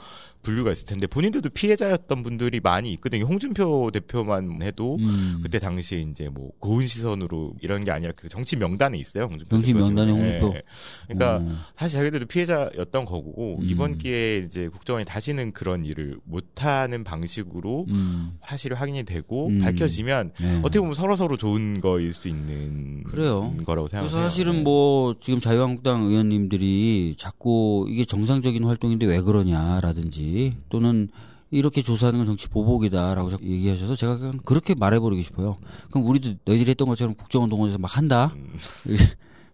분류가 0.43 0.73
있을 0.73 0.87
텐데 0.87 1.07
본인들도 1.07 1.51
피해자였던 1.51 2.23
분들이 2.23 2.61
많이 2.61 2.93
있거든요. 2.95 3.27
홍준표 3.27 3.91
대표만 3.93 4.63
해도 4.63 4.97
음. 5.01 5.41
그때 5.43 5.59
당시에 5.59 6.01
이제 6.01 6.29
뭐 6.29 6.51
고운 6.59 6.87
시선으로 6.87 7.55
이런 7.61 7.85
게 7.85 7.91
아니라 7.91 8.13
그 8.17 8.29
정치 8.29 8.57
명단에 8.57 8.97
있어요. 8.99 9.25
홍준표 9.25 9.49
정치 9.55 9.75
명단에. 9.75 10.13
홍준표. 10.13 10.57
예. 10.57 10.63
그러니까 11.09 11.39
음. 11.39 11.59
사실 11.75 11.99
자기들도 11.99 12.27
피해자였던 12.27 13.05
거고 13.05 13.59
음. 13.61 13.69
이번 13.69 13.99
기회에 13.99 14.39
이제 14.39 14.69
국정원이 14.69 15.05
다시는 15.05 15.53
그런 15.53 15.85
일을 15.85 16.19
못 16.25 16.65
하는 16.65 17.05
방식으로 17.05 17.87
음. 17.89 18.39
사실이 18.47 18.75
확인이 18.75 19.05
되고 19.05 19.49
음. 19.49 19.61
밝혀지면 19.61 20.33
네. 20.41 20.59
어떻게 20.61 20.81
보면 20.81 20.95
서로 20.95 21.17
서로 21.17 21.37
좋은 21.37 21.81
거일 21.81 22.13
수 22.13 22.29
있는 22.29 23.05
그래요. 23.05 23.55
거라고 23.65 23.89
생각해요. 23.89 24.11
그래서 24.11 24.29
사실은 24.29 24.57
네. 24.57 24.63
뭐 24.63 25.17
지금 25.21 25.41
자유한국당 25.41 26.05
의원님들이 26.05 27.17
자꾸 27.19 27.87
이게 27.91 28.05
정상적인 28.05 28.65
활동인데 28.65 29.07
왜 29.07 29.21
그러냐라든지 29.21 30.30
또는 30.69 31.09
이렇게 31.53 31.83
조사하는 31.83 32.21
건 32.21 32.27
정치 32.27 32.49
보복이다라고 32.49 33.31
얘기하셔서 33.43 33.97
제가 33.97 34.19
그냥 34.19 34.39
그렇게 34.45 34.75
말해버리고 34.75 35.21
싶어요. 35.23 35.57
그럼 35.91 36.07
우리도 36.07 36.35
너희들이 36.45 36.71
했던 36.71 36.87
것처럼 36.89 37.15
국정원 37.15 37.51
동원해서 37.51 37.79
막 37.79 37.97
한다? 37.97 38.33
음. 38.37 38.97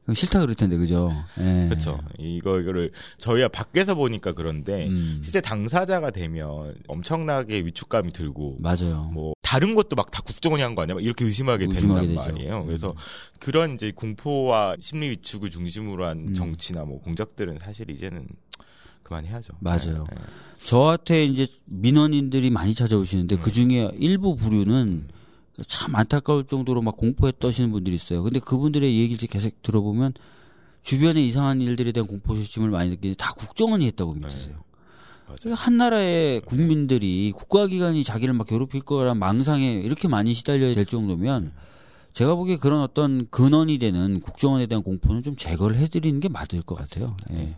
그럼 0.03 0.15
싫다 0.15 0.39
그럴 0.41 0.55
텐데 0.55 0.77
그죠? 0.77 1.11
예. 1.41 1.67
그렇죠. 1.69 1.99
이거 2.19 2.61
이거를 2.61 2.91
저희가 3.19 3.49
밖에서 3.49 3.97
보니까 3.97 4.33
그런데 4.35 4.87
음. 4.87 5.21
실제 5.25 5.41
당사자가 5.41 6.11
되면 6.13 6.77
엄청나게 6.87 7.65
위축감이 7.65 8.13
들고 8.13 8.59
맞아요. 8.61 9.11
뭐 9.13 9.33
다른 9.43 9.75
것도 9.75 9.97
막 9.97 10.11
다 10.13 10.23
국정원이 10.23 10.63
한 10.63 10.77
거 10.77 10.83
아니야? 10.83 10.95
막 10.95 11.03
이렇게 11.03 11.25
의심하게 11.25 11.67
의심하게 11.69 12.07
된단 12.07 12.25
되죠. 12.25 12.33
말이에요. 12.35 12.61
음. 12.61 12.67
그래서 12.67 12.95
그런 13.41 13.75
이제 13.75 13.91
공포와 13.97 14.77
심리 14.81 15.11
위축을 15.11 15.51
중심으로 15.51 16.05
한 16.05 16.29
음. 16.29 16.35
정치나 16.35 16.85
뭐 16.85 17.01
공작들은 17.01 17.59
사실 17.61 17.91
이제는 17.91 18.29
그만해야죠. 19.07 19.55
맞아요. 19.61 20.05
네, 20.11 20.17
네. 20.17 20.23
저한테 20.65 21.25
이제 21.27 21.47
민원인들이 21.67 22.51
많이 22.51 22.75
찾아오시는데 22.75 23.37
음. 23.37 23.41
그 23.41 23.53
중에 23.53 23.91
일부 23.99 24.35
부류는 24.35 25.07
참 25.67 25.95
안타까울 25.95 26.45
정도로 26.45 26.83
막 26.83 26.97
공포에 26.97 27.33
떠시는 27.39 27.71
분들이 27.71 27.95
있어요. 27.95 28.23
근데 28.23 28.41
그분들의 28.41 28.99
얘기를 28.99 29.29
계속 29.29 29.63
들어보면 29.63 30.15
주변에 30.83 31.25
이상한 31.25 31.61
일들에 31.61 31.93
대한 31.93 32.07
공포심을 32.07 32.71
많이 32.71 32.91
느끼는데 32.91 33.17
다 33.17 33.33
국정원이 33.37 33.87
했다고 33.87 34.15
믿으세요. 34.15 34.55
맞아요. 35.27 35.37
그러니까 35.41 35.63
한 35.63 35.77
나라의 35.77 36.41
국민들이 36.41 37.33
국가기관이 37.35 38.05
자기를 38.05 38.35
막 38.35 38.47
괴롭힐 38.47 38.83
거란 38.83 39.19
망상에 39.19 39.73
이렇게 39.73 40.09
많이 40.09 40.35
시달려야 40.35 40.75
될 40.75 40.85
정도면 40.85 41.53
제가 42.13 42.35
보기에 42.35 42.57
그런 42.57 42.81
어떤 42.81 43.29
근원이 43.31 43.79
되는 43.79 44.21
국정원에 44.21 44.67
대한 44.67 44.83
공포는 44.83 45.23
좀 45.23 45.37
제거를 45.37 45.77
해드리는 45.77 46.19
게 46.21 46.29
맞을 46.29 46.63
것 46.63 46.75
같아요. 46.77 47.17
예. 47.33 47.57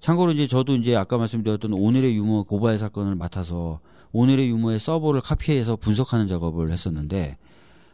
참고로 0.00 0.32
이제 0.32 0.46
저도 0.46 0.76
이제 0.76 0.94
아까 0.94 1.18
말씀드렸던 1.18 1.72
오늘의 1.72 2.16
유머 2.16 2.44
고발 2.44 2.78
사건을 2.78 3.14
맡아서 3.16 3.80
오늘의 4.12 4.48
유머의 4.50 4.78
서버를 4.78 5.20
카피해서 5.20 5.76
분석하는 5.76 6.28
작업을 6.28 6.70
했었는데 6.70 7.36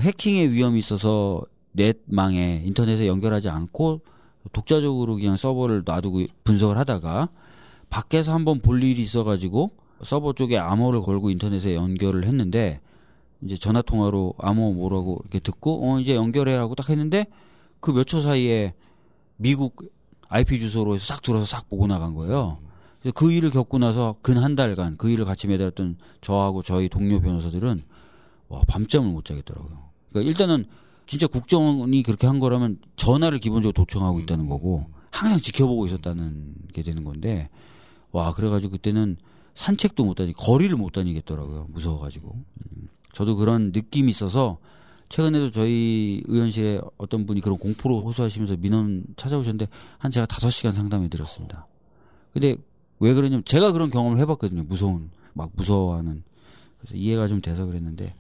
해킹의 0.01 0.51
위험이 0.53 0.79
있어서 0.81 1.43
넷망에 1.73 2.63
인터넷에 2.65 3.07
연결하지 3.07 3.49
않고 3.49 4.01
독자적으로 4.53 5.15
그냥 5.15 5.37
서버를 5.37 5.83
놔두고 5.87 6.25
분석을 6.45 6.77
하다가 6.77 7.29
밖에서 7.89 8.35
한번 8.35 8.61
볼 8.61 8.83
일이 8.83 9.01
있어가지고 9.03 9.71
서버 10.03 10.33
쪽에 10.33 10.59
암호를 10.59 11.03
걸고 11.03 11.31
인터넷에 11.31 11.75
연결을 11.75 12.25
했는데 12.25 12.81
이제 13.43 13.57
전화 13.57 13.81
통화로 13.83 14.35
암호 14.39 14.73
뭐라고 14.75 15.19
이렇게 15.23 15.39
듣고 15.39 15.89
어 15.93 16.01
이제 16.01 16.15
연결해 16.15 16.55
하고 16.55 16.75
딱 16.75 16.91
했는데 16.91 17.27
그 17.81 17.93
몇 17.93 18.05
초 18.07 18.21
사이에 18.21 18.75
미국 19.37 19.77
IP 20.33 20.59
주소로 20.61 20.95
해서 20.95 21.05
싹 21.05 21.21
들어서 21.23 21.45
싹 21.45 21.69
보고 21.69 21.87
나간 21.87 22.15
거예요. 22.15 22.57
그래서 23.01 23.13
그 23.15 23.31
일을 23.31 23.51
겪고 23.51 23.79
나서 23.79 24.15
근 24.23 24.39
한 24.39 24.55
달간 24.57 24.97
그 24.97 25.11
일을 25.11 25.25
같이 25.27 25.47
매달았던 25.47 25.97
저하고 26.23 26.63
저희 26.63 26.89
동료 26.89 27.21
변호사들은 27.21 27.83
와 28.49 28.63
밤잠을 28.67 29.11
못 29.11 29.25
자겠더라고요. 29.27 29.79
그러니까 30.11 30.29
일단은 30.31 30.65
진짜 31.07 31.27
국정원이 31.27 32.03
그렇게 32.03 32.27
한 32.27 32.39
거라면 32.39 32.79
전화를 32.97 33.41
기본적으로 33.41 33.73
도청하고 33.73 34.21
있다는 34.21 34.49
거고 34.49 34.87
항상 35.11 35.39
지켜보고 35.39 35.87
있었다는 35.87 36.55
게 36.73 36.83
되는 36.83 37.05
건데 37.05 37.51
와 38.13 38.33
그래가지고 38.33 38.73
그때는 38.73 39.17
산책도 39.55 40.05
못 40.05 40.15
다니 40.15 40.33
거리를 40.33 40.75
못 40.77 40.93
다니겠더라고요 40.93 41.67
무서워가지고 41.71 42.35
음. 42.35 42.89
저도 43.13 43.37
그런 43.37 43.73
느낌이 43.75 44.09
있어서 44.11 44.57
최근에도 45.13 45.51
저희 45.51 46.23
의원실에 46.27 46.81
어떤 46.97 47.27
분이 47.27 47.43
그런 47.43 47.59
공포로 47.59 48.01
호소하시면서 48.01 48.57
민원 48.57 49.05
찾아오셨는데 49.19 49.69
한 49.99 50.11
제가 50.11 50.25
다섯 50.25 50.49
시간 50.49 50.73
상담해 50.73 51.11
드렸습니다. 51.11 51.67
근데 52.33 52.57
왜 52.99 53.13
그러냐면 53.13 53.45
제가 53.45 53.73
그런 53.73 53.91
경험을 53.91 54.17
해봤거든요. 54.21 54.63
무서운 54.63 55.11
막 55.35 55.51
무서워하는 55.53 56.23
그래서 56.81 56.97
이해가 56.97 57.29
좀 57.29 57.43
돼서 57.43 57.67
그랬는데 57.67 58.15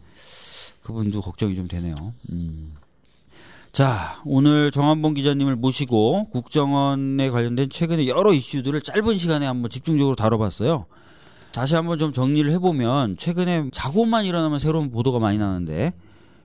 그분도 0.82 1.22
걱정이 1.22 1.57
좀 1.57 1.66
되네요. 1.66 1.95
음. 2.30 2.74
자 3.72 4.20
오늘 4.26 4.70
정한봉 4.70 5.14
기자님을 5.14 5.57
모시고 5.57 6.28
국정원에 6.28 7.30
관련된 7.30 7.70
최근의 7.70 8.07
여러 8.07 8.34
이슈들을 8.34 8.82
짧은 8.82 9.16
시간에 9.16 9.47
한번 9.47 9.70
집중적으로 9.70 10.14
다뤄봤어요. 10.14 10.84
다시 11.53 11.74
한번 11.74 11.97
좀 11.97 12.12
정리를 12.12 12.53
해보면 12.53 13.16
최근에 13.16 13.70
사고만 13.72 14.26
일어나면 14.26 14.59
새로운 14.59 14.90
보도가 14.90 15.20
많이 15.20 15.38
나는데 15.38 15.95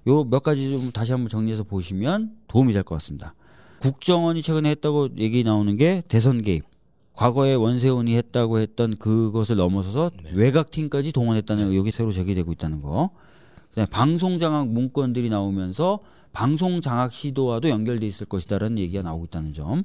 요 0.08 0.24
몇 0.24 0.42
가지 0.42 0.70
좀 0.70 0.92
다시 0.92 1.12
한번 1.12 1.30
정리해서 1.30 1.64
보시면 1.64 2.32
도움이 2.48 2.74
될 2.74 2.84
것 2.84 2.96
같습니다. 2.96 3.34
국정원이 3.80 4.42
최근에 4.42 4.70
했다고 4.72 5.10
얘기 5.18 5.44
나오는 5.44 5.76
게 5.78 6.02
대선 6.08 6.42
개입. 6.42 6.64
과거에 7.14 7.56
원세훈이 7.56 8.16
했다고 8.16 8.60
했던 8.60 8.98
그것을 8.98 9.56
넘어서서 9.58 10.12
네. 10.24 10.30
외곽팀까지 10.34 11.12
동원했다는 11.12 11.68
의혹이 11.72 11.92
새로 11.92 12.12
제기되고 12.12 12.52
있다는 12.54 12.82
거. 12.82 13.10
방송 13.92 14.40
장악 14.40 14.70
문건들이 14.70 15.30
나오면서 15.30 16.00
방송 16.32 16.82
장악 16.82 17.14
시도와도 17.14 17.70
연결돼 17.70 18.08
있을 18.08 18.28
것이다라는 18.28 18.78
얘기가 18.80 19.02
나오고 19.04 19.26
있다는 19.26 19.54
점. 19.54 19.84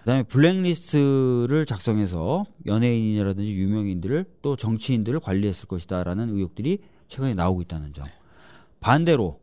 그다음에 0.00 0.22
블랙리스트를 0.24 1.64
작성해서 1.66 2.44
연예인이라든지 2.66 3.52
유명인들을 3.54 4.26
또 4.42 4.56
정치인들을 4.56 5.20
관리했을 5.20 5.66
것이다라는 5.66 6.28
의혹들이 6.28 6.78
최근에 7.08 7.34
나오고 7.34 7.62
있다는 7.62 7.92
점. 7.94 8.04
반대로 8.80 9.40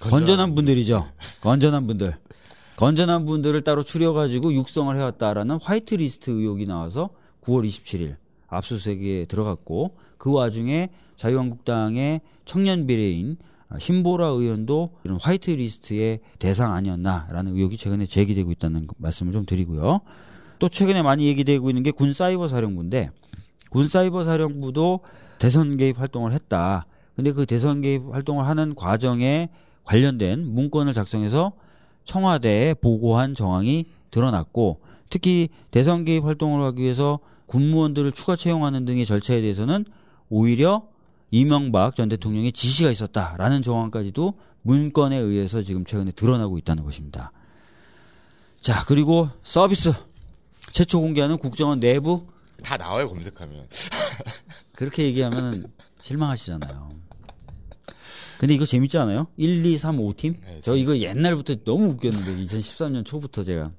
건전한 0.00 0.54
분들이죠. 0.54 1.06
건전한 1.40 1.86
분들. 1.86 2.14
건전한 2.76 3.24
분들을 3.26 3.60
따로 3.62 3.82
추려가지고 3.84 4.52
육성을 4.54 4.94
해왔다라는 4.96 5.58
화이트 5.62 5.94
리스트 5.94 6.30
의혹이 6.30 6.66
나와서 6.66 7.10
9월 7.44 7.66
27일 7.68 8.16
압수수색에 8.48 9.26
들어갔고 9.26 9.96
그 10.18 10.32
와중에 10.32 10.88
자유한국당의 11.16 12.20
청년 12.44 12.86
비례인 12.86 13.36
신보라 13.78 14.26
의원도 14.26 14.90
이런 15.04 15.18
화이트 15.20 15.50
리스트의 15.50 16.20
대상 16.38 16.74
아니었나라는 16.74 17.54
의혹이 17.54 17.76
최근에 17.76 18.06
제기되고 18.06 18.50
있다는 18.52 18.88
말씀을 18.98 19.32
좀 19.32 19.46
드리고요. 19.46 20.00
또 20.58 20.68
최근에 20.68 21.02
많이 21.02 21.26
얘기되고 21.26 21.68
있는 21.70 21.82
게 21.82 21.90
군 21.92 22.12
사이버 22.12 22.48
사령부인데 22.48 23.10
군 23.70 23.88
사이버 23.88 24.24
사령부도 24.24 25.00
대선 25.38 25.76
개입 25.76 25.98
활동을 26.00 26.32
했다. 26.32 26.86
근데 27.14 27.30
그 27.32 27.46
대선 27.46 27.80
개입 27.80 28.02
활동을 28.12 28.46
하는 28.46 28.74
과정에 28.74 29.48
관련된 29.84 30.40
문건을 30.46 30.92
작성해서 30.92 31.52
청와대에 32.04 32.74
보고한 32.74 33.34
정황이 33.34 33.86
드러났고 34.10 34.80
특히 35.10 35.48
대선 35.70 36.04
개입 36.04 36.24
활동을 36.24 36.64
하기 36.66 36.82
위해서 36.82 37.20
군무원들을 37.46 38.12
추가 38.12 38.36
채용하는 38.36 38.84
등의 38.84 39.06
절차에 39.06 39.40
대해서는 39.40 39.84
오히려 40.28 40.86
이명박 41.30 41.96
전 41.96 42.08
대통령의 42.08 42.52
지시가 42.52 42.90
있었다라는 42.90 43.62
정황까지도 43.62 44.34
문건에 44.62 45.16
의해서 45.16 45.62
지금 45.62 45.84
최근에 45.84 46.12
드러나고 46.12 46.58
있다는 46.58 46.84
것입니다. 46.84 47.32
자, 48.60 48.84
그리고 48.86 49.28
서비스 49.42 49.92
최초 50.72 51.00
공개하는 51.00 51.36
국정원 51.36 51.80
내부 51.80 52.26
다 52.62 52.76
나와요 52.76 53.08
검색하면. 53.08 53.68
그렇게 54.74 55.04
얘기하면 55.04 55.70
실망하시잖아요. 56.00 57.03
근데 58.44 58.56
이거 58.56 58.66
재밌지 58.66 58.98
않아요? 58.98 59.28
1, 59.38 59.64
2, 59.64 59.78
3, 59.78 59.96
5팀? 59.96 60.34
네, 60.42 60.60
저 60.62 60.76
이거 60.76 60.94
옛날부터 60.98 61.54
너무 61.64 61.86
웃겼는데 61.92 62.44
2013년 62.44 63.02
초부터 63.06 63.42
제가 63.42 63.72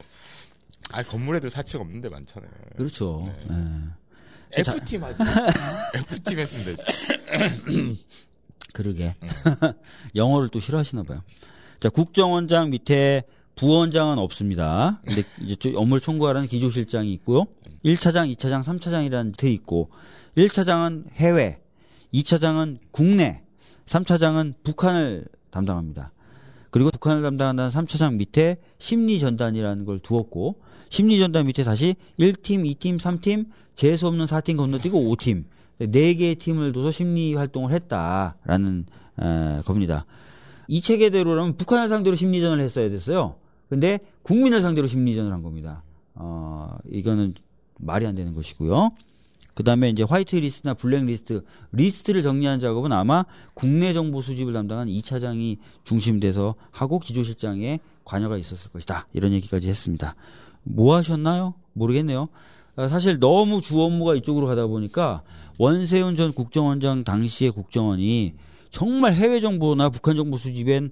아 0.91 1.03
건물에도 1.03 1.49
사채가 1.49 1.84
없는데 1.84 2.09
많잖아요. 2.09 2.49
그렇죠. 2.76 3.32
예. 4.57 4.63
자- 4.63 4.74
F 4.76 4.86
팀 4.86 5.03
하지. 5.03 5.20
F 5.93 6.20
팀 6.24 6.39
했으면 6.39 6.66
되지. 6.66 7.97
그러게. 8.74 9.13
영어를 10.16 10.49
또 10.49 10.59
싫어하시나 10.59 11.03
봐요. 11.03 11.22
자, 11.80 11.89
국정원장 11.89 12.72
밑에 12.72 13.22
부원장은 13.53 14.18
없습니다. 14.18 14.99
근데 15.05 15.22
이제 15.41 15.55
저 15.59 15.78
업무를 15.80 16.01
총괄하는 16.01 16.47
기조실장이 16.47 17.13
있고요. 17.13 17.45
1차장, 17.86 18.34
2차장, 18.36 18.63
3차장이라는 18.63 19.38
돼 19.38 19.51
있고 19.51 19.91
1차장은 20.36 21.11
해외, 21.11 21.61
2차장은 22.16 22.80
국내, 22.89 23.43
3차장은 23.86 24.55
북한을 24.63 25.25
담당합니다. 25.51 26.11
그리고 26.71 26.91
북한을 26.91 27.21
담당한다는 27.23 27.69
3차장 27.69 28.15
밑에 28.15 28.57
심리전단이라는 28.79 29.86
걸 29.86 29.99
두었고 29.99 30.59
심리전단 30.89 31.47
밑에 31.47 31.63
다시 31.63 31.95
1팀, 32.19 32.77
2팀, 32.77 32.99
3팀, 32.99 33.47
재수 33.75 34.07
없는 34.07 34.25
4팀 34.25 34.57
건너뛰고 34.57 34.99
5팀. 35.15 35.45
네 35.77 36.13
개의 36.13 36.36
팀을 36.36 36.71
둬서 36.71 36.91
심리 36.91 37.33
활동을 37.33 37.71
했다라는 37.71 38.86
에, 39.19 39.61
겁니다. 39.65 40.05
이 40.67 40.81
체계대로라면 40.81 41.57
북한을 41.57 41.89
상대로 41.89 42.15
심리전을 42.15 42.61
했어야 42.61 42.89
됐어요. 42.89 43.36
근데 43.69 43.99
국민을 44.23 44.61
상대로 44.61 44.88
심리전을 44.88 45.31
한 45.31 45.43
겁니다. 45.43 45.83
어, 46.13 46.77
이거는 46.89 47.33
말이 47.77 48.05
안 48.05 48.15
되는 48.15 48.33
것이고요. 48.33 48.91
그 49.56 49.64
다음에 49.64 49.89
이제 49.89 50.03
화이트 50.03 50.36
리스트나 50.36 50.74
블랙 50.74 51.06
리스트, 51.06 51.43
리스트를 51.72 52.22
정리하는 52.22 52.60
작업은 52.60 52.91
아마 52.91 53.24
국내 53.53 53.93
정보 53.93 54.22
수집을 54.22 54.53
담당한 54.53 54.89
2차장이 54.89 55.58
중심돼서 55.86 56.56
하고 56.72 56.99
기조실장의 56.99 57.80
관여가 58.03 58.38
있었을 58.38 58.70
것이다. 58.72 59.08
이런 59.14 59.32
얘기까지 59.32 59.70
했습니다. 59.70 60.16
뭐 60.64 60.95
하셨나요? 60.95 61.56
모르겠네요. 61.74 62.28
아, 62.76 62.89
사실 62.89 63.20
너무 63.20 63.62
주 63.62 63.82
업무가 63.82 64.16
이쪽으로 64.16 64.45
가다 64.47 64.68
보니까 64.68 65.24
원세훈 65.58 66.18
전 66.18 66.34
국정원장 66.34 67.06
당시의 67.06 67.51
국정원이 67.51 68.34
정말 68.72 69.14
해외 69.14 69.39
정보나 69.39 69.89
북한 69.89 70.18
정보 70.18 70.38
수집엔 70.38 70.91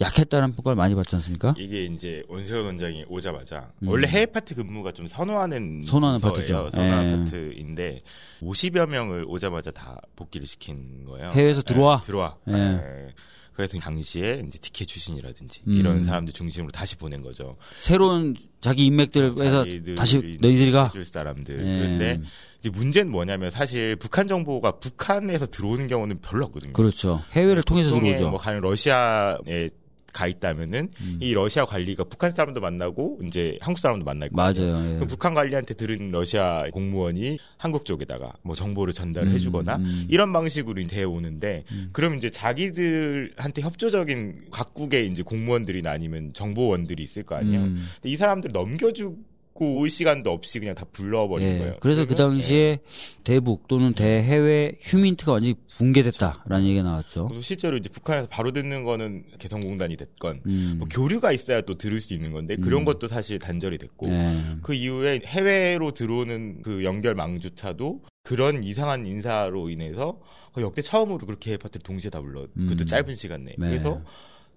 약했다는 0.00 0.54
평가를 0.54 0.76
많이 0.76 0.94
받지 0.94 1.14
않습니까? 1.16 1.54
이게 1.56 1.84
이제 1.84 2.24
원세훈 2.28 2.64
원장이 2.66 3.04
오자마자 3.08 3.72
원래 3.84 4.08
해외 4.08 4.26
파트 4.26 4.54
근무가 4.54 4.90
좀 4.92 5.06
선호하는 5.06 5.56
음. 5.56 5.82
선호하는. 5.84 6.20
파트죠. 6.20 6.68
선호하는 6.72 7.12
예. 7.12 7.24
파트인데 7.24 8.02
50여 8.42 8.88
명을 8.88 9.24
오자마자 9.28 9.70
다 9.70 10.00
복귀를 10.16 10.46
시킨 10.46 11.04
거예요. 11.04 11.30
해외에서 11.30 11.62
들어와? 11.62 12.00
예, 12.02 12.06
들어와. 12.06 12.36
예. 12.48 12.52
예. 12.54 13.14
그래서 13.52 13.78
당시에 13.78 14.42
이제 14.48 14.58
티켓 14.58 14.86
출신이라든지 14.86 15.60
음. 15.68 15.76
이런 15.76 16.04
사람들 16.04 16.32
중심으로 16.34 16.72
다시 16.72 16.96
보낸 16.96 17.22
거죠. 17.22 17.56
새로운 17.76 18.34
자기 18.60 18.86
인맥들에서 18.86 19.64
다시 19.96 20.18
너희들이 20.40 20.72
가. 20.72 20.86
해줄 20.86 21.04
사람들. 21.04 21.60
예. 21.60 21.78
그런데 21.78 22.20
이제 22.58 22.68
문제는 22.70 23.12
뭐냐면 23.12 23.50
사실 23.52 23.94
북한 23.94 24.26
정보가 24.26 24.80
북한에서 24.80 25.46
들어오는 25.46 25.86
경우는 25.86 26.20
별로 26.20 26.46
없거든요. 26.46 26.72
그렇죠. 26.72 27.22
해외를 27.30 27.62
통해서 27.62 27.90
들어오죠. 27.90 28.30
뭐 28.30 28.40
가령 28.40 28.60
러시아에 28.62 29.68
가 30.14 30.28
있다면은 30.28 30.88
음. 31.00 31.18
이 31.20 31.34
러시아 31.34 31.66
관리가 31.66 32.04
북한 32.04 32.30
사람도 32.30 32.60
만나고 32.60 33.18
이제 33.26 33.58
한국 33.60 33.80
사람도 33.80 34.04
만날 34.04 34.30
거예요. 34.30 34.52
맞아요. 34.54 35.00
예. 35.02 35.06
북한 35.06 35.34
관리한테 35.34 35.74
들은 35.74 36.10
러시아 36.10 36.64
공무원이 36.72 37.38
한국 37.58 37.84
쪽에다가 37.84 38.32
뭐 38.42 38.54
정보를 38.54 38.94
전달을 38.94 39.28
음, 39.28 39.34
해주거나 39.34 39.76
음. 39.76 40.06
이런 40.08 40.32
방식으로 40.32 40.84
돼 40.86 41.02
오는데 41.02 41.64
그럼 41.92 42.16
이제 42.16 42.30
자기들한테 42.30 43.62
협조적인 43.62 44.46
각국의 44.50 45.08
이제 45.08 45.22
공무원들이나 45.22 45.90
아니면 45.90 46.32
정보원들이 46.32 47.02
있을 47.02 47.24
거 47.24 47.34
아니에요. 47.34 47.60
음. 47.60 47.86
근데 47.94 48.08
이 48.10 48.16
사람들 48.16 48.52
넘겨주 48.52 49.16
고 49.54 49.76
올 49.76 49.88
시간도 49.88 50.30
없이 50.30 50.58
그냥 50.58 50.74
다 50.74 50.84
불러버린 50.92 51.48
예. 51.48 51.58
거예요. 51.58 51.74
그래서 51.80 52.04
그 52.04 52.14
그러면, 52.14 52.38
당시에 52.38 52.80
대북 53.22 53.68
또는 53.68 53.94
대해외 53.94 54.72
휴민트가 54.80 55.32
완전히 55.32 55.54
붕괴됐다라는 55.78 56.66
얘기가 56.66 56.82
나왔죠. 56.82 57.30
예. 57.32 57.40
실제로 57.40 57.76
이제 57.76 57.88
북한에서 57.88 58.26
바로 58.28 58.50
듣는 58.50 58.82
거는 58.82 59.22
개성공단이 59.38 59.96
됐건 59.96 60.40
음. 60.46 60.74
뭐 60.78 60.88
교류가 60.88 61.32
있어야 61.32 61.60
또 61.60 61.78
들을 61.78 62.00
수 62.00 62.14
있는 62.14 62.32
건데 62.32 62.56
그런 62.56 62.84
것도 62.84 63.06
사실 63.06 63.38
단절이 63.38 63.78
됐고 63.78 64.08
예. 64.08 64.40
그 64.62 64.74
이후에 64.74 65.20
해외로 65.24 65.92
들어오는 65.92 66.62
그 66.62 66.82
연결망조차도 66.82 68.02
그런 68.24 68.64
이상한 68.64 69.06
인사로 69.06 69.70
인해서 69.70 70.18
역대 70.58 70.82
처음으로 70.82 71.26
그렇게 71.26 71.52
해파트를 71.52 71.82
동시에 71.82 72.10
다 72.10 72.20
불러 72.20 72.42
그것도 72.42 72.84
음. 72.84 72.86
짧은 72.86 73.14
시간 73.14 73.44
내에 73.44 73.54
네. 73.56 73.68
그래서 73.68 74.02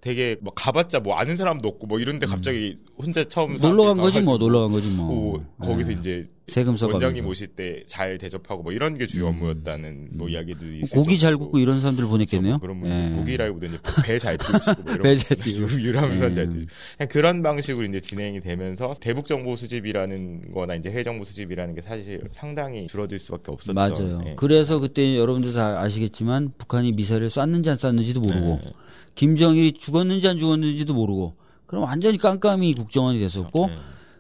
되게 0.01 0.35
뭐 0.41 0.53
가봤자 0.53 0.99
뭐 0.99 1.15
아는 1.15 1.35
사람도 1.35 1.67
없고 1.67 1.87
뭐 1.87 1.99
이런데 1.99 2.25
갑자기 2.27 2.77
혼자 2.97 3.23
처음 3.25 3.51
음. 3.51 3.57
놀러 3.59 3.83
간 3.85 3.97
거지 3.97 4.21
뭐 4.21 4.37
놀러 4.37 4.61
간 4.61 4.71
거지 4.71 4.89
뭐. 4.89 5.07
뭐 5.07 5.45
거기서 5.59 5.91
예. 5.91 5.95
이제 5.95 6.29
세금 6.47 6.77
써가면서. 6.77 7.05
원장님 7.05 7.27
오실 7.29 7.47
때 7.47 7.83
잘 7.87 8.17
대접하고 8.17 8.63
뭐 8.63 8.71
이런 8.71 8.93
게 8.97 9.05
주요 9.05 9.25
음. 9.27 9.29
업무였다는 9.33 10.09
뭐 10.13 10.29
이야기들이 10.29 10.79
있을 10.83 10.95
고기 10.97 11.17
잘 11.17 11.35
굽고 11.35 11.57
이런 11.59 11.81
사람들 11.81 12.05
보냈겠네요. 12.05 12.59
그런 12.59 12.79
분들 12.79 13.11
예. 13.11 13.15
고기라기보다 13.17 13.65
이제 13.67 13.77
배 14.05 14.17
잘 14.19 14.37
띄우시고 14.37 14.83
뭐 14.85 14.97
배잘 15.03 15.37
띄우고. 15.37 15.81
유람선 15.81 16.31
예. 16.31 16.35
잘 16.35 16.49
띄우고 16.49 16.65
그냥 16.97 17.09
그런 17.09 17.41
방식으로 17.41 17.85
이제 17.87 17.99
진행이 17.99 18.39
되면서 18.39 18.93
대북 19.01 19.25
정보 19.25 19.55
수집이라는 19.55 20.53
거나 20.53 20.75
이제 20.75 20.89
해외 20.91 21.03
정보 21.03 21.25
수집이라는 21.25 21.75
게 21.75 21.81
사실 21.81 22.21
상당히 22.31 22.87
줄어들 22.87 23.19
수밖에 23.19 23.51
없었던 23.51 23.75
맞아요. 23.75 24.21
예. 24.27 24.35
그래서 24.37 24.79
그때 24.79 25.17
여러분들 25.17 25.51
다 25.53 25.81
아시겠지만 25.81 26.53
북한이 26.57 26.93
미사일을 26.93 27.29
쐈는지 27.29 27.69
안 27.71 27.75
쐈는지도 27.75 28.21
모르고 28.21 28.59
예. 28.65 28.71
김정일이 29.17 29.73
죽었는지 29.73 30.27
안 30.27 30.37
죽었는지도 30.37 30.93
모르고 30.93 31.35
그럼 31.65 31.83
완전히 31.83 32.17
깜깜이 32.17 32.73
국정원이 32.75 33.19
됐었고 33.19 33.67
예. 33.69 33.77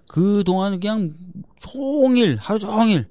그 0.07 0.43
동안 0.45 0.79
그냥 0.79 1.13
종일 1.59 2.35
하루 2.37 2.59
종일 2.59 3.07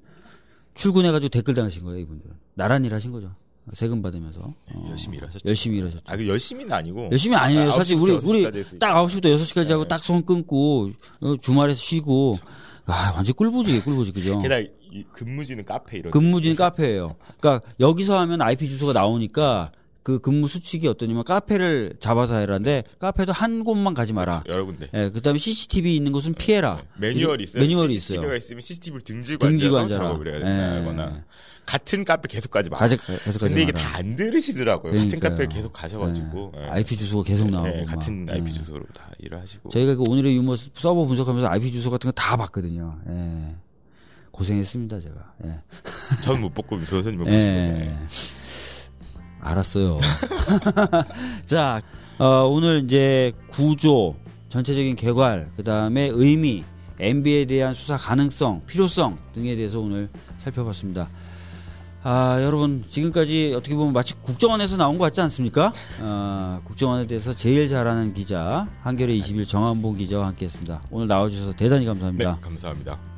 출근해가지고 0.75 1.29
댓글 1.29 1.55
당하신 1.55 1.83
거예요 1.83 1.99
이분들은. 2.01 2.35
나란 2.53 2.85
일 2.85 2.93
하신 2.93 3.11
거죠. 3.11 3.33
세금 3.73 4.01
받으면서. 4.01 4.41
어, 4.41 4.85
열심히 4.89 5.17
일하셨죠. 5.17 5.47
열심히 5.47 5.77
일하셨죠. 5.79 6.03
아, 6.07 6.15
그 6.15 6.27
열심히는 6.27 6.71
아니고. 6.71 7.09
열심히 7.11 7.35
아니에요. 7.35 7.71
아, 7.71 7.73
사실 7.73 7.97
9시부터 7.97 8.27
우리 8.29 8.43
6시까지 8.45 8.71
우리. 8.73 8.79
딱 8.79 8.93
9시부터 8.95 9.35
6시까지 9.35 9.69
하고 9.69 9.83
네. 9.83 9.87
딱손 9.89 10.25
끊고 10.25 10.91
어, 11.21 11.35
주말에서 11.41 11.79
쉬고. 11.79 12.35
아 12.85 13.11
완전 13.13 13.35
꿀보지 13.35 13.81
꿀보지 13.81 14.13
그죠? 14.13 14.39
게다가 14.41 14.61
이 14.61 15.03
근무지는 15.11 15.65
카페 15.65 15.97
이런 15.97 16.11
근무지는 16.11 16.55
카페예요. 16.55 17.15
그러니까 17.39 17.67
여기서 17.81 18.17
하면 18.19 18.41
IP 18.41 18.69
주소가 18.69 18.93
나오니까 18.93 19.71
그 20.07 20.19
근무 20.19 20.47
수칙이 20.47 20.87
어떠냐면 20.87 21.25
카페를 21.25 21.95
잡아서 21.99 22.37
해라는데 22.37 22.83
카페도 22.99 23.33
한 23.33 23.65
곳만 23.65 23.93
가지 23.93 24.13
마라. 24.13 24.41
여러 24.47 24.63
군데. 24.63 24.87
예, 24.93 25.09
그다음에 25.09 25.37
CCTV 25.37 25.97
있는 25.97 26.13
곳은 26.13 26.33
피해라. 26.35 26.81
네. 26.97 27.09
매뉴얼이 27.09 27.43
있어요. 27.43 27.61
매뉴얼이 27.61 27.95
CCTV가 27.95 28.27
있어요. 28.27 28.37
있으면 28.37 28.61
CCTV를 28.61 29.01
등지고, 29.03 29.45
등지고 29.45 29.77
앉아서. 29.79 30.01
작업을 30.03 30.27
해야 30.29 30.35
예. 30.37 30.43
된다거나 30.45 31.25
같은 31.65 32.05
카페 32.05 32.29
계속 32.29 32.51
가지 32.51 32.69
마. 32.69 32.77
계속 32.77 33.03
가지 33.05 33.37
근데 33.39 33.63
이게. 33.63 33.73
다 33.73 33.97
안 33.97 34.15
들으시더라고요. 34.15 34.93
같은 34.93 35.09
그러니까요. 35.09 35.31
카페 35.31 35.47
계속 35.53 35.73
가셔가지고 35.73 36.53
예. 36.55 36.61
예. 36.61 36.69
IP 36.69 36.95
주소가 36.95 37.23
계속 37.23 37.49
나오고 37.49 37.67
예, 37.67 37.81
막. 37.83 37.95
같은 37.95 38.27
예. 38.29 38.33
IP 38.35 38.53
주소로 38.53 38.85
다 38.95 39.11
일을 39.19 39.41
하시고. 39.41 39.67
저희가 39.71 39.95
그 39.95 40.03
오늘의 40.07 40.37
유머 40.37 40.55
서버 40.55 41.05
분석하면서 41.05 41.49
IP 41.49 41.69
주소 41.73 41.89
같은 41.89 42.09
거 42.09 42.13
다 42.15 42.37
봤거든요. 42.37 42.97
예. 43.09 43.55
고생했습니다, 44.31 45.01
제가. 45.01 45.33
예. 45.43 45.59
전못 46.23 46.53
뽑고 46.53 46.77
변호사님 46.87 47.19
못 47.19 47.27
예. 47.27 47.89
뽑고. 47.91 48.46
알았어요. 49.41 49.99
자, 51.45 51.81
어, 52.17 52.47
오늘 52.49 52.83
이제 52.83 53.31
구조, 53.47 54.15
전체적인 54.49 54.95
개괄, 54.95 55.49
그 55.55 55.63
다음에 55.63 56.09
의미, 56.11 56.63
MB에 56.99 57.45
대한 57.45 57.73
수사 57.73 57.95
가능성, 57.97 58.63
필요성 58.65 59.17
등에 59.33 59.55
대해서 59.55 59.79
오늘 59.79 60.09
살펴봤습니다. 60.39 61.09
아, 62.03 62.39
여러분, 62.41 62.85
지금까지 62.89 63.53
어떻게 63.55 63.75
보면 63.75 63.91
마치 63.91 64.13
국정원에서 64.15 64.77
나온 64.77 64.97
것 64.97 65.03
같지 65.05 65.19
않습니까? 65.21 65.73
어, 65.99 66.61
국정원에 66.63 67.05
대해서 67.05 67.33
제일 67.33 67.67
잘하는 67.67 68.13
기자, 68.13 68.65
한겨레 68.81 69.13
21 69.15 69.45
정한봉 69.45 69.97
기자와 69.97 70.27
함께 70.27 70.45
했습니다. 70.45 70.81
오늘 70.89 71.07
나와주셔서 71.07 71.53
대단히 71.53 71.81
네, 71.81 71.87
감사합니다. 71.87 72.37
감사합니다. 72.41 73.16